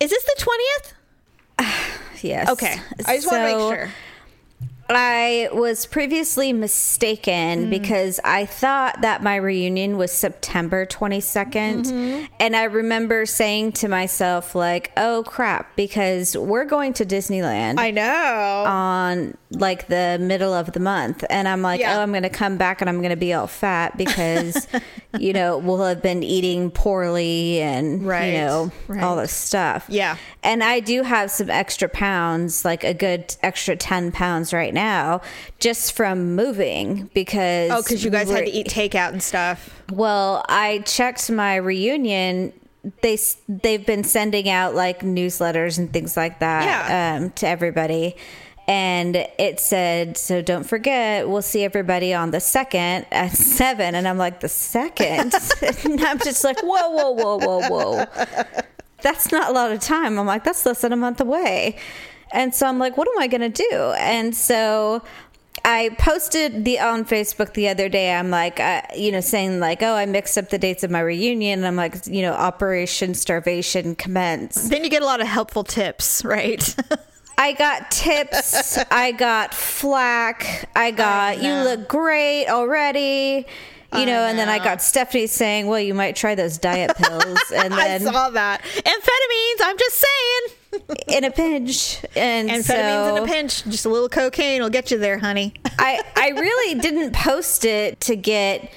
Is 0.00 0.10
this 0.10 0.24
the 0.24 0.44
20th? 1.58 1.72
yes. 2.22 2.48
Okay. 2.50 2.76
I 3.06 3.16
just 3.16 3.26
want 3.30 3.38
to 3.42 3.44
make 3.44 3.58
sure. 3.58 3.90
I 4.90 5.50
was 5.52 5.84
previously 5.84 6.54
mistaken 6.54 7.64
Hmm. 7.64 7.70
because 7.70 8.20
I 8.24 8.46
thought 8.46 9.02
that 9.02 9.22
my 9.22 9.36
reunion 9.36 9.98
was 9.98 10.10
September 10.12 10.86
22nd. 10.86 11.84
Mm-hmm. 11.84 12.24
And 12.40 12.56
I 12.56 12.64
remember 12.64 13.26
saying 13.26 13.72
to 13.72 13.88
myself, 13.88 14.54
like, 14.54 14.90
oh 14.96 15.24
crap, 15.26 15.76
because 15.76 16.38
we're 16.38 16.64
going 16.64 16.94
to 16.94 17.04
Disneyland 17.04 17.78
I 17.78 17.90
know. 17.90 18.64
on 18.66 19.36
like 19.50 19.88
the 19.88 20.18
middle 20.20 20.52
of 20.52 20.72
the 20.72 20.80
month. 20.80 21.24
And 21.30 21.48
I'm 21.48 21.62
like, 21.62 21.80
Yeah. 21.80 21.96
oh, 21.98 22.02
I'm 22.02 22.10
going 22.10 22.22
to 22.22 22.28
come 22.28 22.58
back 22.58 22.82
and 22.82 22.90
I'm 22.90 22.98
going 22.98 23.10
to 23.10 23.16
be 23.16 23.32
all 23.32 23.46
fat 23.46 23.96
because, 23.96 24.68
you 25.18 25.32
know, 25.32 25.56
we'll 25.56 25.82
have 25.84 26.02
been 26.02 26.22
eating 26.22 26.70
poorly 26.70 27.60
and, 27.62 28.06
Right, 28.06 28.26
you 28.26 28.38
know, 28.38 28.72
right. 28.88 29.02
all 29.02 29.16
this 29.16 29.32
stuff. 29.32 29.86
Yeah. 29.88 30.18
And 30.42 30.62
I 30.62 30.80
do 30.80 31.02
have 31.02 31.30
some 31.30 31.48
extra 31.48 31.88
pounds, 31.88 32.64
like 32.64 32.84
a 32.84 32.92
good 32.92 33.34
extra 33.42 33.74
10 33.74 34.12
pounds 34.12 34.52
right 34.52 34.74
now, 34.74 35.22
just 35.60 35.92
from 35.92 36.34
moving 36.36 37.08
because. 37.14 37.70
oh, 37.70 37.82
because 37.82 38.04
you 38.04 38.10
guys 38.10 38.30
had 38.30 38.44
to 38.44 38.50
eat 38.50 38.66
takeout 38.68 39.12
and 39.12 39.22
stuff. 39.22 39.82
Well, 39.90 40.44
I 40.48 40.80
checked 40.80 41.30
my 41.30 41.56
reunion. 41.56 42.52
they 43.02 43.18
they've 43.48 43.84
been 43.86 44.04
sending 44.04 44.48
out 44.48 44.74
like 44.74 45.00
newsletters 45.00 45.78
and 45.78 45.92
things 45.92 46.16
like 46.16 46.38
that 46.40 46.64
Yeah. 46.64 47.16
um, 47.24 47.30
to 47.30 47.46
everybody, 47.48 48.14
and 48.68 49.16
it 49.16 49.58
said, 49.58 50.18
"So 50.18 50.42
don't 50.42 50.64
forget, 50.64 51.26
we'll 51.26 51.42
see 51.42 51.64
everybody 51.64 52.12
on 52.12 52.30
the 52.30 52.40
second 52.40 53.06
at 53.10 53.32
seven. 53.36 53.94
And 53.94 54.06
I'm 54.06 54.18
like, 54.18 54.40
"The 54.40 54.48
second? 54.48 55.34
and 55.84 56.00
I'm 56.02 56.18
just 56.18 56.44
like, 56.44 56.60
"Whoa, 56.60 56.90
whoa, 56.90 57.10
whoa, 57.10 57.38
whoa, 57.38 57.68
whoa! 57.68 58.04
That's 59.00 59.32
not 59.32 59.48
a 59.48 59.52
lot 59.52 59.72
of 59.72 59.80
time." 59.80 60.18
I'm 60.18 60.26
like, 60.26 60.44
"That's 60.44 60.64
less 60.66 60.82
than 60.82 60.92
a 60.92 60.96
month 60.96 61.20
away," 61.20 61.78
and 62.30 62.54
so 62.54 62.66
I'm 62.66 62.78
like, 62.78 62.98
"What 62.98 63.08
am 63.08 63.18
I 63.18 63.26
gonna 63.26 63.48
do?" 63.48 63.94
And 63.96 64.36
so 64.36 65.02
I 65.64 65.88
posted 65.98 66.66
the 66.66 66.78
on 66.78 67.06
Facebook 67.06 67.54
the 67.54 67.68
other 67.68 67.88
day. 67.88 68.12
I'm 68.12 68.30
like, 68.30 68.60
uh, 68.60 68.82
you 68.94 69.10
know, 69.10 69.20
saying 69.20 69.60
like, 69.60 69.82
oh, 69.82 69.94
I 69.94 70.06
mixed 70.06 70.38
up 70.38 70.50
the 70.50 70.58
dates 70.58 70.84
of 70.84 70.90
my 70.90 71.00
reunion. 71.00 71.60
And 71.60 71.66
I'm 71.66 71.76
like, 71.76 72.06
you 72.06 72.22
know, 72.22 72.32
Operation 72.32 73.14
Starvation 73.14 73.94
commence. 73.96 74.68
Then 74.68 74.84
you 74.84 74.90
get 74.90 75.02
a 75.02 75.06
lot 75.06 75.20
of 75.20 75.26
helpful 75.26 75.64
tips, 75.64 76.24
right? 76.24 76.76
I 77.38 77.52
got 77.52 77.90
tips. 77.92 78.76
I 78.90 79.12
got 79.12 79.54
flack. 79.54 80.68
I 80.74 80.90
got 80.90 81.40
you 81.40 81.52
look 81.52 81.88
great 81.88 82.46
already. 82.48 83.46
You 83.94 84.04
know, 84.04 84.24
and 84.24 84.38
then 84.38 84.50
I 84.50 84.58
got 84.58 84.82
Stephanie 84.82 85.26
saying, 85.28 85.66
"Well, 85.66 85.80
you 85.80 85.94
might 85.94 86.14
try 86.14 86.34
those 86.34 86.58
diet 86.58 86.94
pills," 86.98 87.40
and 87.54 87.72
I 87.72 87.88
then 87.88 88.02
saw 88.02 88.28
that. 88.28 88.60
Amphetamines, 88.62 89.62
I'm 89.62 89.78
just 89.78 89.96
saying. 89.96 90.94
in 91.08 91.24
a 91.24 91.30
pinch, 91.30 92.04
and 92.14 92.50
Amphetamines 92.50 92.64
so 92.64 93.16
in 93.16 93.22
a 93.22 93.26
pinch. 93.26 93.64
Just 93.64 93.86
a 93.86 93.88
little 93.88 94.10
cocaine 94.10 94.60
will 94.60 94.68
get 94.68 94.90
you 94.90 94.98
there, 94.98 95.18
honey. 95.18 95.54
I 95.78 96.02
I 96.16 96.30
really 96.30 96.78
didn't 96.80 97.14
post 97.14 97.64
it 97.64 98.00
to 98.00 98.16
get 98.16 98.70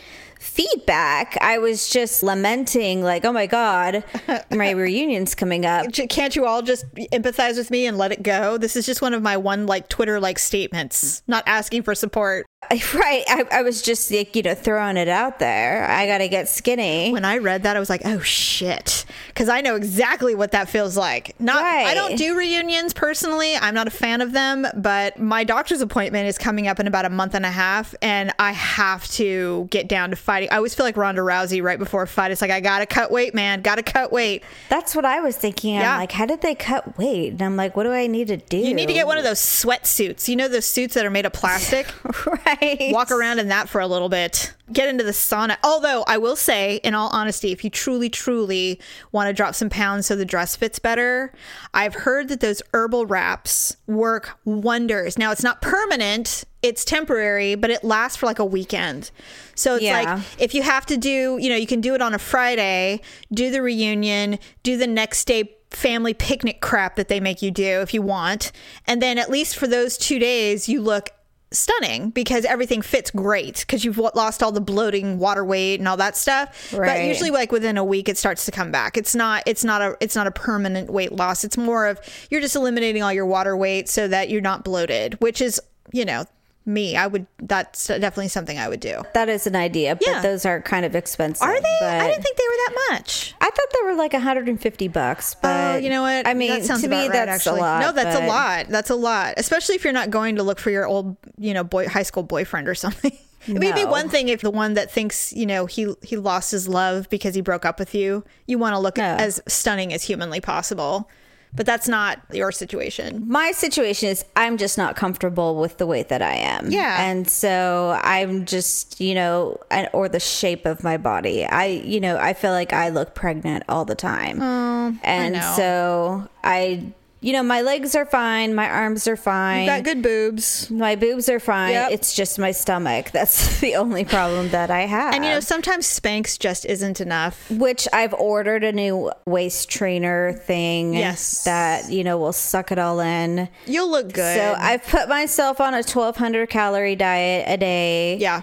feedback. 0.51 1.37
I 1.41 1.57
was 1.57 1.89
just 1.89 2.23
lamenting 2.23 3.01
like, 3.01 3.25
"Oh 3.25 3.31
my 3.31 3.47
god, 3.47 4.03
my 4.51 4.71
reunion's 4.71 5.33
coming 5.35 5.65
up." 5.65 5.91
Can't 5.93 6.35
you 6.35 6.45
all 6.45 6.61
just 6.61 6.85
empathize 6.95 7.57
with 7.57 7.71
me 7.71 7.85
and 7.85 7.97
let 7.97 8.11
it 8.11 8.21
go? 8.23 8.57
This 8.57 8.75
is 8.75 8.85
just 8.85 9.01
one 9.01 9.13
of 9.13 9.21
my 9.21 9.37
one 9.37 9.65
like 9.65 9.87
Twitter 9.89 10.19
like 10.19 10.37
statements, 10.39 11.23
not 11.27 11.43
asking 11.47 11.83
for 11.83 11.95
support. 11.95 12.45
Right. 12.93 13.24
I, 13.28 13.45
I 13.51 13.62
was 13.64 13.82
just 13.82 14.09
like, 14.12 14.36
you 14.36 14.43
know, 14.43 14.53
throwing 14.53 14.95
it 14.95 15.07
out 15.07 15.39
there. 15.39 15.89
I 15.89 16.05
got 16.07 16.20
to 16.20 16.28
get 16.30 16.47
skinny. 16.47 17.12
When 17.12 17.26
I 17.26 17.38
read 17.38 17.64
that, 17.64 17.76
I 17.76 17.80
was 17.80 17.89
like, 17.89 18.01
"Oh 18.05 18.20
shit," 18.20 19.05
because 19.28 19.49
I 19.49 19.59
know 19.62 19.76
exactly 19.76 20.36
what 20.36 20.51
that 20.51 20.70
feels 20.70 20.95
like. 20.95 21.36
Not, 21.39 21.62
I 21.64 21.93
don't 21.93 22.18
do 22.18 22.38
reunions 22.38 22.93
personally. 22.93 23.55
I'm 23.55 23.74
not 23.74 23.88
a 23.88 23.91
fan 23.91 24.22
of 24.22 24.32
them, 24.32 24.66
but 24.76 25.20
my 25.20 25.43
doctor's 25.43 25.82
appointment 25.82 26.28
is 26.28 26.38
coming 26.38 26.68
up 26.68 26.80
in 26.80 26.88
about 26.88 27.03
a 27.05 27.09
month 27.09 27.34
and 27.36 27.45
a 27.45 27.51
half, 27.51 27.93
and 28.01 28.32
I 28.39 28.51
have 28.53 29.05
to 29.14 29.68
get 29.70 29.89
down 29.89 30.12
to 30.12 30.16
fighting. 30.16 30.49
I 30.51 30.57
always 30.57 30.74
feel 30.74 30.86
like 30.86 30.95
Ronda 30.97 31.22
Rousey 31.22 31.62
right 31.62 31.80
before 31.80 32.03
a 32.03 32.07
fight. 32.07 32.32
It's 32.32 32.41
like 32.41 32.51
I 32.51 32.62
gotta 32.62 32.86
cut 32.86 33.12
weight, 33.12 33.34
man. 33.34 33.62
Gotta 33.62 33.84
cut 33.84 34.12
weight. 34.14 34.43
That's 34.70 34.95
what 34.95 35.03
I 35.05 35.20
was 35.20 35.36
thinking. 35.36 35.78
I'm 35.78 35.99
like, 35.99 36.12
how 36.14 36.26
did 36.26 36.41
they 36.41 36.55
cut 36.55 36.97
weight? 36.97 37.34
And 37.34 37.41
I'm 37.41 37.57
like, 37.57 37.76
what 37.76 37.84
do 37.84 37.91
I 37.91 38.07
need 38.07 38.28
to 38.28 38.38
do? 38.38 38.57
You 38.57 38.74
need 38.74 38.88
to 38.88 38.93
get 38.93 39.07
one 39.07 39.18
of 39.18 39.24
those 39.26 39.39
sweatsuits. 39.39 40.28
You 40.30 40.36
know 40.38 40.47
those 40.47 40.66
suits 40.66 40.93
that 40.93 41.05
are 41.05 41.09
made 41.09 41.26
of 41.26 41.34
plastic. 41.34 41.88
right. 42.26 42.50
Walk 42.91 43.11
around 43.11 43.39
in 43.39 43.47
that 43.49 43.69
for 43.69 43.81
a 43.81 43.87
little 43.87 44.09
bit. 44.09 44.53
Get 44.71 44.87
into 44.89 45.03
the 45.03 45.11
sauna. 45.11 45.57
Although 45.63 46.03
i 46.07 46.17
will 46.17 46.35
say 46.35 46.75
in 46.77 46.93
all 46.95 47.09
honesty 47.09 47.51
if 47.51 47.63
you 47.63 47.69
truly 47.69 48.09
truly 48.09 48.79
want 49.11 49.27
to 49.27 49.33
drop 49.33 49.53
some 49.55 49.69
pounds 49.69 50.05
so 50.07 50.15
the 50.15 50.25
dress 50.25 50.55
fits 50.55 50.79
better 50.79 51.33
i've 51.73 51.93
heard 51.93 52.29
that 52.29 52.39
those 52.39 52.61
herbal 52.73 53.05
wraps 53.05 53.75
work 53.87 54.37
wonders. 54.45 55.17
Now 55.17 55.31
it's 55.31 55.43
not 55.43 55.61
permanent 55.61 56.43
it's 56.61 56.85
temporary 56.85 57.55
but 57.55 57.69
it 57.69 57.83
lasts 57.83 58.17
for 58.17 58.25
like 58.27 58.39
a 58.39 58.45
weekend. 58.45 59.11
So 59.55 59.75
it's 59.75 59.83
Yeah. 59.83 60.01
like 60.15 60.23
if 60.39 60.53
you 60.53 60.61
have 60.63 60.85
to 60.87 60.97
do 60.97 61.37
you 61.39 61.49
know 61.49 61.55
you 61.55 61.67
can 61.67 61.81
do 61.81 61.93
it 61.95 62.01
on 62.01 62.13
a 62.13 62.19
friday 62.19 63.01
do 63.33 63.51
the 63.51 63.61
reunion 63.61 64.39
do 64.63 64.77
the 64.77 64.87
next 64.87 65.25
day 65.25 65.55
family 65.71 66.13
picnic 66.13 66.59
crap 66.61 66.97
that 66.97 67.07
they 67.07 67.19
make 67.21 67.41
you 67.41 67.49
do 67.49 67.79
if 67.81 67.93
you 67.93 68.01
want. 68.01 68.51
And 68.87 69.01
then 69.01 69.17
at 69.17 69.29
least 69.29 69.55
for 69.55 69.67
those 69.67 69.97
two 69.97 70.19
days 70.19 70.67
you 70.67 70.81
look 70.81 71.09
stunning 71.51 72.09
because 72.11 72.45
everything 72.45 72.81
fits 72.81 73.11
great 73.11 73.59
because 73.61 73.83
you've 73.83 73.97
lost 73.97 74.41
all 74.41 74.51
the 74.51 74.61
bloating 74.61 75.19
water 75.19 75.43
weight 75.43 75.79
and 75.79 75.87
all 75.87 75.97
that 75.97 76.15
stuff. 76.15 76.71
But 76.71 77.03
usually 77.05 77.31
like 77.31 77.51
within 77.51 77.77
a 77.77 77.83
week 77.83 78.07
it 78.09 78.17
starts 78.17 78.45
to 78.45 78.51
come 78.51 78.71
back. 78.71 78.97
It's 78.97 79.13
not 79.15 79.43
it's 79.45 79.63
not 79.63 79.81
a 79.81 79.97
it's 79.99 80.15
not 80.15 80.27
a 80.27 80.31
permanent 80.31 80.89
weight 80.91 81.11
loss. 81.11 81.43
It's 81.43 81.57
more 81.57 81.87
of 81.87 81.99
you're 82.29 82.41
just 82.41 82.55
eliminating 82.55 83.03
all 83.03 83.13
your 83.13 83.25
water 83.25 83.55
weight 83.57 83.89
so 83.89 84.07
that 84.07 84.29
you're 84.29 84.41
not 84.41 84.63
bloated 84.63 85.15
which 85.19 85.41
is 85.41 85.59
you 85.91 86.05
know 86.05 86.25
me 86.66 86.95
i 86.95 87.07
would 87.07 87.26
that's 87.41 87.88
definitely 87.88 88.28
something 88.28 88.59
i 88.59 88.70
would 88.70 88.80
do 88.80 89.01
That 89.16 89.30
is 89.30 89.47
an 89.47 89.55
idea, 89.55 89.95
but 89.95 90.05
Yeah. 90.07 90.22
those 90.22 90.45
are 90.45 90.62
kind 90.62 90.86
of 90.86 90.95
expensive. 90.95 91.41
are 91.41 91.59
they 91.59 91.78
i 91.88 92.07
didn't 92.07 92.24
think 92.24 92.38
they 92.38 92.43
were 92.47 92.57
that 92.68 92.88
much 92.91 93.34
I 93.41 93.45
thought 93.45 93.68
they 93.74 93.86
were 93.89 93.95
like 93.95 94.14
150 94.14 94.88
bucks. 94.89 95.36
Oh, 95.36 95.39
but 95.41 95.76
Oh, 95.76 95.78
you 95.78 95.89
know 95.89 96.03
what? 96.03 96.28
I 96.28 96.34
mean, 96.36 96.49
that 96.51 96.64
sounds 96.64 96.84
to 96.84 96.88
me, 96.88 96.95
right, 96.95 97.12
that's 97.12 97.47
actually. 97.47 97.59
a 97.59 97.64
lot. 97.64 97.82
No, 97.82 97.91
that's 97.91 98.16
but- 98.16 98.24
a 98.24 98.28
lot. 98.28 98.68
That's 98.70 98.89
a 98.91 98.95
lot, 98.95 99.34
especially 99.38 99.76
if 99.76 99.84
you're 99.84 99.91
not 99.93 100.09
going 100.12 100.36
to 100.38 100.43
look 100.43 100.59
for 100.59 100.70
your 100.70 100.86
old, 100.86 101.18
you 101.38 101.53
know, 101.53 101.64
boy, 101.64 101.88
high 101.88 102.03
school 102.03 102.24
boyfriend 102.24 102.68
or 102.70 102.76
something. 102.86 103.12
It 103.47 103.53
would 103.53 103.76
be 103.76 103.84
one 103.86 104.07
thing 104.09 104.30
if 104.30 104.41
the 104.41 104.51
one 104.51 104.76
that 104.76 104.91
thinks, 104.91 105.34
you 105.34 105.45
know, 105.47 105.66
he 105.66 105.93
he 106.03 106.16
lost 106.18 106.51
his 106.51 106.68
love 106.68 107.09
because 107.09 107.34
he 107.34 107.41
broke 107.41 107.66
up 107.66 107.80
with 107.80 107.95
you. 107.95 108.24
You 108.45 108.57
want 108.59 108.74
to 108.76 108.80
look 108.80 108.97
No. 108.97 109.03
as 109.03 109.41
stunning 109.47 109.91
as 109.91 110.03
humanly 110.03 110.39
possible, 110.39 111.09
but 111.53 111.65
that's 111.65 111.87
not 111.87 112.19
your 112.31 112.51
situation. 112.51 113.23
my 113.27 113.51
situation 113.51 114.09
is 114.09 114.23
I'm 114.35 114.57
just 114.57 114.77
not 114.77 114.95
comfortable 114.95 115.59
with 115.59 115.77
the 115.77 115.85
weight 115.85 116.09
that 116.09 116.21
I 116.21 116.35
am. 116.35 116.71
Yeah. 116.71 117.03
And 117.03 117.29
so 117.29 117.99
I'm 118.03 118.45
just, 118.45 119.01
you 119.01 119.15
know, 119.15 119.57
or 119.93 120.07
the 120.07 120.19
shape 120.19 120.65
of 120.65 120.83
my 120.83 120.97
body. 120.97 121.45
I, 121.45 121.65
you 121.65 121.99
know, 121.99 122.17
I 122.17 122.33
feel 122.33 122.51
like 122.51 122.73
I 122.73 122.89
look 122.89 123.13
pregnant 123.15 123.63
all 123.67 123.85
the 123.85 123.95
time. 123.95 124.41
Oh, 124.41 124.97
and 125.03 125.35
know. 125.35 125.53
so 125.55 126.29
I 126.43 126.93
you 127.22 127.34
know, 127.34 127.43
my 127.43 127.61
legs 127.61 127.95
are 127.95 128.05
fine, 128.05 128.55
my 128.55 128.67
arms 128.67 129.07
are 129.07 129.15
fine. 129.15 129.61
You 129.61 129.67
got 129.67 129.84
good 129.84 130.01
boobs. 130.01 130.69
My 130.72 130.95
boobs 130.95 131.30
are 131.30 131.39
fine. 131.39 131.72
Yep. 131.74 131.91
It's 131.91 132.15
just 132.15 132.39
my 132.39 132.51
stomach. 132.51 133.11
That's 133.13 133.59
the 133.59 133.76
only 133.76 134.05
problem 134.05 134.49
that 134.49 134.72
I 134.72 134.82
have. 134.82 135.13
And 135.13 135.24
you 135.24 135.30
know, 135.30 135.39
sometimes 135.39 135.86
Spanx 135.88 136.39
just 136.39 136.65
isn't 136.65 136.99
enough. 136.99 137.49
which 137.51 137.88
I've 137.93 138.13
ordered 138.15 138.63
a 138.63 138.72
new 138.72 139.11
waist 139.28 139.69
trainer 139.69 140.34
thing. 140.34 140.95
Yes. 140.95 141.43
That, 141.43 141.91
you 141.91 142.03
know, 142.03 142.17
will 142.17 142.34
suck 142.34 142.72
it 142.72 142.80
all 142.80 142.99
in. 142.99 143.47
You'll 143.67 143.91
look 143.91 144.11
good. 144.13 144.36
So 144.36 144.55
I've 144.57 144.84
put 144.88 145.07
myself 145.07 145.61
on 145.61 145.74
a 145.74 145.84
1200 145.84 146.49
calorie 146.49 146.95
diet 146.95 147.45
a 147.47 147.57
day. 147.57 148.17
yeah. 148.17 148.41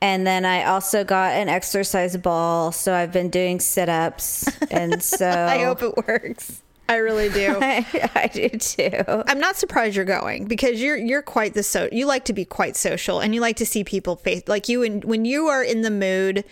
And 0.00 0.24
then 0.24 0.44
I 0.44 0.62
also 0.62 1.02
got 1.02 1.32
an 1.32 1.48
exercise 1.48 2.16
ball. 2.16 2.70
So 2.70 2.94
I've 2.94 3.12
been 3.12 3.30
doing 3.30 3.58
sit 3.58 3.88
ups. 3.88 4.46
And 4.70 5.02
so 5.02 5.28
I 5.28 5.64
hope 5.64 5.82
it 5.82 5.96
works. 6.06 6.62
I 6.88 6.96
really 6.96 7.28
do. 7.28 7.58
I, 7.60 8.10
I 8.14 8.26
do 8.28 8.48
too. 8.48 9.04
I'm 9.26 9.38
not 9.38 9.56
surprised 9.56 9.94
you're 9.94 10.04
going 10.04 10.46
because 10.46 10.80
you're 10.80 10.96
you're 10.96 11.22
quite 11.22 11.54
the 11.54 11.62
so 11.62 11.88
you 11.92 12.06
like 12.06 12.24
to 12.26 12.32
be 12.32 12.44
quite 12.44 12.76
social 12.76 13.20
and 13.20 13.34
you 13.34 13.40
like 13.40 13.56
to 13.56 13.66
see 13.66 13.84
people 13.84 14.16
face 14.16 14.42
like 14.46 14.68
you 14.68 14.82
and 14.82 15.04
when 15.04 15.24
you 15.24 15.46
are 15.46 15.62
in 15.62 15.82
the 15.82 15.90
mood 15.90 16.44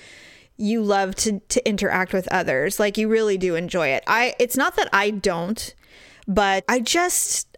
you 0.59 0.83
love 0.83 1.15
to 1.15 1.41
to 1.41 1.67
interact 1.69 2.13
with 2.13 2.29
others 2.31 2.79
like 2.79 2.99
you 2.99 3.09
really 3.09 3.39
do 3.39 3.55
enjoy 3.55 3.89
it. 3.89 4.05
I 4.07 4.35
it's 4.39 4.57
not 4.57 4.77
that 4.77 4.89
I 4.93 5.11
don't 5.11 5.75
but 6.29 6.65
I 6.69 6.81
just 6.81 7.57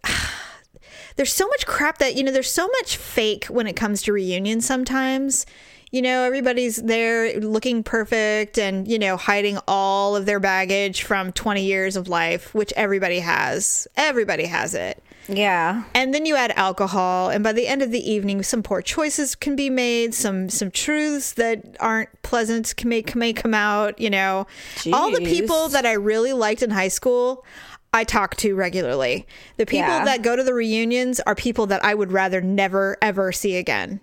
there's 1.15 1.33
so 1.33 1.47
much 1.47 1.65
crap 1.65 1.97
that 1.97 2.15
you 2.15 2.23
know 2.23 2.31
there's 2.31 2.51
so 2.51 2.67
much 2.67 2.95
fake 2.95 3.45
when 3.45 3.67
it 3.67 3.75
comes 3.75 4.01
to 4.03 4.13
reunions 4.13 4.65
sometimes 4.65 5.45
you 5.91 6.01
know 6.01 6.23
everybody's 6.23 6.77
there 6.77 7.39
looking 7.39 7.83
perfect 7.83 8.57
and 8.59 8.87
you 8.87 8.99
know 8.99 9.17
hiding 9.17 9.57
all 9.67 10.15
of 10.15 10.25
their 10.25 10.39
baggage 10.39 11.01
from 11.03 11.31
20 11.31 11.63
years 11.63 11.95
of 11.95 12.07
life 12.07 12.53
which 12.53 12.71
everybody 12.75 13.19
has. 13.19 13.87
Everybody 13.97 14.45
has 14.45 14.73
it. 14.73 15.01
Yeah. 15.27 15.83
and 15.93 16.11
then 16.11 16.25
you 16.25 16.35
add 16.35 16.51
alcohol 16.55 17.29
and 17.29 17.43
by 17.43 17.53
the 17.53 17.67
end 17.67 17.83
of 17.83 17.91
the 17.91 17.99
evening 18.11 18.41
some 18.41 18.63
poor 18.63 18.81
choices 18.81 19.35
can 19.35 19.55
be 19.55 19.69
made 19.69 20.15
some 20.15 20.49
some 20.49 20.71
truths 20.71 21.33
that 21.33 21.77
aren't 21.79 22.09
pleasant 22.23 22.75
can 22.75 22.89
may, 22.89 23.03
may 23.15 23.31
come 23.33 23.53
out 23.53 23.99
you 23.99 24.09
know. 24.09 24.47
All 24.91 25.11
the 25.11 25.19
people 25.21 25.69
that 25.69 25.85
i 25.85 25.93
really 25.93 26.33
liked 26.33 26.63
in 26.63 26.71
high 26.71 26.87
school 26.87 27.45
i 27.93 28.03
talk 28.03 28.37
to 28.37 28.55
regularly. 28.55 29.27
The 29.57 29.65
people 29.67 29.87
Yeah. 29.89 30.05
that 30.05 30.21
go 30.23 30.35
to 30.35 30.43
the 30.43 30.53
reunions 30.53 31.19
are 31.19 31.35
people 31.35 31.67
that 31.67 31.83
i 31.85 31.93
would 31.93 32.11
rather 32.11 32.41
never 32.41 32.97
ever 33.01 33.31
see 33.31 33.55
again 33.57 33.99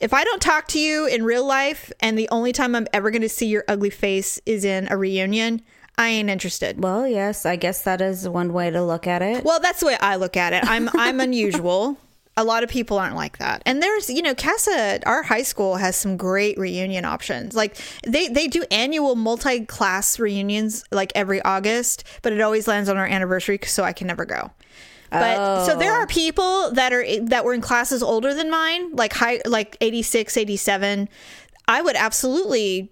if 0.00 0.12
I 0.12 0.24
don't 0.24 0.42
talk 0.42 0.68
to 0.68 0.78
you 0.78 1.06
in 1.06 1.24
real 1.24 1.46
life 1.46 1.92
and 2.00 2.18
the 2.18 2.28
only 2.30 2.52
time 2.52 2.74
I'm 2.74 2.86
ever 2.92 3.10
going 3.10 3.22
to 3.22 3.28
see 3.28 3.46
your 3.46 3.64
ugly 3.68 3.90
face 3.90 4.40
is 4.46 4.64
in 4.64 4.88
a 4.90 4.96
reunion, 4.96 5.62
I 5.96 6.08
ain't 6.08 6.28
interested. 6.28 6.82
Well, 6.82 7.06
yes, 7.06 7.46
I 7.46 7.56
guess 7.56 7.82
that 7.82 8.00
is 8.00 8.28
one 8.28 8.52
way 8.52 8.70
to 8.70 8.82
look 8.82 9.06
at 9.06 9.22
it. 9.22 9.44
Well, 9.44 9.60
that's 9.60 9.80
the 9.80 9.86
way 9.86 9.96
I 10.00 10.16
look 10.16 10.36
at 10.36 10.52
it. 10.52 10.64
I'm 10.66 10.88
I'm 10.94 11.20
unusual. 11.20 11.98
A 12.36 12.42
lot 12.42 12.64
of 12.64 12.68
people 12.68 12.98
aren't 12.98 13.14
like 13.14 13.38
that. 13.38 13.62
And 13.64 13.80
there's, 13.80 14.10
you 14.10 14.20
know, 14.20 14.34
Casa, 14.34 14.98
our 15.06 15.22
high 15.22 15.44
school 15.44 15.76
has 15.76 15.94
some 15.94 16.16
great 16.16 16.58
reunion 16.58 17.04
options. 17.04 17.54
Like 17.54 17.76
they 18.04 18.26
they 18.26 18.48
do 18.48 18.64
annual 18.72 19.14
multi-class 19.14 20.18
reunions 20.18 20.84
like 20.90 21.12
every 21.14 21.40
August, 21.42 22.02
but 22.22 22.32
it 22.32 22.40
always 22.40 22.66
lands 22.66 22.88
on 22.88 22.96
our 22.96 23.06
anniversary 23.06 23.60
so 23.64 23.84
I 23.84 23.92
can 23.92 24.08
never 24.08 24.24
go. 24.24 24.50
But 25.20 25.66
so 25.66 25.76
there 25.76 25.92
are 25.92 26.04
oh. 26.04 26.06
people 26.06 26.70
that 26.72 26.92
are 26.92 27.04
that 27.26 27.44
were 27.44 27.54
in 27.54 27.60
classes 27.60 28.02
older 28.02 28.34
than 28.34 28.50
mine, 28.50 28.92
like 28.92 29.12
high 29.12 29.40
like 29.46 29.76
86, 29.80 30.36
87. 30.36 31.08
I 31.66 31.82
would 31.82 31.96
absolutely 31.96 32.90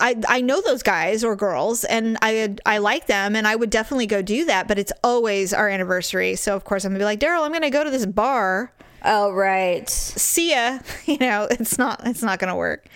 I 0.00 0.16
I 0.28 0.40
know 0.40 0.60
those 0.60 0.82
guys 0.82 1.22
or 1.22 1.36
girls 1.36 1.84
and 1.84 2.16
I 2.20 2.56
I 2.66 2.78
like 2.78 3.06
them 3.06 3.36
and 3.36 3.46
I 3.46 3.54
would 3.54 3.70
definitely 3.70 4.06
go 4.06 4.22
do 4.22 4.44
that, 4.46 4.66
but 4.68 4.78
it's 4.78 4.92
always 5.04 5.54
our 5.54 5.68
anniversary. 5.68 6.34
So 6.36 6.56
of 6.56 6.64
course 6.64 6.84
I'm 6.84 6.92
to 6.92 6.98
be 6.98 7.04
like, 7.04 7.20
"Daryl, 7.20 7.42
I'm 7.42 7.52
to 7.62 7.70
go 7.70 7.84
to 7.84 7.90
this 7.90 8.06
bar. 8.06 8.72
oh, 9.04 9.30
right. 9.30 9.88
See 9.88 10.50
ya." 10.50 10.80
You 11.06 11.18
know, 11.18 11.46
it's 11.50 11.78
not 11.78 12.06
it's 12.06 12.22
not 12.22 12.38
to 12.50 12.56
work. 12.56 12.86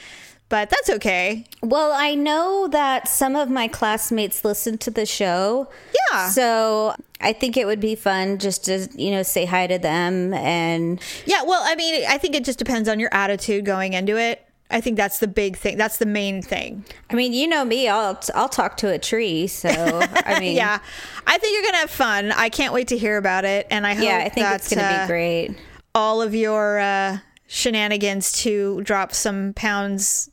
But 0.52 0.68
that's 0.68 0.90
okay. 0.90 1.46
Well, 1.62 1.92
I 1.94 2.14
know 2.14 2.68
that 2.68 3.08
some 3.08 3.36
of 3.36 3.48
my 3.48 3.68
classmates 3.68 4.44
listen 4.44 4.76
to 4.78 4.90
the 4.90 5.06
show. 5.06 5.70
Yeah. 6.10 6.28
So 6.28 6.94
I 7.22 7.32
think 7.32 7.56
it 7.56 7.64
would 7.66 7.80
be 7.80 7.94
fun 7.94 8.36
just 8.36 8.66
to, 8.66 8.86
you 8.94 9.12
know, 9.12 9.22
say 9.22 9.46
hi 9.46 9.66
to 9.66 9.78
them 9.78 10.34
and 10.34 11.00
Yeah, 11.24 11.44
well, 11.44 11.62
I 11.64 11.74
mean, 11.74 12.04
I 12.06 12.18
think 12.18 12.34
it 12.34 12.44
just 12.44 12.58
depends 12.58 12.86
on 12.86 13.00
your 13.00 13.08
attitude 13.14 13.64
going 13.64 13.94
into 13.94 14.18
it. 14.18 14.46
I 14.70 14.82
think 14.82 14.98
that's 14.98 15.20
the 15.20 15.26
big 15.26 15.56
thing. 15.56 15.78
That's 15.78 15.96
the 15.96 16.04
main 16.04 16.42
thing. 16.42 16.84
I 17.08 17.14
mean, 17.14 17.32
you 17.32 17.48
know 17.48 17.64
me, 17.64 17.88
I'll 17.88 18.20
I'll 18.34 18.50
talk 18.50 18.76
to 18.78 18.90
a 18.92 18.98
tree, 18.98 19.46
so 19.46 19.70
I 20.26 20.38
mean 20.38 20.54
Yeah, 20.54 20.80
I 21.26 21.38
think 21.38 21.54
you're 21.54 21.62
gonna 21.62 21.78
have 21.78 21.90
fun. 21.90 22.30
I 22.30 22.50
can't 22.50 22.74
wait 22.74 22.88
to 22.88 22.98
hear 22.98 23.16
about 23.16 23.46
it, 23.46 23.66
and 23.70 23.86
I 23.86 23.94
hope 23.94 24.04
Yeah, 24.04 24.18
I 24.18 24.28
think 24.28 24.44
that, 24.44 24.56
it's 24.56 24.68
going 24.68 24.80
to 24.80 24.84
uh, 24.84 25.06
be 25.06 25.08
great. 25.08 25.56
All 25.94 26.20
of 26.20 26.34
your 26.34 26.78
uh, 26.78 27.18
shenanigans 27.46 28.32
to 28.42 28.82
drop 28.82 29.14
some 29.14 29.54
pounds 29.54 30.28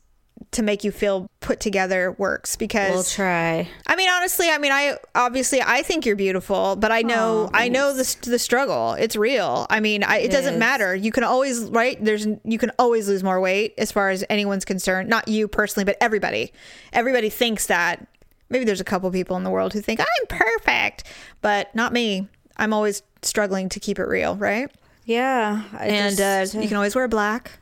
to 0.52 0.62
make 0.62 0.82
you 0.82 0.90
feel 0.90 1.30
put 1.38 1.60
together 1.60 2.10
works 2.18 2.56
because 2.56 2.90
We'll 2.92 3.04
try. 3.04 3.68
I 3.86 3.94
mean 3.96 4.08
honestly 4.08 4.48
I 4.48 4.58
mean 4.58 4.72
I 4.72 4.96
obviously 5.14 5.62
I 5.62 5.82
think 5.82 6.04
you're 6.04 6.16
beautiful 6.16 6.74
but 6.74 6.90
I 6.90 7.02
know 7.02 7.48
Aw, 7.54 7.56
I 7.56 7.68
know 7.68 7.94
the 7.94 8.16
the 8.22 8.38
struggle. 8.38 8.94
It's 8.94 9.14
real. 9.14 9.66
I 9.70 9.78
mean 9.78 10.02
I, 10.02 10.18
it, 10.18 10.32
doesn't 10.32 10.54
is. 10.54 10.58
matter. 10.58 10.94
You 10.94 11.12
can 11.12 11.22
always 11.22 11.60
right? 11.66 12.02
There's 12.04 12.26
you 12.44 12.58
can 12.58 12.72
always 12.80 13.06
lose 13.08 13.22
more 13.22 13.40
weight 13.40 13.74
as 13.78 13.92
far 13.92 14.10
as 14.10 14.24
anyone's 14.28 14.64
concerned 14.64 15.08
not 15.08 15.28
you 15.28 15.46
personally 15.46 15.84
but 15.84 15.96
everybody. 16.00 16.52
Everybody 16.92 17.30
thinks 17.30 17.66
that. 17.66 18.06
Maybe 18.48 18.64
there's 18.64 18.80
a 18.80 18.84
couple 18.84 19.08
people 19.12 19.36
in 19.36 19.44
the 19.44 19.50
world 19.50 19.72
who 19.72 19.80
think 19.80 20.00
I'm 20.00 20.26
perfect 20.26 21.04
but 21.42 21.72
not 21.76 21.92
me. 21.92 22.26
I'm 22.56 22.72
always 22.72 23.02
struggling 23.22 23.68
to 23.68 23.78
keep 23.78 24.00
it 24.00 24.04
real 24.06 24.34
right? 24.34 24.68
Yeah. 25.04 25.62
I 25.72 25.86
and 25.86 26.16
just- 26.16 26.56
uh, 26.56 26.60
you 26.60 26.66
can 26.66 26.76
always 26.76 26.96
wear 26.96 27.06
black 27.06 27.59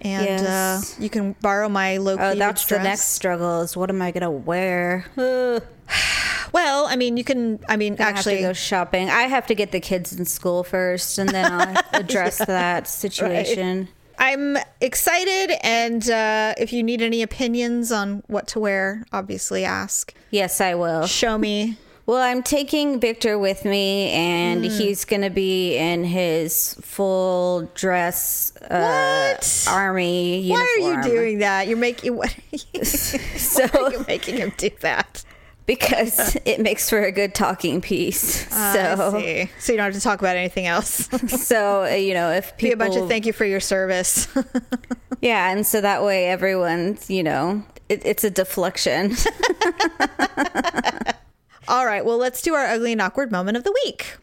and 0.00 0.24
Yes. 0.42 0.96
uh, 0.98 1.02
you 1.02 1.08
can 1.10 1.32
borrow 1.40 1.68
my 1.68 1.96
low 1.98 2.16
Oh, 2.18 2.34
that's 2.34 2.66
the 2.66 2.78
next 2.78 3.10
struggle 3.14 3.62
is 3.62 3.76
what 3.76 3.90
am 3.90 4.00
I 4.02 4.10
going 4.12 4.22
to 4.22 4.30
wear? 4.30 5.04
Well 6.52 6.86
I 6.86 6.96
mean 6.96 7.16
you 7.16 7.24
can 7.24 7.58
I 7.68 7.76
mean 7.76 7.96
actually 7.98 8.36
to 8.36 8.42
go 8.42 8.52
shopping. 8.52 9.10
I 9.10 9.22
have 9.22 9.46
to 9.48 9.54
get 9.54 9.72
the 9.72 9.80
kids 9.80 10.12
in 10.16 10.24
school 10.24 10.64
first, 10.64 11.18
and 11.18 11.28
then 11.28 11.52
I'll 11.52 11.82
address 11.92 12.38
that 12.38 12.88
situation. 12.88 13.88
I'm 14.18 14.56
excited, 14.80 15.54
and 15.62 16.08
uh, 16.08 16.54
if 16.56 16.72
you 16.72 16.82
need 16.82 17.02
any 17.02 17.20
opinions 17.20 17.92
on 17.92 18.22
what 18.28 18.46
to 18.48 18.60
wear, 18.60 19.04
obviously 19.12 19.64
ask. 19.66 20.14
Yes, 20.30 20.60
I 20.60 20.74
will. 20.74 21.06
Show 21.06 21.36
me. 21.36 21.76
Well, 22.06 22.22
I'm 22.22 22.44
taking 22.44 23.00
Victor 23.00 23.36
with 23.36 23.64
me, 23.64 24.10
and 24.12 24.64
Hmm. 24.64 24.70
he's 24.70 25.04
going 25.04 25.22
to 25.22 25.30
be 25.30 25.76
in 25.76 26.04
his 26.04 26.74
full 26.80 27.68
dress 27.74 28.52
uh, 28.62 29.34
What? 29.34 29.66
army 29.68 30.48
Why 30.48 30.60
are 30.60 30.88
you 30.92 31.02
doing 31.02 31.38
that? 31.40 31.66
You're 31.66 31.76
making 31.76 32.16
what? 32.16 32.32
So- 32.84 33.66
Why 33.72 33.80
are 33.80 33.92
you 33.92 34.04
making 34.06 34.36
him 34.36 34.52
do 34.56 34.70
that? 34.82 35.24
Because 35.66 36.36
it 36.44 36.60
makes 36.60 36.88
for 36.88 37.00
a 37.02 37.10
good 37.10 37.34
talking 37.34 37.80
piece. 37.80 38.46
I 38.52 38.72
so, 38.94 39.18
see. 39.18 39.50
so 39.58 39.72
you 39.72 39.76
don't 39.78 39.86
have 39.86 39.94
to 39.94 40.00
talk 40.00 40.20
about 40.20 40.36
anything 40.36 40.66
else. 40.66 41.08
so 41.44 41.82
uh, 41.82 41.88
you 41.88 42.14
know, 42.14 42.30
if 42.30 42.56
Be 42.56 42.70
a 42.70 42.76
bunch 42.76 42.94
of 42.94 43.08
thank 43.08 43.26
you 43.26 43.32
for 43.32 43.44
your 43.44 43.58
service. 43.58 44.28
yeah, 45.20 45.50
and 45.50 45.66
so 45.66 45.80
that 45.80 46.04
way 46.04 46.26
everyone's, 46.28 47.10
you 47.10 47.24
know, 47.24 47.64
it, 47.88 48.00
it's 48.06 48.22
a 48.22 48.30
deflection. 48.30 49.16
All 51.68 51.84
right. 51.84 52.04
Well, 52.04 52.18
let's 52.18 52.42
do 52.42 52.54
our 52.54 52.64
ugly 52.66 52.92
and 52.92 53.00
awkward 53.00 53.32
moment 53.32 53.56
of 53.56 53.64
the 53.64 53.72
week. 53.84 54.16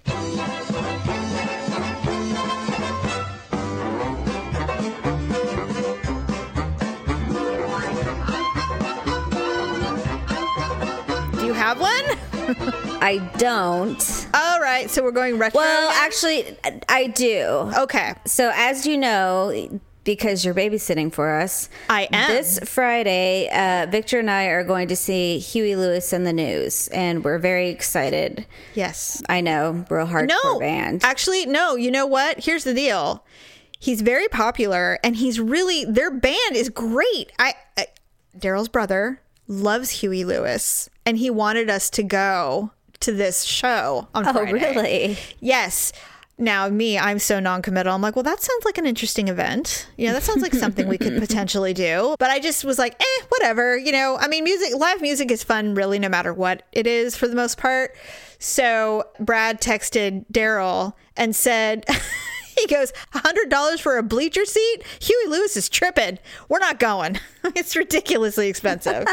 Do 11.40 11.46
you 11.46 11.54
have 11.54 11.80
one? 11.80 12.04
I 13.02 13.18
don't. 13.38 14.28
All 14.34 14.62
right. 14.62 14.90
So 14.90 15.04
we're 15.04 15.12
going 15.12 15.38
retro. 15.38 15.60
Well, 15.60 15.92
actually, 15.92 16.58
I 16.88 17.08
do. 17.08 17.72
okay. 17.80 18.14
So, 18.26 18.52
as 18.54 18.86
you 18.86 18.98
know, 18.98 19.52
because 20.04 20.44
you're 20.44 20.54
babysitting 20.54 21.12
for 21.14 21.36
us, 21.36 21.70
I 21.90 22.08
am. 22.12 22.30
This 22.30 22.60
Friday, 22.64 23.50
uh, 23.50 23.88
Victor 23.90 24.20
and 24.20 24.30
I 24.30 24.46
are 24.46 24.64
going 24.64 24.88
to 24.90 24.96
see 24.96 25.40
Huey 25.40 25.76
Lewis 25.76 26.12
and 26.14 26.26
the 26.26 26.34
News, 26.34 26.88
and 26.90 27.24
we're 27.24 27.40
very 27.40 27.70
excited. 27.70 28.46
Yes. 28.74 29.22
I 29.30 29.42
know, 29.42 29.86
real 29.90 30.08
hardcore 30.08 30.28
No, 30.44 30.60
band. 30.60 31.04
actually, 31.04 31.46
no. 31.46 31.76
You 31.76 31.92
know 31.92 32.06
what? 32.06 32.44
Here's 32.44 32.64
the 32.64 32.74
deal. 32.74 33.26
He's 33.80 34.02
very 34.02 34.28
popular, 34.28 35.00
and 35.04 35.16
he's 35.16 35.40
really 35.40 35.86
their 35.86 36.12
band 36.12 36.56
is 36.56 36.70
great. 36.70 37.32
I, 37.40 37.54
I 37.78 37.88
Daryl's 38.38 38.70
brother 38.70 39.22
loves 39.48 39.90
Huey 39.90 40.24
Lewis, 40.24 40.90
and 41.06 41.18
he 41.18 41.30
wanted 41.30 41.70
us 41.70 41.90
to 41.92 42.04
go 42.04 42.72
to 43.02 43.12
this 43.12 43.44
show 43.44 44.08
on 44.16 44.24
Friday. 44.24 44.40
oh, 44.40 44.58
Friday. 44.58 44.74
really? 44.74 45.18
Yes. 45.42 45.92
Now, 46.40 46.68
me, 46.68 46.98
I'm 46.98 47.20
so 47.20 47.40
non-committal. 47.40 47.94
I'm 47.94 48.02
like, 48.02 48.16
well, 48.16 48.24
that 48.24 48.42
sounds 48.42 48.66
like 48.66 48.80
an 48.80 48.88
interesting 48.88 49.28
event. 49.28 49.88
You 49.98 50.08
know, 50.08 50.14
that 50.14 50.24
sounds 50.24 50.42
like 50.42 50.54
something 50.56 50.88
we 50.88 50.98
could 50.98 51.20
potentially 51.20 51.74
do. 51.74 52.16
But 52.18 52.32
I 52.32 52.40
just 52.40 52.66
was 52.66 52.80
like, 52.80 52.96
eh, 53.00 53.26
whatever. 53.30 53.78
You 53.78 53.92
know, 53.92 54.18
I 54.20 54.28
mean, 54.28 54.44
music, 54.44 54.76
live 54.76 55.00
music 55.02 55.30
is 55.30 55.44
fun, 55.44 55.76
really, 55.76 56.00
no 56.00 56.10
matter 56.10 56.34
what 56.34 56.64
it 56.72 56.88
is 56.88 57.16
for 57.16 57.28
the 57.28 57.36
most 57.36 57.58
part. 57.60 57.96
So 58.40 59.04
Brad 59.20 59.62
texted 59.62 60.26
Daryl 60.34 60.94
and 61.16 61.36
said, 61.36 61.86
he 62.58 62.66
goes, 62.66 62.92
$100 63.14 63.80
for 63.80 63.98
a 63.98 64.04
bleacher 64.04 64.46
seat? 64.46 64.84
Huey 65.02 65.28
Lewis 65.28 65.56
is 65.56 65.70
tripping. 65.70 66.18
We're 66.50 66.60
not 66.60 66.80
going. 66.80 67.20
it's 67.56 67.76
ridiculously 67.76 68.48
expensive. 68.50 69.06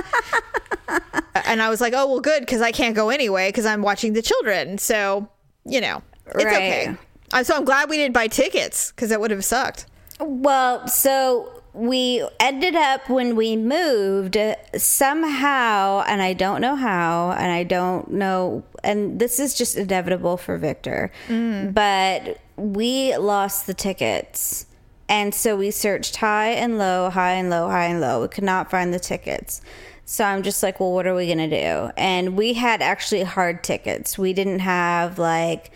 and 1.45 1.61
I 1.63 1.69
was 1.69 1.81
like, 1.83 1.93
oh, 1.95 2.07
well, 2.07 2.21
good, 2.21 2.41
because 2.41 2.63
I 2.63 2.73
can't 2.73 2.97
go 2.97 3.11
anyway, 3.11 3.49
because 3.51 3.67
I'm 3.67 3.83
watching 3.83 4.15
the 4.15 4.23
children. 4.23 4.79
So, 4.79 5.29
you 5.67 5.81
know, 5.83 6.03
it's 6.27 6.45
Right. 6.45 6.55
okay. 6.57 6.97
I'm, 7.33 7.45
so 7.45 7.57
I'm 7.57 7.65
glad 7.65 7.89
we 7.89 7.97
didn't 7.97 8.15
buy 8.15 8.29
tickets, 8.29 8.93
because 8.93 9.11
that 9.11 9.21
would 9.21 9.31
have 9.31 9.45
sucked. 9.45 9.87
Well, 10.19 10.87
so 10.89 11.63
we 11.73 12.27
ended 12.41 12.75
up 12.75 13.09
when 13.09 13.37
we 13.37 13.57
moved 13.57 14.37
somehow, 14.77 16.03
and 16.07 16.21
I 16.21 16.33
don't 16.33 16.61
know 16.61 16.77
how, 16.77 17.31
and 17.33 17.53
I 17.53 17.63
don't 17.63 18.11
know, 18.11 18.65
and 18.83 19.21
this 19.21 19.39
is 19.39 19.55
just 19.55 19.77
inevitable 19.77 20.37
for 20.37 20.59
Victor, 20.59 21.13
mm. 21.29 21.73
but 21.73 22.39
we 22.57 23.17
lost 23.17 23.67
the 23.67 23.75
tickets. 23.75 24.67
And 25.09 25.35
so 25.35 25.57
we 25.57 25.73
searched 25.73 26.17
high 26.17 26.51
and 26.51 26.79
low, 26.79 27.11
high 27.11 27.33
and 27.33 27.51
low, 27.51 27.69
high 27.69 27.87
and 27.87 28.01
low. 28.01 28.23
We 28.23 28.29
could 28.29 28.45
not 28.45 28.71
find 28.71 28.95
the 28.95 29.01
tickets. 29.01 29.61
So 30.05 30.25
I'm 30.25 30.45
just 30.45 30.63
like, 30.63 30.79
well, 30.79 30.93
what 30.93 31.05
are 31.05 31.17
we 31.17 31.27
going 31.27 31.39
to 31.39 31.49
do? 31.49 31.91
And 31.97 32.37
we 32.37 32.55
had 32.55 32.81
actually 32.81 33.25
hard 33.25 33.65
tickets. 33.65 34.17
We 34.17 34.33
didn't 34.33 34.61
have 34.61 35.19
like 35.19 35.73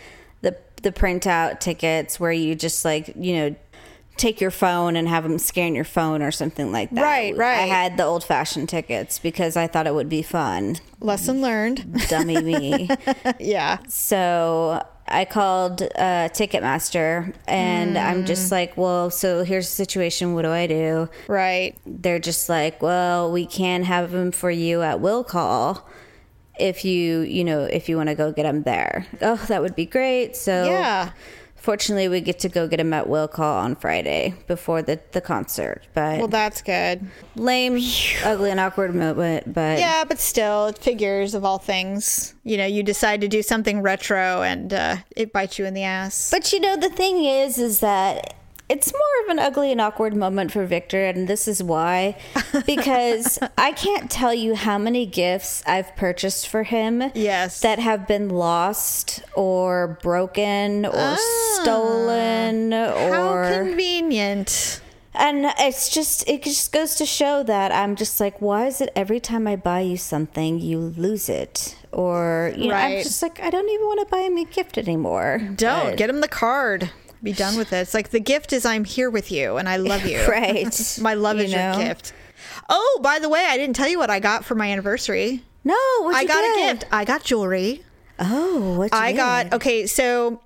the 0.85 0.91
printout 0.93 1.59
tickets 1.59 2.17
where 2.19 2.31
you 2.31 2.55
just 2.55 2.85
like, 2.85 3.11
you 3.17 3.35
know, 3.35 3.55
take 4.17 4.39
your 4.39 4.51
phone 4.51 4.95
and 4.95 5.09
have 5.09 5.23
them 5.23 5.37
scan 5.37 5.75
your 5.75 5.83
phone 5.83 6.21
or 6.21 6.31
something 6.31 6.71
like 6.71 6.89
that. 6.91 7.01
Right, 7.01 7.35
right. 7.35 7.59
I 7.59 7.65
had 7.65 7.97
the 7.97 8.05
old 8.05 8.23
fashioned 8.23 8.69
tickets 8.69 9.19
because 9.19 9.57
I 9.57 9.67
thought 9.67 9.87
it 9.87 9.93
would 9.93 10.07
be 10.07 10.21
fun. 10.21 10.77
Lesson 11.01 11.41
learned. 11.41 12.07
Dummy 12.07 12.41
me. 12.41 12.89
yeah. 13.41 13.79
So 13.89 14.81
I 15.07 15.25
called 15.25 15.81
uh, 15.81 16.29
Ticketmaster 16.31 17.33
and 17.47 17.97
I'm 17.97 18.23
Mm. 18.23 18.27
just 18.27 18.51
like, 18.53 18.77
well, 18.77 19.09
so 19.09 19.43
here's 19.43 19.67
the 19.67 19.73
situation. 19.75 20.33
What 20.33 20.43
do 20.43 20.49
I 20.51 20.67
do? 20.67 21.09
Right. 21.27 21.75
They're 21.85 22.19
just 22.19 22.47
like, 22.47 22.81
well, 22.81 23.31
we 23.31 23.45
can 23.45 23.83
have 23.83 24.11
them 24.11 24.31
for 24.31 24.49
you 24.49 24.81
at 24.81 25.01
will 25.01 25.25
call 25.25 25.85
if 26.59 26.85
you, 26.85 27.21
you 27.21 27.43
know, 27.43 27.63
if 27.63 27.89
you 27.89 27.97
want 27.97 28.09
to 28.09 28.15
go 28.15 28.31
get 28.31 28.43
them 28.43 28.63
there. 28.63 29.05
Oh, 29.21 29.35
that 29.47 29.61
would 29.61 29.75
be 29.75 29.85
great. 29.85 30.35
So 30.35 30.65
Yeah. 30.65 31.11
fortunately, 31.55 32.07
we 32.07 32.21
get 32.21 32.39
to 32.39 32.49
go 32.49 32.67
get 32.67 32.77
them 32.77 32.93
at 32.93 33.07
will 33.09 33.27
call 33.27 33.57
on 33.57 33.75
Friday 33.75 34.33
before 34.47 34.81
the, 34.81 34.99
the 35.13 35.21
concert. 35.21 35.81
But 35.93 36.19
Well, 36.19 36.27
that's 36.27 36.61
good. 36.61 37.07
lame, 37.35 37.79
ugly, 38.23 38.51
and 38.51 38.59
awkward 38.59 38.93
moment. 38.95 39.53
But 39.53 39.79
Yeah, 39.79 40.03
but 40.07 40.19
still, 40.19 40.67
it 40.67 40.77
figures 40.77 41.33
of 41.33 41.43
all 41.43 41.57
things. 41.57 42.33
You 42.43 42.57
know, 42.57 42.65
you 42.65 42.83
decide 42.83 43.21
to 43.21 43.27
do 43.27 43.41
something 43.41 43.81
retro 43.81 44.41
and 44.43 44.73
uh, 44.73 44.97
it 45.15 45.33
bites 45.33 45.57
you 45.59 45.65
in 45.65 45.73
the 45.73 45.83
ass. 45.83 46.29
But 46.31 46.53
you 46.53 46.59
know, 46.59 46.77
the 46.77 46.89
thing 46.89 47.23
is, 47.25 47.57
is 47.57 47.79
that 47.79 48.35
it's 48.67 48.91
more 48.91 49.23
of 49.25 49.29
an 49.29 49.39
ugly 49.39 49.71
and 49.71 49.79
awkward 49.79 50.15
moment 50.15 50.51
for 50.51 50.65
Victor, 50.65 51.05
and 51.05 51.27
this 51.27 51.47
is 51.47 51.61
why. 51.61 52.17
Because 52.65 53.37
I 53.57 53.73
can't 53.73 54.09
tell 54.09 54.33
you 54.33 54.55
how 54.55 54.77
many 54.77 55.05
gifts 55.05 55.61
I've 55.67 55.95
purchased 55.95 56.47
for 56.47 56.63
him. 56.63 57.11
Yes. 57.13 57.61
That 57.61 57.79
have 57.79 58.07
been 58.07 58.29
lost 58.29 59.21
or 59.35 59.99
broken 60.01 60.85
or 60.85 60.91
ah. 60.95 61.59
stolen 61.61 62.71
How 62.71 63.33
or. 63.33 63.63
convenient. 63.65 64.81
And 65.13 65.45
it's 65.59 65.89
just, 65.89 66.27
it 66.27 66.43
just 66.43 66.71
goes 66.71 66.95
to 66.95 67.05
show 67.05 67.43
that 67.43 67.71
I'm 67.71 67.95
just 67.95 68.19
like, 68.19 68.41
why 68.41 68.67
is 68.67 68.81
it 68.81 68.89
every 68.95 69.19
time 69.19 69.47
I 69.47 69.55
buy 69.55 69.81
you 69.81 69.97
something, 69.97 70.59
you 70.59 70.79
lose 70.79 71.29
it? 71.29 71.77
Or, 71.91 72.53
you 72.57 72.67
know, 72.69 72.75
I'm 72.75 73.03
just 73.03 73.21
like, 73.21 73.39
I 73.41 73.49
don't 73.49 73.69
even 73.69 73.85
want 73.85 73.99
to 74.07 74.11
buy 74.13 74.21
him 74.21 74.37
a 74.37 74.45
gift 74.45 74.77
anymore. 74.77 75.39
Don't 75.55 75.91
But- 75.91 75.97
get 75.97 76.09
him 76.09 76.21
the 76.21 76.27
card. 76.27 76.89
Be 77.23 77.31
done 77.33 77.57
with 77.57 77.73
it. 77.73 77.77
It's 77.77 77.93
like 77.93 78.09
the 78.09 78.19
gift 78.19 78.53
is 78.53 78.65
I'm 78.65 78.83
here 78.83 79.09
with 79.09 79.31
you 79.31 79.57
and 79.57 79.67
I 79.67 79.77
love 79.77 80.05
you. 80.05 80.19
Right. 80.27 80.97
My 81.01 81.13
love 81.13 81.37
You 81.37 81.43
is 81.45 81.51
know? 81.53 81.77
your 81.77 81.87
gift. 81.87 82.13
Oh, 82.69 82.99
by 83.03 83.19
the 83.19 83.29
way, 83.29 83.45
I 83.47 83.57
didn't 83.57 83.75
tell 83.75 83.87
you 83.87 83.97
what 83.97 84.09
I 84.09 84.19
got 84.19 84.43
for 84.45 84.55
my 84.55 84.71
anniversary. 84.71 85.43
No, 85.63 85.73
I 85.73 86.21
you 86.21 86.27
got 86.27 86.41
get? 86.41 86.57
a 86.57 86.73
gift. 86.73 86.93
I 86.93 87.05
got 87.05 87.23
jewelry. 87.23 87.83
Oh, 88.19 88.77
what 88.77 88.93
I 88.93 89.13
got 89.13 89.53
okay. 89.53 89.85
So 89.87 90.41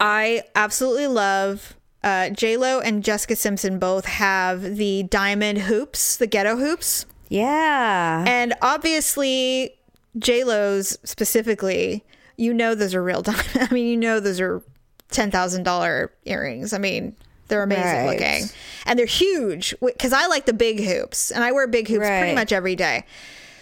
I 0.00 0.42
absolutely 0.54 1.06
love 1.08 1.74
uh, 2.04 2.30
J 2.30 2.56
Lo 2.56 2.80
and 2.80 3.02
Jessica 3.02 3.34
Simpson. 3.36 3.78
Both 3.78 4.04
have 4.06 4.76
the 4.76 5.02
diamond 5.04 5.58
hoops, 5.58 6.16
the 6.16 6.26
ghetto 6.26 6.56
hoops, 6.56 7.06
Yeah. 7.28 8.24
and 8.26 8.54
obviously 8.62 9.74
J 10.18 10.44
Lo's 10.44 10.98
specifically. 11.04 12.04
You 12.36 12.54
know 12.54 12.74
those 12.74 12.94
are 12.94 13.02
real 13.02 13.22
diamond. 13.30 13.46
I 13.70 13.74
mean, 13.74 13.86
you 13.86 13.96
know 13.96 14.20
those 14.20 14.40
are 14.40 14.62
ten 15.10 15.30
thousand 15.30 15.62
dollar 15.64 16.12
earrings. 16.24 16.72
I 16.72 16.78
mean. 16.78 17.16
They're 17.48 17.62
amazing 17.62 17.82
Right. 17.82 18.10
looking, 18.20 18.50
and 18.84 18.98
they're 18.98 19.06
huge. 19.06 19.74
Because 19.82 20.12
I 20.12 20.26
like 20.26 20.44
the 20.44 20.52
big 20.52 20.84
hoops, 20.84 21.30
and 21.30 21.42
I 21.42 21.50
wear 21.52 21.66
big 21.66 21.88
hoops 21.88 22.06
pretty 22.06 22.34
much 22.34 22.52
every 22.52 22.76
day. 22.76 23.04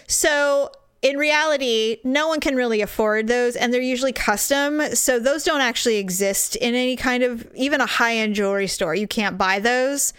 So 0.07 0.71
in 1.01 1.15
reality, 1.15 1.99
no 2.03 2.27
one 2.27 2.41
can 2.41 2.57
really 2.57 2.81
afford 2.81 3.27
those, 3.27 3.55
and 3.55 3.73
they're 3.73 3.79
usually 3.79 4.11
custom. 4.11 4.93
So 4.93 5.19
those 5.19 5.45
don't 5.45 5.61
actually 5.61 5.97
exist 5.99 6.57
in 6.57 6.75
any 6.75 6.97
kind 6.97 7.23
of 7.23 7.47
even 7.55 7.79
a 7.79 7.85
high 7.85 8.17
end 8.17 8.35
jewelry 8.35 8.67
store. 8.67 8.93
You 8.93 9.07
can't 9.07 9.37
buy 9.37 9.59
those. 9.59 10.11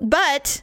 But 0.00 0.62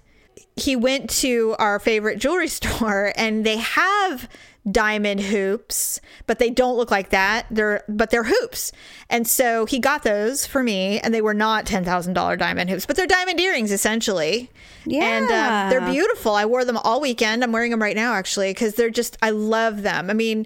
he 0.57 0.75
went 0.75 1.09
to 1.21 1.55
our 1.59 1.79
favorite 1.79 2.19
jewelry 2.19 2.47
store, 2.47 3.13
and 3.15 3.45
they 3.45 3.57
have 3.57 4.27
diamond 4.69 5.21
hoops, 5.21 6.01
but 6.25 6.39
they 6.39 6.49
don't 6.49 6.75
look 6.75 6.91
like 6.91 7.09
that. 7.11 7.45
They're 7.49 7.83
but 7.87 8.09
they're 8.09 8.25
hoops, 8.25 8.71
and 9.09 9.27
so 9.27 9.65
he 9.65 9.79
got 9.79 10.03
those 10.03 10.45
for 10.45 10.61
me, 10.61 10.99
and 10.99 11.13
they 11.13 11.21
were 11.21 11.33
not 11.33 11.65
ten 11.65 11.83
thousand 11.85 12.13
dollar 12.13 12.35
diamond 12.35 12.69
hoops, 12.69 12.85
but 12.85 12.95
they're 12.95 13.07
diamond 13.07 13.39
earrings 13.39 13.71
essentially. 13.71 14.49
Yeah. 14.85 15.03
and 15.03 15.25
um, 15.25 15.69
they're 15.69 15.91
beautiful. 15.91 16.33
I 16.33 16.45
wore 16.45 16.63
them 16.65 16.77
all 16.77 17.01
weekend. 17.01 17.43
I'm 17.43 17.51
wearing 17.51 17.71
them 17.71 17.81
right 17.81 17.95
now 17.95 18.13
actually 18.13 18.51
because 18.51 18.75
they're 18.75 18.89
just 18.89 19.17
I 19.21 19.29
love 19.29 19.83
them. 19.83 20.09
I 20.09 20.13
mean. 20.13 20.45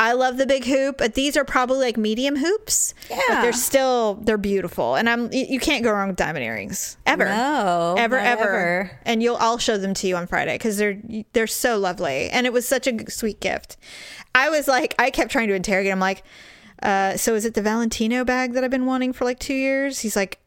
I 0.00 0.12
love 0.14 0.38
the 0.38 0.46
big 0.46 0.64
hoop, 0.64 0.96
but 0.98 1.12
these 1.12 1.36
are 1.36 1.44
probably 1.44 1.78
like 1.78 1.98
medium 1.98 2.36
hoops. 2.36 2.94
But 3.08 3.18
Yeah. 3.28 3.42
they're 3.42 3.52
still 3.52 4.14
they're 4.14 4.38
beautiful, 4.38 4.94
and 4.94 5.08
I'm 5.10 5.30
you 5.30 5.60
can't 5.60 5.84
go 5.84 5.92
wrong 5.92 6.08
with 6.08 6.16
diamond 6.16 6.42
earrings 6.44 6.96
ever. 7.06 7.26
No, 7.26 7.96
ever, 7.98 8.18
ever, 8.18 8.42
ever. 8.42 8.90
And 9.04 9.22
you'll 9.22 9.36
I'll 9.36 9.58
show 9.58 9.76
them 9.76 9.92
to 9.94 10.06
you 10.08 10.16
on 10.16 10.26
Friday 10.26 10.54
because 10.54 10.78
they're 10.78 10.98
they're 11.34 11.46
so 11.46 11.76
lovely, 11.78 12.30
and 12.30 12.46
it 12.46 12.52
was 12.52 12.66
such 12.66 12.86
a 12.86 13.10
sweet 13.10 13.40
gift. 13.40 13.76
I 14.34 14.48
was 14.48 14.66
like, 14.66 14.94
I 14.98 15.10
kept 15.10 15.30
trying 15.30 15.48
to 15.48 15.54
interrogate. 15.54 15.92
I'm 15.92 16.00
like, 16.00 16.22
uh, 16.82 17.16
so 17.18 17.34
is 17.34 17.44
it 17.44 17.52
the 17.52 17.62
Valentino 17.62 18.24
bag 18.24 18.54
that 18.54 18.64
I've 18.64 18.70
been 18.70 18.86
wanting 18.86 19.12
for 19.12 19.26
like 19.26 19.38
two 19.38 19.54
years? 19.54 20.00
He's 20.00 20.16
like. 20.16 20.40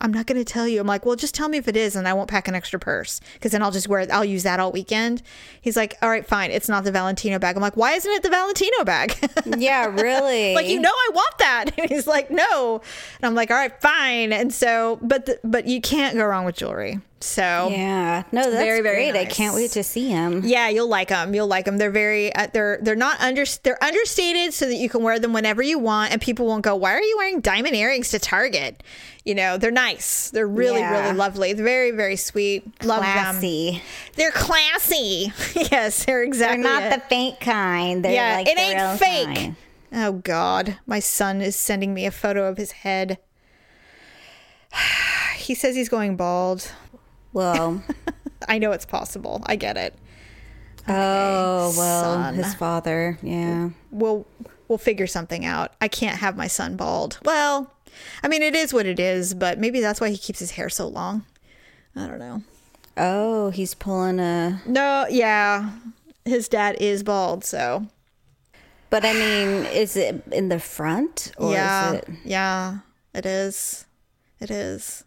I'm 0.00 0.12
not 0.12 0.26
going 0.26 0.38
to 0.38 0.44
tell 0.44 0.66
you. 0.66 0.80
I'm 0.80 0.86
like, 0.86 1.04
well, 1.04 1.16
just 1.16 1.34
tell 1.34 1.48
me 1.48 1.58
if 1.58 1.68
it 1.68 1.76
is, 1.76 1.96
and 1.96 2.08
I 2.08 2.12
won't 2.14 2.28
pack 2.30 2.48
an 2.48 2.54
extra 2.54 2.78
purse 2.78 3.20
because 3.34 3.52
then 3.52 3.62
I'll 3.62 3.70
just 3.70 3.88
wear 3.88 4.00
it. 4.00 4.10
I'll 4.10 4.24
use 4.24 4.42
that 4.44 4.58
all 4.60 4.72
weekend. 4.72 5.22
He's 5.60 5.76
like, 5.76 5.96
all 6.00 6.08
right, 6.08 6.26
fine. 6.26 6.50
It's 6.50 6.68
not 6.68 6.84
the 6.84 6.92
Valentino 6.92 7.38
bag. 7.38 7.56
I'm 7.56 7.62
like, 7.62 7.76
why 7.76 7.92
isn't 7.92 8.10
it 8.10 8.22
the 8.22 8.30
Valentino 8.30 8.84
bag? 8.84 9.16
yeah, 9.58 9.86
really. 9.86 10.54
like 10.54 10.68
you 10.68 10.80
know 10.80 10.90
I 10.90 11.10
want 11.12 11.38
that 11.38 11.64
and 11.78 11.90
he's 11.90 12.06
like 12.06 12.30
no 12.30 12.80
and 13.18 13.26
I'm 13.26 13.34
like 13.34 13.50
all 13.50 13.56
right 13.56 13.80
fine 13.80 14.32
and 14.32 14.52
so 14.52 14.98
but 15.02 15.26
the, 15.26 15.40
but 15.44 15.66
you 15.66 15.80
can't 15.80 16.16
go 16.16 16.24
wrong 16.24 16.44
with 16.44 16.56
jewelry 16.56 17.00
so 17.22 17.68
Yeah. 17.70 18.22
No, 18.32 18.42
that's 18.42 18.54
Very, 18.54 18.80
very 18.80 19.10
great. 19.10 19.20
I 19.20 19.26
can't 19.26 19.54
wait 19.54 19.72
to 19.72 19.82
see 19.84 20.08
him. 20.08 20.42
yeah, 20.44 20.68
you'll 20.68 20.88
like 20.88 21.08
them. 21.08 21.34
You'll 21.34 21.46
like 21.48 21.66
them. 21.66 21.76
They're 21.76 21.90
very 21.90 22.34
uh, 22.34 22.48
they're 22.52 22.78
they're 22.80 22.96
not 22.96 23.20
under 23.20 23.44
they're 23.62 23.82
understated 23.84 24.54
so 24.54 24.66
that 24.66 24.76
you 24.76 24.88
can 24.88 25.02
wear 25.02 25.18
them 25.18 25.34
whenever 25.34 25.60
you 25.62 25.78
want 25.78 26.12
and 26.12 26.20
people 26.20 26.46
won't 26.46 26.64
go, 26.64 26.74
"Why 26.74 26.94
are 26.94 27.02
you 27.02 27.16
wearing 27.18 27.40
diamond 27.40 27.76
earrings 27.76 28.08
to 28.10 28.18
Target?" 28.18 28.82
You 29.24 29.34
know, 29.34 29.58
they're 29.58 29.70
nice. 29.70 30.30
They're 30.30 30.48
really 30.48 30.80
Yeah. 30.80 31.02
really 31.02 31.16
lovely. 31.16 31.52
They're 31.52 31.64
very 31.64 31.90
very 31.90 32.16
sweet. 32.16 32.64
Love 32.84 33.02
them. 33.02 33.12
Classy. 33.12 33.82
They're 34.16 34.30
classy. 34.30 35.32
yes, 35.70 36.04
they're 36.04 36.22
exactly. 36.22 36.62
They're 36.62 36.72
not 36.80 36.82
it. 36.84 36.94
the 36.94 37.00
fake 37.08 37.40
kind. 37.40 38.04
They're 38.04 38.12
yeah, 38.12 38.36
like 38.36 38.48
it 38.48 38.58
ain't 38.58 38.98
fake. 38.98 39.26
kind. 39.26 39.56
Oh 39.92 40.12
God, 40.12 40.78
my 40.86 41.00
son 41.00 41.40
is 41.40 41.56
sending 41.56 41.92
me 41.92 42.06
a 42.06 42.10
photo 42.10 42.48
of 42.48 42.56
his 42.56 42.72
head. 42.72 43.18
he 45.36 45.54
says 45.54 45.74
he's 45.74 45.88
going 45.88 46.16
bald. 46.16 46.70
Well, 47.32 47.82
I 48.48 48.58
know 48.58 48.72
it's 48.72 48.86
possible. 48.86 49.42
I 49.46 49.56
get 49.56 49.76
it. 49.76 49.94
oh 50.88 51.74
well, 51.76 52.04
son. 52.14 52.34
his 52.34 52.54
father. 52.54 53.18
Yeah. 53.22 53.70
We'll 53.90 54.26
we'll 54.68 54.78
figure 54.78 55.06
something 55.06 55.44
out. 55.44 55.72
I 55.80 55.88
can't 55.88 56.18
have 56.18 56.36
my 56.36 56.46
son 56.46 56.76
bald. 56.76 57.18
Well, 57.24 57.72
I 58.22 58.28
mean 58.28 58.42
it 58.42 58.54
is 58.54 58.72
what 58.72 58.86
it 58.86 58.98
is, 59.00 59.34
but 59.34 59.58
maybe 59.58 59.80
that's 59.80 60.00
why 60.00 60.10
he 60.10 60.16
keeps 60.18 60.38
his 60.38 60.52
hair 60.52 60.68
so 60.68 60.86
long. 60.88 61.24
I 61.96 62.06
don't 62.06 62.18
know. 62.18 62.42
Oh, 62.96 63.50
he's 63.50 63.74
pulling 63.74 64.20
a. 64.20 64.60
No, 64.66 65.06
yeah. 65.10 65.70
His 66.24 66.48
dad 66.48 66.76
is 66.80 67.02
bald, 67.02 67.44
so 67.44 67.86
But 68.90 69.04
I 69.04 69.12
mean, 69.14 69.66
is 69.66 69.96
it 69.96 70.22
in 70.32 70.48
the 70.48 70.60
front 70.60 71.32
or 71.38 71.52
yeah, 71.52 71.92
is 71.92 71.98
it? 71.98 72.08
yeah, 72.24 72.78
it 73.14 73.24
is. 73.26 73.86
It 74.38 74.50
is. 74.50 75.04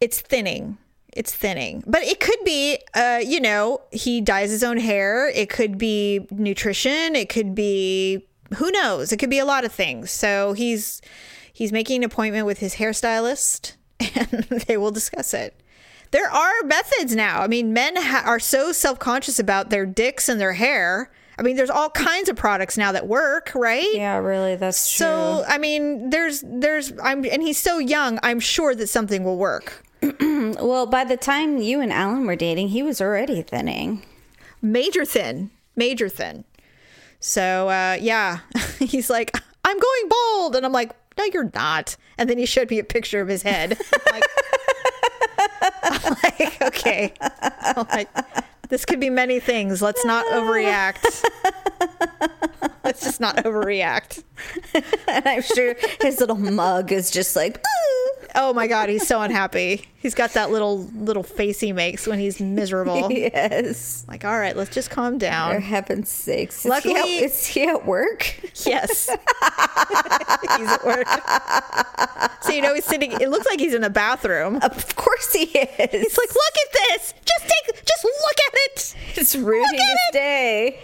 It's 0.00 0.20
thinning. 0.20 0.78
It's 1.12 1.32
thinning, 1.32 1.84
but 1.86 2.02
it 2.02 2.18
could 2.18 2.42
be, 2.44 2.78
uh, 2.92 3.20
you 3.24 3.40
know, 3.40 3.82
he 3.92 4.20
dyes 4.20 4.50
his 4.50 4.64
own 4.64 4.78
hair. 4.78 5.28
It 5.28 5.48
could 5.48 5.78
be 5.78 6.26
nutrition. 6.32 7.14
It 7.14 7.28
could 7.28 7.54
be 7.54 8.26
who 8.56 8.70
knows? 8.72 9.12
It 9.12 9.18
could 9.18 9.30
be 9.30 9.38
a 9.38 9.44
lot 9.44 9.64
of 9.64 9.70
things. 9.70 10.10
So 10.10 10.54
he's 10.54 11.00
he's 11.54 11.72
making 11.72 11.98
an 11.98 12.04
appointment 12.04 12.44
with 12.44 12.58
his 12.58 12.74
hairstylist, 12.74 13.76
and 14.00 14.42
they 14.66 14.76
will 14.76 14.90
discuss 14.90 15.32
it. 15.32 15.58
There 16.10 16.30
are 16.30 16.62
methods 16.64 17.16
now. 17.16 17.40
I 17.40 17.46
mean, 17.46 17.72
men 17.72 17.96
ha- 17.96 18.24
are 18.26 18.38
so 18.38 18.72
self 18.72 18.98
conscious 18.98 19.38
about 19.38 19.70
their 19.70 19.86
dicks 19.86 20.28
and 20.28 20.38
their 20.38 20.52
hair. 20.52 21.10
I 21.38 21.42
mean, 21.42 21.56
there's 21.56 21.70
all 21.70 21.90
kinds 21.90 22.28
of 22.28 22.36
products 22.36 22.76
now 22.76 22.92
that 22.92 23.08
work, 23.08 23.50
right? 23.54 23.92
Yeah, 23.92 24.18
really, 24.18 24.54
that's 24.54 24.88
true. 24.88 25.06
So, 25.06 25.44
I 25.48 25.58
mean, 25.58 26.10
there's, 26.10 26.44
there's, 26.46 26.92
I'm, 27.02 27.24
and 27.24 27.42
he's 27.42 27.58
so 27.58 27.78
young. 27.78 28.20
I'm 28.22 28.38
sure 28.38 28.74
that 28.76 28.86
something 28.86 29.24
will 29.24 29.38
work. 29.38 29.84
well, 30.20 30.86
by 30.86 31.02
the 31.02 31.16
time 31.16 31.58
you 31.58 31.80
and 31.80 31.92
Alan 31.92 32.26
were 32.26 32.36
dating, 32.36 32.68
he 32.68 32.84
was 32.84 33.00
already 33.00 33.42
thinning. 33.42 34.04
Major 34.62 35.04
thin, 35.04 35.50
major 35.74 36.08
thin. 36.08 36.44
So, 37.18 37.68
uh, 37.68 37.96
yeah, 38.00 38.40
he's 38.78 39.10
like, 39.10 39.36
I'm 39.64 39.78
going 39.78 40.08
bald, 40.08 40.54
and 40.54 40.64
I'm 40.64 40.72
like, 40.72 40.92
no, 41.18 41.24
you're 41.32 41.50
not. 41.54 41.96
And 42.18 42.28
then 42.28 42.38
he 42.38 42.46
showed 42.46 42.70
me 42.70 42.78
a 42.78 42.84
picture 42.84 43.20
of 43.20 43.28
his 43.28 43.42
head. 43.42 43.78
I'm 44.06 44.12
like, 44.12 44.24
I'm 45.82 46.16
like, 46.22 46.62
okay. 46.62 47.14
I'm 47.20 47.86
like, 47.90 48.08
this 48.68 48.84
could 48.84 49.00
be 49.00 49.10
many 49.10 49.40
things. 49.40 49.82
Let's 49.82 50.04
not 50.04 50.26
overreact. 50.26 51.24
Let's 52.84 53.02
just 53.02 53.20
not 53.20 53.36
overreact. 53.38 54.22
and 55.08 55.26
I'm 55.26 55.42
sure 55.42 55.76
his 56.00 56.20
little 56.20 56.36
mug 56.36 56.92
is 56.92 57.10
just 57.10 57.36
like, 57.36 57.62
oh 58.34 58.52
my 58.52 58.66
god, 58.66 58.88
he's 58.88 59.06
so 59.06 59.20
unhappy. 59.20 59.86
He's 59.96 60.14
got 60.14 60.32
that 60.34 60.50
little 60.50 60.84
little 60.94 61.22
face 61.22 61.60
he 61.60 61.72
makes 61.72 62.06
when 62.06 62.18
he's 62.18 62.40
miserable. 62.40 63.10
yes. 63.12 64.04
Like, 64.08 64.24
all 64.24 64.38
right, 64.38 64.56
let's 64.56 64.70
just 64.74 64.90
calm 64.90 65.18
down. 65.18 65.54
For 65.54 65.60
heaven's 65.60 66.08
sakes. 66.08 66.60
Is 66.64 66.70
Luckily- 66.70 66.94
he 66.94 67.18
at, 67.18 67.24
is 67.24 67.46
he 67.46 67.62
at 67.64 67.86
work? 67.86 68.40
Yes, 68.66 69.08
he's 70.56 70.68
at 70.68 70.84
work. 70.84 71.06
So 72.42 72.52
you 72.52 72.62
know 72.62 72.72
he's 72.74 72.84
sitting. 72.84 73.12
It 73.12 73.28
looks 73.30 73.46
like 73.46 73.58
he's 73.58 73.74
in 73.74 73.82
the 73.82 73.90
bathroom. 73.90 74.56
Of 74.62 74.94
course 74.96 75.32
he 75.32 75.42
is. 75.44 75.90
He's 75.90 76.18
like, 76.18 76.28
look 76.28 76.54
at 76.66 76.72
this. 76.72 77.14
Just 77.24 77.42
take. 77.48 77.84
Just 77.84 78.04
look 78.04 78.38
at 78.46 78.54
it. 78.54 78.94
it's 79.16 79.34
ruining 79.36 79.70
his 79.72 79.98
it. 80.08 80.12
day. 80.12 80.80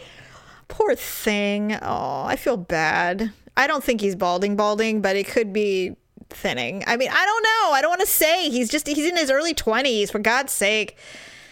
Poor 0.68 0.94
thing. 0.96 1.74
Oh, 1.82 2.24
I 2.26 2.36
feel 2.36 2.56
bad. 2.56 3.32
I 3.56 3.66
don't 3.66 3.82
think 3.84 4.00
he's 4.00 4.16
balding, 4.16 4.56
balding, 4.56 5.00
but 5.00 5.16
it 5.16 5.26
could 5.26 5.52
be 5.52 5.96
thinning. 6.30 6.84
I 6.86 6.96
mean, 6.96 7.10
I 7.10 7.24
don't 7.24 7.42
know. 7.42 7.72
I 7.72 7.80
don't 7.80 7.90
want 7.90 8.00
to 8.00 8.06
say. 8.06 8.48
He's 8.50 8.70
just 8.70 8.86
he's 8.86 9.06
in 9.06 9.16
his 9.16 9.30
early 9.30 9.54
twenties. 9.54 10.10
For 10.10 10.18
God's 10.18 10.52
sake. 10.52 10.96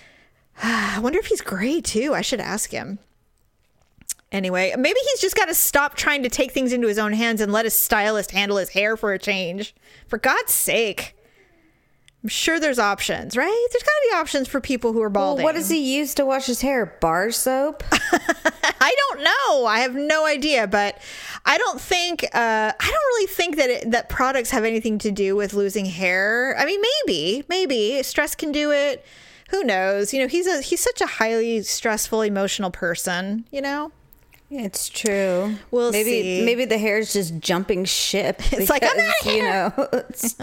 I 0.63 0.99
wonder 1.01 1.19
if 1.19 1.27
he's 1.27 1.41
gray 1.41 1.81
too. 1.81 2.15
I 2.15 2.21
should 2.21 2.41
ask 2.41 2.71
him. 2.71 2.99
Anyway, 4.31 4.75
maybe 4.77 5.01
he's 5.11 5.21
just 5.21 5.37
got 5.37 5.47
to 5.47 5.55
stop 5.55 5.95
trying 5.95 6.23
to 6.23 6.29
take 6.29 6.53
things 6.53 6.73
into 6.73 6.87
his 6.87 6.99
own 6.99 7.15
hands 7.15 7.41
and 7.41 7.51
let 7.51 7.65
his 7.65 7.75
stylist 7.75 8.33
handle 8.33 8.59
his 8.59 8.71
hair 8.71 8.97
for 8.97 9.13
a 9.13 9.19
change. 9.19 9.75
For 10.07 10.19
God's 10.19 10.53
sake. 10.53 11.17
I'm 12.23 12.29
sure 12.29 12.59
there's 12.59 12.81
options, 12.81 13.37
right? 13.37 13.67
There's 13.71 13.83
got 13.83 13.91
to 13.91 14.09
be 14.11 14.17
options 14.17 14.49
for 14.49 14.61
people 14.61 14.93
who 14.93 15.01
are 15.03 15.09
Well, 15.09 15.37
balding. 15.37 15.45
what 15.45 15.55
does 15.55 15.69
he 15.69 15.97
use 15.97 16.15
to 16.15 16.27
wash 16.27 16.47
his 16.47 16.61
hair? 16.63 16.97
Bar 17.01 17.31
soap? 17.31 17.85
I 17.93 18.95
don't 19.09 19.23
know. 19.23 19.67
I 19.67 19.79
have 19.81 19.95
no 19.95 20.27
idea, 20.27 20.67
but 20.67 21.01
I 21.47 21.59
don't 21.59 21.81
think 21.81 22.25
uh, 22.25 22.29
I 22.35 22.85
don't 22.85 22.93
really 22.93 23.27
think 23.29 23.57
that 23.57 23.71
it, 23.71 23.91
that 23.93 24.09
products 24.09 24.51
have 24.51 24.65
anything 24.65 24.99
to 24.99 25.13
do 25.13 25.37
with 25.37 25.55
losing 25.55 25.85
hair. 25.85 26.57
I 26.59 26.65
mean, 26.65 26.81
maybe, 27.07 27.45
maybe 27.49 28.03
stress 28.03 28.35
can 28.35 28.51
do 28.51 28.73
it. 28.73 29.05
Who 29.51 29.63
knows? 29.63 30.13
You 30.13 30.21
know, 30.21 30.29
he's 30.29 30.47
a 30.49 30.61
he's 30.61 30.81
such 30.81 31.01
a 31.01 31.07
highly 31.07 31.63
stressful, 31.63 32.23
emotional 32.23 32.71
person. 32.73 33.45
You 33.53 33.63
know, 33.63 33.93
It's 34.51 34.89
true. 34.89 35.55
We'll 35.71 35.93
maybe 35.93 36.11
see. 36.11 36.45
maybe 36.45 36.65
the 36.65 36.79
hair 36.79 36.99
is 36.99 37.13
just 37.13 37.39
jumping 37.39 37.85
ship. 37.85 38.43
It's 38.53 38.69
like, 38.69 38.83
I'm 38.83 38.97
because, 38.97 39.15
outta 39.23 39.33
you 39.37 39.43
know, 39.45 39.73
it's 40.11 40.37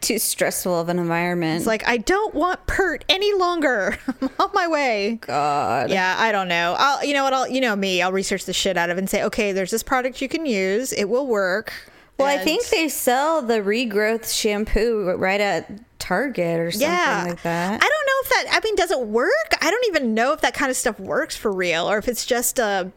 too 0.00 0.18
stressful 0.18 0.78
of 0.78 0.88
an 0.88 0.98
environment. 0.98 1.58
it's 1.58 1.66
like 1.66 1.86
I 1.86 1.98
don't 1.98 2.34
want 2.34 2.66
pert 2.66 3.04
any 3.08 3.32
longer. 3.34 3.98
I'm 4.20 4.30
on 4.38 4.50
my 4.54 4.66
way. 4.68 5.18
God. 5.20 5.90
Yeah, 5.90 6.16
I 6.18 6.32
don't 6.32 6.48
know. 6.48 6.74
I'll 6.78 7.04
you 7.04 7.14
know 7.14 7.24
what? 7.24 7.32
I'll 7.32 7.48
you 7.48 7.60
know 7.60 7.76
me. 7.76 8.02
I'll 8.02 8.12
research 8.12 8.44
the 8.44 8.52
shit 8.52 8.76
out 8.76 8.90
of 8.90 8.96
it 8.96 9.00
and 9.00 9.10
say, 9.10 9.24
okay, 9.24 9.52
there's 9.52 9.70
this 9.70 9.82
product 9.82 10.20
you 10.22 10.28
can 10.28 10.46
use. 10.46 10.92
It 10.92 11.08
will 11.08 11.26
work. 11.26 11.72
Well, 12.20 12.28
I 12.28 12.44
think 12.44 12.68
they 12.68 12.88
sell 12.88 13.42
the 13.42 13.60
regrowth 13.60 14.30
shampoo 14.30 15.12
right 15.16 15.40
at 15.40 15.70
Target 15.98 16.60
or 16.60 16.70
something 16.70 16.88
yeah. 16.88 17.24
like 17.28 17.42
that. 17.42 17.82
I 17.82 17.88
don't 17.88 18.06
know 18.06 18.20
if 18.22 18.28
that, 18.28 18.46
I 18.50 18.60
mean, 18.64 18.74
does 18.76 18.90
it 18.90 19.00
work? 19.00 19.56
I 19.60 19.70
don't 19.70 19.86
even 19.86 20.14
know 20.14 20.32
if 20.32 20.40
that 20.42 20.54
kind 20.54 20.70
of 20.70 20.76
stuff 20.76 21.00
works 21.00 21.36
for 21.36 21.50
real 21.50 21.88
or 21.90 21.98
if 21.98 22.08
it's 22.08 22.26
just 22.26 22.58
a, 22.58 22.92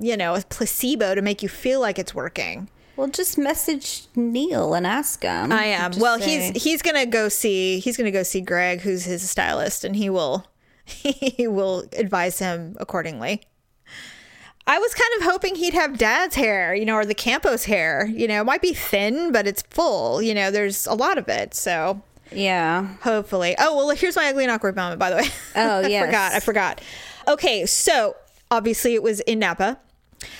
you 0.00 0.16
know, 0.16 0.34
a 0.34 0.40
placebo 0.40 1.14
to 1.14 1.22
make 1.22 1.42
you 1.42 1.48
feel 1.48 1.80
like 1.80 1.98
it's 1.98 2.14
working. 2.14 2.68
Well, 2.96 3.08
just 3.08 3.38
message 3.38 4.04
Neil 4.14 4.74
and 4.74 4.86
ask 4.86 5.22
him. 5.22 5.52
I 5.52 5.64
am. 5.66 5.92
Well, 5.98 6.18
say- 6.20 6.50
he's 6.52 6.62
he's 6.62 6.82
going 6.82 6.96
to 6.96 7.06
go 7.06 7.28
see 7.28 7.78
he's 7.80 7.96
to 7.96 8.10
go 8.10 8.22
see 8.22 8.40
Greg 8.40 8.80
who's 8.80 9.04
his 9.04 9.28
stylist 9.28 9.84
and 9.84 9.96
he 9.96 10.10
will 10.10 10.46
he 10.84 11.46
will 11.48 11.84
advise 11.96 12.38
him 12.38 12.76
accordingly. 12.78 13.42
I 14.66 14.78
was 14.78 14.94
kind 14.94 15.10
of 15.18 15.30
hoping 15.30 15.56
he'd 15.56 15.74
have 15.74 15.98
dad's 15.98 16.36
hair, 16.36 16.74
you 16.74 16.86
know, 16.86 16.94
or 16.94 17.04
the 17.04 17.14
Campos 17.14 17.64
hair. 17.64 18.06
You 18.06 18.26
know, 18.26 18.40
it 18.40 18.44
might 18.44 18.62
be 18.62 18.72
thin, 18.72 19.30
but 19.30 19.46
it's 19.46 19.60
full. 19.60 20.22
You 20.22 20.32
know, 20.32 20.50
there's 20.50 20.86
a 20.86 20.94
lot 20.94 21.18
of 21.18 21.28
it. 21.28 21.52
So 21.54 22.00
yeah. 22.32 22.94
Hopefully. 23.02 23.54
Oh, 23.58 23.76
well, 23.76 23.90
here's 23.96 24.16
my 24.16 24.28
ugly 24.28 24.44
and 24.44 24.50
awkward 24.50 24.76
moment, 24.76 24.98
by 24.98 25.10
the 25.10 25.16
way. 25.16 25.26
Oh, 25.56 25.86
yeah, 25.86 26.02
I 26.02 26.06
forgot. 26.06 26.32
I 26.32 26.40
forgot. 26.40 26.80
Okay, 27.28 27.66
so 27.66 28.16
obviously 28.50 28.94
it 28.94 29.02
was 29.02 29.20
in 29.20 29.38
Napa. 29.38 29.78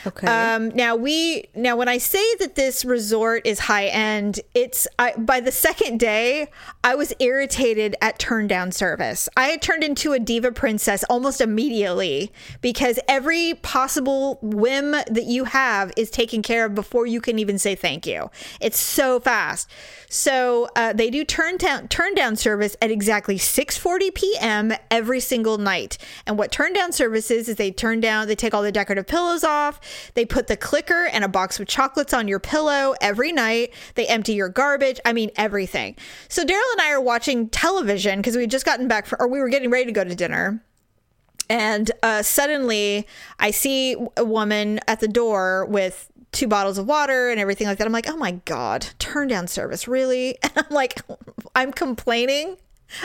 Okay. 0.07 0.27
Um, 0.27 0.71
now 0.71 0.97
we 0.97 1.49
now 1.55 1.77
when 1.77 1.89
I 1.89 1.99
say 1.99 2.25
that 2.37 2.55
this 2.55 2.85
resort 2.85 3.47
is 3.47 3.61
high 3.61 3.87
end, 3.87 4.41
it's 4.55 4.87
I, 4.99 5.13
by 5.13 5.41
the 5.41 5.53
second 5.53 6.01
day 6.01 6.51
I 6.83 6.95
was 6.95 7.13
irritated 7.19 7.97
at 8.01 8.19
turn 8.19 8.47
down 8.47 8.73
service. 8.73 9.29
I 9.37 9.49
had 9.49 9.63
turned 9.63 9.85
into 9.85 10.13
a 10.13 10.19
diva 10.19 10.53
princess 10.53 11.05
almost 11.05 11.41
immediately 11.41 12.33
because 12.61 12.99
every 13.09 13.55
possible 13.63 14.39
whim 14.43 14.93
that 14.93 15.25
you 15.25 15.45
have 15.45 15.93
is 15.97 16.11
taken 16.11 16.43
care 16.43 16.65
of 16.65 16.75
before 16.75 17.07
you 17.07 17.21
can 17.21 17.39
even 17.39 17.59
say 17.59 17.75
thank 17.75 18.07
you. 18.07 18.31
It's 18.61 18.79
so 18.79 19.21
fast. 19.21 19.71
So 20.09 20.69
uh, 20.77 20.93
they 20.93 21.11
do 21.11 21.25
turn 21.25 21.57
down 21.57 21.89
turn 21.89 22.15
down 22.15 22.37
service 22.37 22.77
at 22.81 22.91
exactly 22.91 23.37
6:40 23.37 24.15
p.m. 24.15 24.73
every 24.91 25.21
single 25.21 25.59
night. 25.59 25.99
And 26.27 26.39
what 26.39 26.53
turn 26.53 26.73
down 26.73 26.93
service 26.93 27.31
is 27.31 27.49
is 27.49 27.57
they 27.57 27.71
turn 27.71 28.01
down, 28.01 28.29
they 28.29 28.37
take 28.37 28.55
all 28.55 28.63
the 28.63 28.73
decorative 28.73 29.07
pillows 29.07 29.45
off, 29.45 29.74
they 30.15 30.25
put 30.25 30.47
the 30.47 30.57
clicker 30.57 31.07
and 31.07 31.25
a 31.25 31.29
box 31.29 31.59
of 31.61 31.67
chocolates 31.67 32.13
on 32.13 32.29
your 32.29 32.41
pillow 32.41 32.95
every 33.01 33.33
night. 33.33 33.73
They 33.95 34.07
empty 34.07 34.35
your 34.35 34.49
garbage. 34.49 35.01
I 35.05 35.13
mean 35.13 35.31
everything. 35.37 35.97
So 36.29 36.45
Daryl 36.45 36.73
and 36.73 36.81
I 36.81 36.93
are 36.93 37.01
watching 37.01 37.49
television 37.49 38.19
because 38.19 38.37
we 38.37 38.43
had 38.43 38.51
just 38.51 38.65
gotten 38.67 38.89
back 38.89 39.07
from, 39.07 39.19
or 39.21 39.29
we 39.29 39.41
were 39.41 39.49
getting 39.49 39.71
ready 39.71 39.87
to 39.87 39.93
go 39.93 40.05
to 40.05 40.15
dinner. 40.15 40.63
And 41.51 41.91
uh, 42.03 42.23
suddenly, 42.23 43.07
I 43.39 43.51
see 43.51 43.97
a 44.17 44.25
woman 44.25 44.81
at 44.89 45.01
the 45.01 45.09
door 45.09 45.67
with 45.67 46.11
two 46.33 46.49
bottles 46.49 46.79
of 46.79 46.87
water 46.87 47.31
and 47.31 47.39
everything 47.39 47.67
like 47.67 47.79
that. 47.79 47.87
I'm 47.87 47.93
like, 47.93 48.09
oh 48.09 48.17
my 48.17 48.33
God, 48.45 48.87
turn 48.99 49.29
down 49.29 49.47
service, 49.47 49.87
really? 49.87 50.37
And 50.43 50.53
I'm 50.57 50.75
like, 50.75 51.03
I'm 51.55 51.73
complaining 51.73 52.57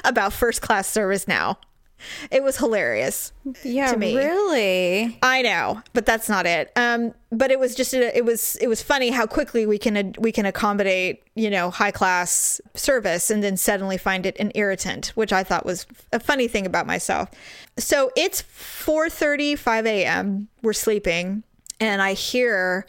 about 0.04 0.34
first 0.34 0.62
class 0.62 0.88
service 0.88 1.28
now. 1.28 1.60
It 2.32 2.43
was 2.43 2.58
hilarious. 2.58 3.32
yeah, 3.64 3.91
to 3.91 3.97
me. 3.97 4.16
really. 4.16 5.18
I 5.22 5.41
know, 5.41 5.82
but 5.93 6.06
that's 6.06 6.30
not 6.30 6.45
it. 6.45 6.72
Um, 6.76 7.14
but 7.32 7.52
it 7.52 7.60
was 7.60 7.76
just 7.76 7.93
a, 7.93 8.16
it 8.16 8.26
was 8.26 8.56
it 8.58 8.68
was 8.68 8.82
funny 8.82 9.10
how 9.10 9.26
quickly 9.26 9.66
we 9.66 9.78
can 9.78 10.14
we 10.20 10.32
can 10.32 10.45
accommodate 10.45 11.24
you 11.36 11.50
know 11.50 11.70
high 11.70 11.91
class 11.91 12.62
service 12.76 13.30
and 13.30 13.43
then 13.43 13.58
suddenly 13.58 13.97
find 13.97 14.26
it 14.26 14.38
an 14.39 14.52
irritant, 14.56 15.08
which 15.16 15.34
I 15.34 15.43
thought 15.43 15.66
was 15.66 15.86
a 16.12 16.20
funny 16.20 16.47
thing 16.47 16.66
about 16.66 16.88
myself. 16.88 17.30
So 17.78 18.12
it's 18.16 18.41
4:30, 18.41 19.58
5 19.58 19.86
a.m. 19.86 20.47
We're 20.62 20.74
sleeping, 20.74 21.43
and 21.80 22.02
I 22.02 22.14
hear 22.14 22.86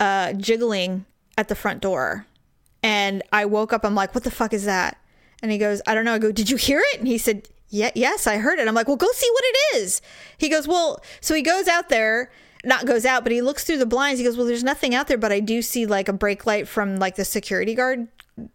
uh, 0.00 0.32
jiggling 0.34 1.04
at 1.38 1.48
the 1.48 1.54
front 1.54 1.80
door, 1.80 2.26
and 2.82 3.22
I 3.32 3.44
woke 3.46 3.72
up. 3.72 3.84
I'm 3.84 3.94
like, 3.94 4.14
what 4.14 4.24
the 4.24 4.30
fuck 4.30 4.52
is 4.52 4.64
that? 4.64 4.98
And 5.42 5.52
he 5.52 5.58
goes, 5.58 5.82
I 5.86 5.94
don't 5.94 6.04
know. 6.04 6.14
I 6.14 6.18
go, 6.18 6.32
did 6.32 6.48
you 6.48 6.56
hear 6.56 6.82
it? 6.92 6.98
And 6.98 7.06
he 7.06 7.18
said, 7.18 7.48
yeah, 7.68 7.90
yes, 7.94 8.26
I 8.26 8.38
heard 8.38 8.58
it. 8.58 8.68
I'm 8.68 8.74
like, 8.74 8.88
well, 8.88 8.96
go 8.96 9.08
see 9.12 9.28
what 9.32 9.44
it 9.44 9.76
is. 9.76 10.00
He 10.38 10.48
goes, 10.48 10.68
well, 10.68 11.02
so 11.20 11.34
he 11.34 11.42
goes 11.42 11.68
out 11.68 11.88
there, 11.88 12.30
not 12.64 12.86
goes 12.86 13.04
out, 13.04 13.22
but 13.22 13.32
he 13.32 13.42
looks 13.42 13.64
through 13.64 13.78
the 13.78 13.86
blinds. 13.86 14.18
He 14.18 14.24
goes, 14.24 14.36
well, 14.36 14.46
there's 14.46 14.64
nothing 14.64 14.94
out 14.94 15.08
there, 15.08 15.18
but 15.18 15.32
I 15.32 15.40
do 15.40 15.62
see 15.62 15.86
like 15.86 16.08
a 16.08 16.12
brake 16.12 16.46
light 16.46 16.68
from 16.68 16.96
like 16.96 17.16
the 17.16 17.24
security 17.24 17.74
guard 17.74 18.08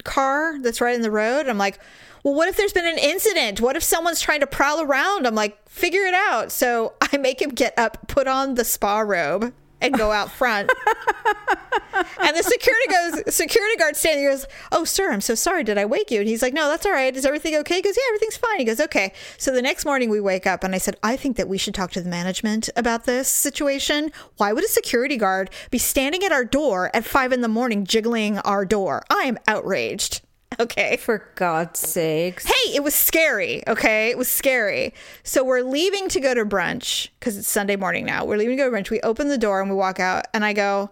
car 0.04 0.60
that's 0.60 0.82
right 0.82 0.96
in 0.96 1.02
the 1.02 1.12
road. 1.12 1.48
I'm 1.48 1.58
like, 1.58 1.80
well, 2.24 2.36
what 2.36 2.48
if 2.48 2.56
there's 2.56 2.74
been 2.74 2.86
an 2.86 3.00
incident? 3.00 3.62
What 3.62 3.76
if 3.76 3.84
someone's 3.84 4.22
trying 4.22 4.42
to 4.42 4.48
prowl 4.48 4.82
around? 4.82 5.26
I'm 5.26 5.36
like, 5.36 5.58
figure 5.68 6.04
it 6.04 6.14
out. 6.14 6.52
So 6.52 6.94
I 7.02 7.18
make 7.18 7.42
him 7.42 7.50
get 7.50 7.78
up, 7.78 8.08
put 8.08 8.28
on 8.28 8.56
the 8.56 8.64
spa 8.64 9.00
robe, 9.00 9.54
and 9.82 9.94
go 9.94 10.12
out 10.12 10.32
front. 10.32 10.72
and 11.94 12.38
the 12.38 12.44
security 12.44 12.88
goes, 12.90 13.36
security 13.36 13.76
guard 13.78 13.96
standing 13.96 14.24
there 14.24 14.32
goes, 14.32 14.46
"Oh, 14.72 14.84
sir, 14.84 15.12
I'm 15.12 15.22
so 15.22 15.36
sorry. 15.36 15.64
Did 15.64 15.78
I 15.78 15.86
wake 15.86 16.12
you?" 16.12 16.20
And 16.20 16.30
he's 16.30 16.42
like, 16.42 16.54
"No, 16.54 16.70
that's 16.70 16.86
all 16.86 16.92
right. 16.92 17.16
Is 17.16 17.26
everything 17.26 17.56
okay?" 17.58 17.76
He 17.76 17.82
goes, 17.82 17.98
"Yeah, 17.98 18.04
everything's 18.10 18.38
fine." 18.38 18.60
He 18.60 18.66
goes, 18.66 18.80
"Okay." 18.80 19.14
So 19.38 19.52
the 19.52 19.62
next 19.62 19.86
morning 19.86 20.10
we 20.10 20.20
wake 20.20 20.48
up, 20.48 20.64
and 20.64 20.74
I 20.74 20.78
said, 20.78 20.98
"I 21.04 21.18
think 21.18 21.38
that 21.38 21.48
we 21.48 21.58
should 21.58 21.76
talk 21.76 21.92
to 21.92 22.02
the 22.02 22.10
management 22.10 22.70
about 22.76 23.06
this 23.06 23.28
situation. 23.28 24.12
Why 24.38 24.54
would 24.54 24.64
a 24.64 24.70
security 24.70 25.18
guard 25.18 25.50
be 25.70 25.78
standing 25.78 26.24
at 26.24 26.32
our 26.32 26.46
door 26.46 26.92
at 26.94 27.06
five 27.06 27.32
in 27.32 27.42
the 27.42 27.48
morning, 27.48 27.86
jiggling 27.86 28.40
our 28.40 28.66
door? 28.66 29.04
I 29.10 29.24
am 29.24 29.38
outraged." 29.48 30.22
Okay. 30.60 30.98
For 30.98 31.30
God's 31.36 31.80
sakes. 31.80 32.46
Hey, 32.46 32.76
it 32.76 32.84
was 32.84 32.94
scary. 32.94 33.64
Okay. 33.68 34.10
It 34.10 34.18
was 34.18 34.28
scary. 34.28 34.94
So 35.24 35.44
we're 35.44 35.62
leaving 35.62 36.10
to 36.10 36.20
go 36.20 36.34
to 36.34 36.46
brunch 36.46 37.10
because 37.20 37.38
it's 37.38 37.50
Sunday 37.50 37.76
morning 37.76 38.06
now. 38.06 38.26
We're 38.26 38.38
leaving 38.38 38.58
to 38.58 38.64
go 38.64 38.70
to 38.70 38.76
brunch. 38.76 38.90
We 38.90 39.00
open 39.02 39.30
the 39.30 39.38
door 39.38 39.62
and 39.62 39.70
we 39.70 39.76
walk 39.76 40.00
out, 40.00 40.26
and 40.34 40.44
I 40.44 40.54
go, 40.54 40.92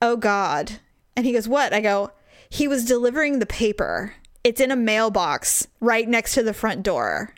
Oh 0.00 0.16
God. 0.16 0.80
And 1.16 1.24
he 1.26 1.32
goes, 1.32 1.48
What? 1.48 1.72
I 1.72 1.80
go, 1.80 2.10
He 2.50 2.66
was 2.68 2.84
delivering 2.84 3.38
the 3.38 3.46
paper. 3.46 4.14
It's 4.44 4.60
in 4.60 4.70
a 4.72 4.76
mailbox 4.76 5.68
right 5.80 6.08
next 6.08 6.34
to 6.34 6.42
the 6.42 6.54
front 6.54 6.82
door. 6.82 7.34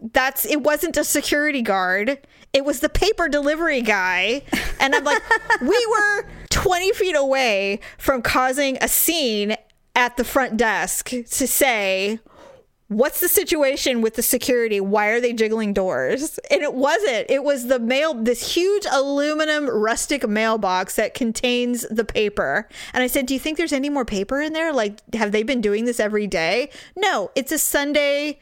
That's 0.00 0.46
it 0.46 0.62
wasn't 0.62 0.96
a 0.96 1.04
security 1.04 1.62
guard. 1.62 2.18
It 2.52 2.64
was 2.64 2.80
the 2.80 2.88
paper 2.88 3.28
delivery 3.28 3.82
guy. 3.82 4.42
And 4.80 4.94
I'm 4.94 5.04
like, 5.04 5.22
we 5.60 5.86
were 5.90 6.26
20 6.50 6.92
feet 6.92 7.16
away 7.16 7.80
from 7.98 8.22
causing 8.22 8.78
a 8.80 8.88
scene 8.88 9.56
at 9.96 10.16
the 10.16 10.24
front 10.24 10.56
desk 10.56 11.08
to 11.08 11.46
say, 11.46 12.20
What's 12.88 13.18
the 13.18 13.28
situation 13.28 14.00
with 14.00 14.14
the 14.14 14.22
security? 14.22 14.80
Why 14.80 15.08
are 15.08 15.20
they 15.20 15.32
jiggling 15.32 15.72
doors? 15.72 16.38
And 16.52 16.62
it 16.62 16.72
wasn't. 16.72 17.28
It 17.28 17.42
was 17.42 17.66
the 17.66 17.80
mail, 17.80 18.14
this 18.14 18.54
huge 18.54 18.86
aluminum 18.92 19.68
rustic 19.68 20.28
mailbox 20.28 20.94
that 20.94 21.12
contains 21.12 21.84
the 21.90 22.04
paper. 22.04 22.68
And 22.94 23.02
I 23.02 23.08
said, 23.08 23.26
Do 23.26 23.34
you 23.34 23.40
think 23.40 23.58
there's 23.58 23.72
any 23.72 23.90
more 23.90 24.04
paper 24.04 24.40
in 24.40 24.52
there? 24.52 24.72
Like, 24.72 25.00
have 25.16 25.32
they 25.32 25.42
been 25.42 25.60
doing 25.60 25.84
this 25.84 25.98
every 25.98 26.28
day? 26.28 26.70
No, 26.94 27.32
it's 27.34 27.50
a 27.50 27.58
Sunday 27.58 28.38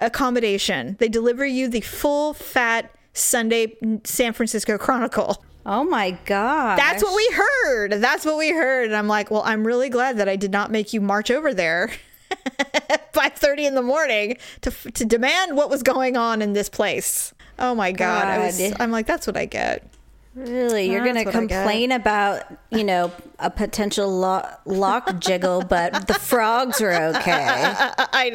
accommodation. 0.00 0.96
They 0.98 1.08
deliver 1.08 1.46
you 1.46 1.68
the 1.68 1.82
full 1.82 2.34
fat 2.34 2.90
Sunday 3.12 3.76
San 4.02 4.32
Francisco 4.32 4.76
Chronicle. 4.76 5.44
Oh 5.66 5.84
my 5.84 6.12
God. 6.26 6.78
That's 6.78 7.02
what 7.02 7.16
we 7.16 7.28
heard. 7.34 7.92
That's 7.92 8.24
what 8.24 8.36
we 8.36 8.50
heard. 8.50 8.86
And 8.86 8.96
I'm 8.96 9.08
like, 9.08 9.30
well, 9.30 9.42
I'm 9.44 9.66
really 9.66 9.88
glad 9.88 10.18
that 10.18 10.28
I 10.28 10.36
did 10.36 10.50
not 10.50 10.70
make 10.70 10.92
you 10.92 11.00
march 11.00 11.30
over 11.30 11.54
there 11.54 11.90
at 12.58 13.12
5.30 13.12 13.58
in 13.68 13.74
the 13.74 13.82
morning 13.82 14.36
to, 14.60 14.70
to 14.70 15.04
demand 15.04 15.56
what 15.56 15.70
was 15.70 15.82
going 15.82 16.16
on 16.16 16.42
in 16.42 16.52
this 16.52 16.68
place. 16.68 17.32
Oh 17.58 17.74
my 17.74 17.92
God. 17.92 18.26
I 18.26 18.38
was, 18.40 18.60
I'm 18.78 18.90
like, 18.90 19.06
that's 19.06 19.26
what 19.26 19.36
I 19.36 19.46
get. 19.46 19.88
Really? 20.34 20.90
You're 20.90 21.04
going 21.04 21.14
to 21.14 21.24
what 21.24 21.36
I 21.36 21.40
get. 21.46 21.48
complain 21.48 21.92
about, 21.92 22.42
you 22.70 22.82
know, 22.82 23.12
a 23.38 23.50
potential 23.50 24.10
lo- 24.10 24.46
lock 24.64 25.20
jiggle, 25.20 25.62
but 25.62 26.08
the 26.08 26.14
frogs 26.14 26.80
are 26.80 26.92
okay. 26.92 27.32
I, 27.48 28.08
I 28.12 28.28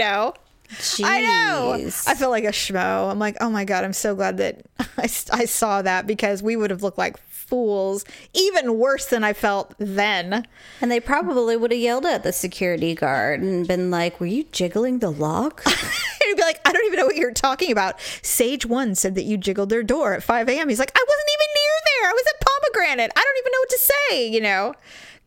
know. 0.99 1.07
I 1.07 1.21
know. 1.21 1.89
I 2.07 2.15
feel 2.15 2.29
like 2.29 2.43
a 2.43 2.49
schmo. 2.49 3.09
I'm 3.09 3.19
like, 3.19 3.37
oh 3.41 3.49
my 3.49 3.65
God, 3.65 3.83
I'm 3.83 3.93
so 3.93 4.15
glad 4.15 4.37
that 4.37 4.61
I, 4.97 5.09
I 5.31 5.45
saw 5.45 5.81
that 5.81 6.07
because 6.07 6.43
we 6.43 6.55
would 6.55 6.69
have 6.69 6.83
looked 6.83 6.97
like 6.97 7.17
fools, 7.49 8.05
even 8.33 8.77
worse 8.77 9.07
than 9.07 9.23
I 9.23 9.33
felt 9.33 9.73
then. 9.79 10.47
And 10.81 10.91
they 10.91 10.99
probably 10.99 11.57
would 11.57 11.71
have 11.71 11.79
yelled 11.79 12.05
at 12.05 12.23
the 12.23 12.31
security 12.31 12.93
guard 12.93 13.41
and 13.41 13.67
been 13.67 13.89
like, 13.89 14.19
Were 14.19 14.27
you 14.27 14.45
jiggling 14.51 14.99
the 14.99 15.11
lock? 15.11 15.63
He'd 16.23 16.35
be 16.35 16.41
like, 16.43 16.61
I 16.65 16.71
don't 16.71 16.85
even 16.85 16.99
know 16.99 17.05
what 17.07 17.15
you're 17.15 17.31
talking 17.33 17.71
about. 17.71 17.99
Sage 18.21 18.65
One 18.65 18.93
said 18.93 19.15
that 19.15 19.23
you 19.23 19.37
jiggled 19.37 19.69
their 19.69 19.83
door 19.83 20.13
at 20.13 20.23
5 20.23 20.47
a.m. 20.49 20.69
He's 20.69 20.79
like, 20.79 20.91
I 20.95 21.05
wasn't 21.07 21.29
even 21.33 21.47
near 21.55 21.73
there. 21.85 22.09
I 22.09 22.13
was 22.13 22.25
at 22.29 22.45
Pomegranate. 22.47 23.11
I 23.15 23.23
don't 23.23 23.37
even 23.37 23.51
know 23.51 23.59
what 23.59 23.69
to 23.69 23.79
say, 23.79 24.27
you 24.29 24.41
know? 24.41 24.73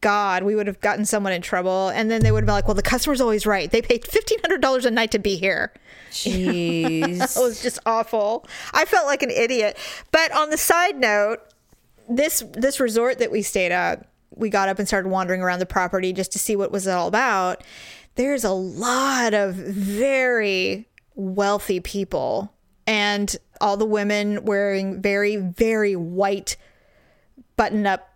God, 0.03 0.43
we 0.43 0.55
would 0.55 0.67
have 0.67 0.81
gotten 0.81 1.07
someone 1.07 1.33
in 1.33 1.41
trouble. 1.41 1.89
And 1.89 2.11
then 2.11 2.23
they 2.23 2.31
would 2.31 2.43
have 2.43 2.47
been 2.47 2.55
like, 2.55 2.67
well, 2.67 2.75
the 2.75 2.83
customer's 2.83 3.21
always 3.21 3.47
right. 3.47 3.71
They 3.71 3.81
paid 3.81 4.03
$1,500 4.03 4.85
a 4.85 4.91
night 4.91 5.13
to 5.13 5.19
be 5.19 5.37
here. 5.37 5.73
Jeez. 6.11 7.37
It 7.37 7.41
was 7.41 7.63
just 7.63 7.79
awful. 7.87 8.47
I 8.75 8.85
felt 8.85 9.07
like 9.07 9.23
an 9.23 9.31
idiot. 9.31 9.79
But 10.11 10.31
on 10.33 10.51
the 10.51 10.59
side 10.59 10.99
note, 10.99 11.39
this 12.09 12.45
this 12.53 12.81
resort 12.81 13.19
that 13.21 13.31
we 13.31 13.41
stayed 13.43 13.73
at, 13.73 14.07
we 14.35 14.51
got 14.51 14.69
up 14.69 14.79
and 14.79 14.87
started 14.87 15.09
wandering 15.09 15.41
around 15.41 15.61
the 15.61 15.67
property 15.67 16.13
just 16.13 16.33
to 16.33 16.39
see 16.39 16.57
what 16.57 16.73
was 16.73 16.87
it 16.87 16.91
all 16.91 17.09
about. 17.09 17.65
There's 18.17 18.45
a 18.45 18.51
lot 18.51 19.33
of 19.33 19.55
very 19.55 20.89
wealthy 21.15 21.81
people 21.81 22.53
and 22.87 23.35
all 23.61 23.77
the 23.77 23.87
women 23.87 24.45
wearing 24.45 25.01
very 25.01 25.37
very 25.37 25.95
white 25.95 26.57
button 27.57 27.87
up 27.87 28.12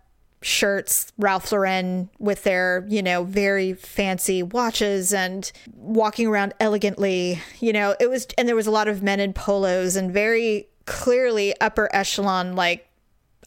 shirts, 0.46 1.12
Ralph 1.18 1.50
Lauren 1.50 2.08
with 2.20 2.44
their, 2.44 2.86
you 2.88 3.02
know, 3.02 3.24
very 3.24 3.72
fancy 3.72 4.44
watches 4.44 5.12
and 5.12 5.50
walking 5.74 6.28
around 6.28 6.54
elegantly. 6.60 7.42
You 7.58 7.72
know, 7.72 7.96
it 7.98 8.08
was, 8.08 8.28
and 8.38 8.46
there 8.46 8.54
was 8.54 8.68
a 8.68 8.70
lot 8.70 8.86
of 8.86 9.02
men 9.02 9.18
in 9.18 9.32
polos 9.32 9.96
and 9.96 10.12
very 10.12 10.68
clearly 10.84 11.52
upper 11.60 11.90
echelon, 11.92 12.54
like, 12.54 12.88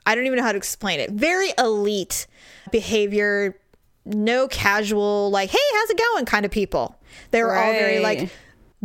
I 0.06 0.14
don't 0.14 0.26
even 0.26 0.38
know 0.38 0.44
how 0.44 0.52
to 0.52 0.58
explain 0.58 1.00
it. 1.00 1.12
Very 1.12 1.54
elite 1.58 2.28
behavior, 2.70 3.58
no 4.06 4.50
casual, 4.50 5.32
like, 5.32 5.52
hey, 5.52 5.58
how's 5.74 5.90
it 5.90 5.98
going 5.98 6.26
kind 6.26 6.46
of 6.46 6.52
people. 6.52 7.00
They 7.32 7.42
were 7.44 7.56
all 7.56 7.72
very 7.72 8.00
like, 8.00 8.30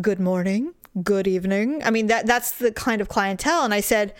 good 0.01 0.21
morning, 0.21 0.73
good 1.03 1.27
evening. 1.27 1.83
I 1.85 1.91
mean, 1.91 2.07
that 2.07 2.27
that's 2.27 2.53
the 2.53 2.71
kind 2.71 3.01
of 3.01 3.09
clientele. 3.09 3.65
And 3.65 3.75
I 3.75 3.81
said, 3.81 4.15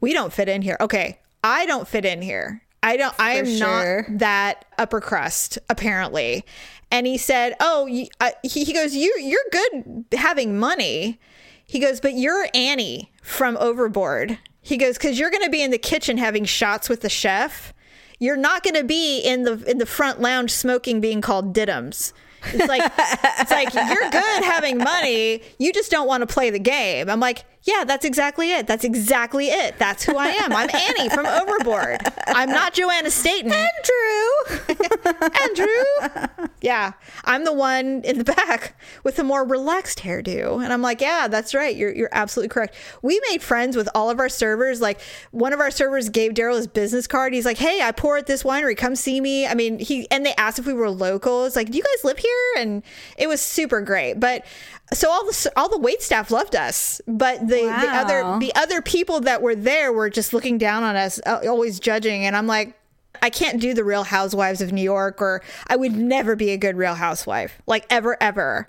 we 0.00 0.14
don't 0.14 0.32
fit 0.32 0.48
in 0.48 0.62
here. 0.62 0.78
Okay, 0.80 1.20
I 1.44 1.66
don't 1.66 1.86
fit 1.86 2.06
in 2.06 2.22
here. 2.22 2.62
I 2.86 2.96
don't. 2.96 3.14
I 3.18 3.32
am 3.32 3.46
sure. 3.46 4.06
not 4.08 4.18
that 4.20 4.64
upper 4.78 5.00
crust 5.00 5.58
apparently. 5.68 6.44
And 6.90 7.04
he 7.04 7.18
said, 7.18 7.56
"Oh, 7.58 7.86
you, 7.86 8.06
uh, 8.20 8.30
he, 8.44 8.62
he 8.62 8.72
goes, 8.72 8.94
you 8.94 9.12
you're 9.18 9.40
good 9.50 10.04
having 10.12 10.56
money." 10.56 11.18
He 11.66 11.80
goes, 11.80 12.00
"But 12.00 12.14
you're 12.14 12.46
Annie 12.54 13.12
from 13.22 13.56
Overboard." 13.56 14.38
He 14.62 14.76
goes, 14.76 14.98
"Cuz 14.98 15.18
you're 15.18 15.30
going 15.30 15.42
to 15.42 15.50
be 15.50 15.62
in 15.62 15.72
the 15.72 15.78
kitchen 15.78 16.16
having 16.16 16.44
shots 16.44 16.88
with 16.88 17.00
the 17.00 17.08
chef. 17.08 17.74
You're 18.20 18.36
not 18.36 18.62
going 18.62 18.74
to 18.74 18.84
be 18.84 19.18
in 19.18 19.42
the 19.42 19.62
in 19.68 19.78
the 19.78 19.86
front 19.86 20.20
lounge 20.20 20.52
smoking 20.52 21.00
being 21.00 21.20
called 21.20 21.52
diddums." 21.52 22.12
It's 22.52 22.68
like 22.68 22.92
it's 23.40 23.50
like 23.50 23.74
you're 23.74 24.10
good 24.10 24.44
having 24.44 24.78
money. 24.78 25.42
You 25.58 25.72
just 25.72 25.90
don't 25.90 26.06
want 26.06 26.20
to 26.20 26.32
play 26.32 26.50
the 26.50 26.60
game. 26.60 27.10
I'm 27.10 27.18
like, 27.18 27.44
yeah, 27.66 27.82
that's 27.84 28.04
exactly 28.04 28.52
it. 28.52 28.68
That's 28.68 28.84
exactly 28.84 29.48
it. 29.48 29.76
That's 29.76 30.04
who 30.04 30.16
I 30.16 30.28
am. 30.28 30.52
I'm 30.52 30.70
Annie 30.72 31.08
from 31.08 31.26
Overboard. 31.26 31.98
I'm 32.28 32.48
not 32.48 32.74
Joanna 32.74 33.10
Stayton. 33.10 33.52
Andrew. 33.52 35.26
Andrew. 35.42 36.48
Yeah, 36.60 36.92
I'm 37.24 37.44
the 37.44 37.52
one 37.52 38.02
in 38.04 38.18
the 38.18 38.24
back 38.24 38.78
with 39.02 39.16
the 39.16 39.24
more 39.24 39.44
relaxed 39.44 39.98
hairdo, 39.98 40.62
and 40.62 40.72
I'm 40.72 40.80
like, 40.80 41.00
yeah, 41.00 41.26
that's 41.26 41.54
right. 41.54 41.74
You're 41.74 41.92
you're 41.92 42.08
absolutely 42.12 42.50
correct. 42.50 42.76
We 43.02 43.20
made 43.30 43.42
friends 43.42 43.76
with 43.76 43.88
all 43.96 44.10
of 44.10 44.20
our 44.20 44.28
servers. 44.28 44.80
Like 44.80 45.00
one 45.32 45.52
of 45.52 45.58
our 45.58 45.72
servers 45.72 46.08
gave 46.08 46.34
Daryl 46.34 46.56
his 46.56 46.68
business 46.68 47.08
card. 47.08 47.34
He's 47.34 47.44
like, 47.44 47.58
hey, 47.58 47.80
I 47.82 47.90
pour 47.90 48.16
at 48.16 48.26
this 48.26 48.44
winery. 48.44 48.76
Come 48.76 48.94
see 48.94 49.20
me. 49.20 49.44
I 49.44 49.54
mean, 49.54 49.80
he 49.80 50.08
and 50.12 50.24
they 50.24 50.34
asked 50.36 50.60
if 50.60 50.66
we 50.66 50.72
were 50.72 50.90
locals. 50.90 51.56
Like, 51.56 51.70
do 51.72 51.78
you 51.78 51.84
guys 51.84 52.04
live 52.04 52.18
here? 52.18 52.52
And 52.58 52.84
it 53.18 53.28
was 53.28 53.40
super 53.40 53.80
great. 53.80 54.20
But 54.20 54.44
so 54.92 55.10
all 55.10 55.24
the 55.24 55.52
all 55.56 55.68
the 55.68 55.78
wait 55.78 56.02
staff 56.02 56.30
loved 56.30 56.54
us, 56.54 57.00
but 57.06 57.40
the 57.40 57.62
the 57.80 57.88
other 57.88 58.38
the 58.38 58.54
other 58.54 58.80
people 58.80 59.20
that 59.20 59.42
were 59.42 59.54
there 59.56 59.92
were 59.92 60.08
just 60.08 60.32
looking 60.32 60.58
down 60.58 60.82
on 60.84 60.96
us, 60.96 61.20
uh, 61.26 61.40
always 61.46 61.80
judging. 61.80 62.24
And 62.24 62.36
I'm 62.36 62.46
like, 62.46 62.78
I 63.20 63.30
can't 63.30 63.60
do 63.60 63.74
the 63.74 63.84
Real 63.84 64.04
Housewives 64.04 64.60
of 64.60 64.72
New 64.72 64.82
York, 64.82 65.20
or 65.20 65.42
I 65.66 65.76
would 65.76 65.92
never 65.92 66.36
be 66.36 66.50
a 66.50 66.56
good 66.56 66.76
Real 66.76 66.94
Housewife, 66.94 67.60
like 67.66 67.84
ever, 67.90 68.16
ever. 68.20 68.68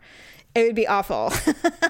It 0.58 0.66
would 0.66 0.76
be 0.76 0.88
awful. 0.88 1.26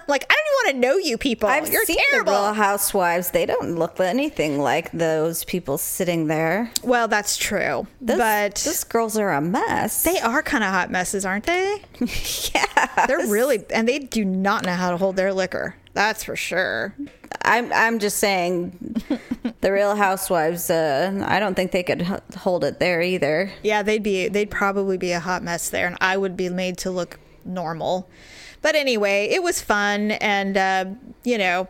like 0.07 0.25
I 0.29 0.35
don't 0.35 0.45
even 0.47 0.55
want 0.57 0.69
to 0.71 0.77
know 0.79 0.97
you 0.97 1.17
people. 1.17 1.47
I've 1.47 1.69
You're 1.71 1.85
seen 1.85 1.97
terrible. 2.11 2.33
the 2.33 2.37
Real 2.39 2.53
Housewives. 2.53 3.31
They 3.31 3.45
don't 3.45 3.75
look 3.75 3.99
anything 3.99 4.59
like 4.59 4.91
those 4.91 5.43
people 5.45 5.77
sitting 5.77 6.27
there. 6.27 6.69
well, 6.83 7.07
that's 7.07 7.37
true, 7.37 7.87
Those, 8.01 8.17
but 8.17 8.55
those 8.55 8.83
girls 8.83 9.17
are 9.17 9.31
a 9.31 9.41
mess. 9.41 10.03
they 10.03 10.19
are 10.19 10.43
kind 10.43 10.63
of 10.63 10.71
hot 10.71 10.91
messes, 10.91 11.25
aren't 11.25 11.45
they? 11.45 11.81
yeah. 12.53 13.05
They're 13.07 13.27
really, 13.27 13.63
and 13.73 13.87
they 13.87 13.99
do 13.99 14.25
not 14.25 14.65
know 14.65 14.73
how 14.73 14.91
to 14.91 14.97
hold 14.97 15.15
their 15.15 15.33
liquor. 15.33 15.75
That's 15.93 16.23
for 16.23 16.35
sure. 16.35 16.93
I'm 17.43 17.71
I'm 17.73 17.99
just 17.99 18.17
saying, 18.17 19.01
the 19.61 19.71
Real 19.71 19.95
Housewives. 19.95 20.69
Uh, 20.69 21.23
I 21.25 21.39
don't 21.39 21.55
think 21.55 21.71
they 21.71 21.83
could 21.83 22.01
h- 22.01 22.35
hold 22.37 22.63
it 22.63 22.79
there 22.79 23.01
either. 23.01 23.51
Yeah, 23.63 23.81
they'd 23.83 24.03
be 24.03 24.27
they'd 24.27 24.51
probably 24.51 24.97
be 24.97 25.11
a 25.13 25.19
hot 25.19 25.41
mess 25.43 25.69
there, 25.69 25.87
and 25.87 25.97
I 26.01 26.17
would 26.17 26.35
be 26.35 26.49
made 26.49 26.77
to 26.79 26.91
look 26.91 27.19
normal. 27.45 28.09
But 28.61 28.75
anyway, 28.75 29.27
it 29.31 29.43
was 29.43 29.61
fun, 29.61 30.11
and 30.11 30.57
uh, 30.57 30.85
you 31.23 31.37
know, 31.37 31.67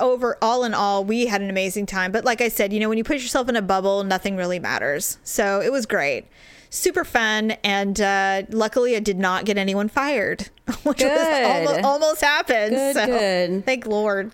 over 0.00 0.36
all 0.42 0.64
in 0.64 0.74
all, 0.74 1.04
we 1.04 1.26
had 1.26 1.40
an 1.40 1.50
amazing 1.50 1.86
time. 1.86 2.12
But 2.12 2.24
like 2.24 2.40
I 2.40 2.48
said, 2.48 2.72
you 2.72 2.80
know, 2.80 2.88
when 2.88 2.98
you 2.98 3.04
put 3.04 3.16
yourself 3.16 3.48
in 3.48 3.56
a 3.56 3.62
bubble, 3.62 4.04
nothing 4.04 4.36
really 4.36 4.58
matters. 4.58 5.18
So 5.24 5.60
it 5.60 5.70
was 5.72 5.86
great, 5.86 6.26
super 6.70 7.04
fun, 7.04 7.52
and 7.64 8.00
uh, 8.00 8.42
luckily, 8.50 8.96
I 8.96 9.00
did 9.00 9.18
not 9.18 9.44
get 9.44 9.58
anyone 9.58 9.88
fired, 9.88 10.48
which 10.82 11.02
was 11.02 11.44
almost, 11.44 11.84
almost 11.84 12.20
happened. 12.20 12.74
Good, 12.74 12.96
so 12.96 13.06
good. 13.06 13.64
thank 13.66 13.86
Lord. 13.86 14.32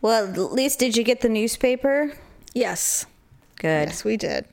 Well, 0.00 0.28
at 0.28 0.52
least 0.52 0.78
did 0.78 0.96
you 0.96 1.02
get 1.02 1.22
the 1.22 1.28
newspaper? 1.28 2.12
Yes. 2.54 3.06
Good. 3.56 3.88
Yes, 3.88 4.04
we 4.04 4.16
did. 4.16 4.44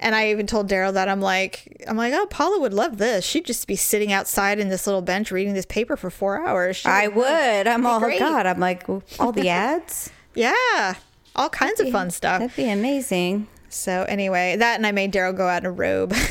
And 0.00 0.14
I 0.14 0.30
even 0.30 0.46
told 0.46 0.68
Daryl 0.68 0.92
that 0.94 1.08
I'm 1.08 1.20
like, 1.20 1.84
I'm 1.86 1.96
like, 1.96 2.12
oh, 2.14 2.26
Paula 2.26 2.58
would 2.58 2.74
love 2.74 2.98
this. 2.98 3.24
She'd 3.24 3.44
just 3.44 3.66
be 3.66 3.76
sitting 3.76 4.12
outside 4.12 4.58
in 4.58 4.68
this 4.68 4.86
little 4.86 5.02
bench 5.02 5.30
reading 5.30 5.54
this 5.54 5.66
paper 5.66 5.96
for 5.96 6.10
four 6.10 6.44
hours. 6.44 6.76
She 6.76 6.88
I 6.88 7.06
would-. 7.08 7.66
I'm 7.68 7.86
all 7.86 7.98
oh, 7.98 8.00
great. 8.00 8.18
God. 8.18 8.46
I'm 8.46 8.58
like 8.58 8.88
all 9.18 9.32
the 9.32 9.48
ads. 9.50 10.10
yeah, 10.34 10.94
all 11.36 11.50
kinds 11.50 11.80
of 11.80 11.90
fun 11.90 12.10
stuff. 12.10 12.40
That'd 12.40 12.56
be 12.56 12.70
amazing. 12.70 13.46
So 13.68 14.04
anyway, 14.08 14.56
that 14.56 14.76
and 14.76 14.86
I 14.86 14.92
made 14.92 15.12
Daryl 15.12 15.36
go 15.36 15.46
out 15.46 15.62
in 15.62 15.66
a 15.66 15.70
robe. 15.70 16.14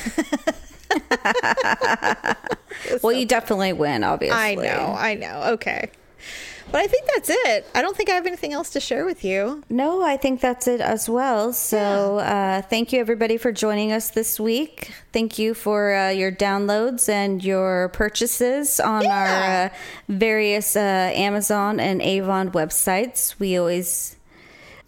Well, 3.01 3.13
you 3.13 3.25
definitely 3.25 3.73
win, 3.73 4.03
obviously. 4.03 4.37
I 4.37 4.55
know, 4.55 4.95
I 4.97 5.15
know. 5.15 5.43
Okay. 5.53 5.91
But 6.71 6.81
I 6.81 6.87
think 6.87 7.07
that's 7.15 7.29
it. 7.31 7.65
I 7.73 7.81
don't 7.81 7.97
think 7.97 8.09
I 8.09 8.13
have 8.13 8.27
anything 8.27 8.53
else 8.53 8.69
to 8.71 8.79
share 8.79 9.03
with 9.03 9.23
you. 9.25 9.63
No, 9.69 10.03
I 10.03 10.17
think 10.17 10.39
that's 10.39 10.67
it 10.67 10.81
as 10.81 11.09
well. 11.09 11.51
So, 11.51 12.19
uh, 12.19 12.61
thank 12.61 12.93
you 12.93 12.99
everybody 12.99 13.37
for 13.37 13.51
joining 13.51 13.91
us 13.91 14.11
this 14.11 14.39
week. 14.39 14.91
Thank 15.11 15.39
you 15.39 15.55
for 15.55 15.95
uh, 15.95 16.09
your 16.09 16.31
downloads 16.31 17.09
and 17.09 17.43
your 17.43 17.89
purchases 17.89 18.79
on 18.79 19.01
Yeah. 19.03 19.09
our 19.17 19.65
uh, 19.65 19.69
various 20.09 20.75
uh, 20.75 20.79
Amazon 21.15 21.79
and 21.79 22.03
Avon 22.03 22.51
websites. 22.51 23.33
We 23.39 23.57
always 23.57 24.15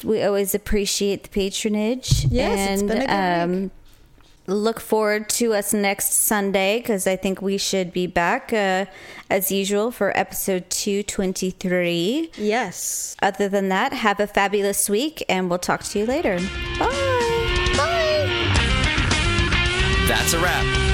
we 0.04 0.22
always 0.24 0.54
appreciate 0.54 1.24
the 1.24 1.30
patronage. 1.30 2.26
Yes, 2.26 2.70
it's 2.74 2.82
and 2.82 2.88
been 2.90 2.98
a 3.02 3.06
good 3.08 3.64
um, 3.66 3.72
look 4.48 4.80
forward 4.80 5.30
to 5.30 5.54
us 5.54 5.74
next 5.74 6.14
Sunday 6.14 6.80
because 6.80 7.08
I 7.08 7.16
think 7.16 7.42
we 7.42 7.58
should 7.58 7.94
be 7.94 8.08
back 8.08 8.52
uh, 8.52 8.86
as 9.30 9.52
usual 9.52 9.92
for 9.92 10.16
episode 10.18 10.70
two 10.70 11.04
twenty 11.04 11.52
three. 11.52 12.32
Yes. 12.38 13.16
Other 13.22 13.48
than 13.48 13.70
that, 13.70 13.94
have 13.94 14.20
a 14.20 14.28
fabulous 14.28 14.90
week 14.90 15.24
and 15.30 15.50
we'll 15.50 15.60
talk 15.60 15.84
to 15.84 16.00
you 16.00 16.06
later. 16.06 16.38
Bye. 16.80 16.88
Bye. 17.78 18.28
That's 20.08 20.34
a 20.34 20.40
wrap. 20.40 20.91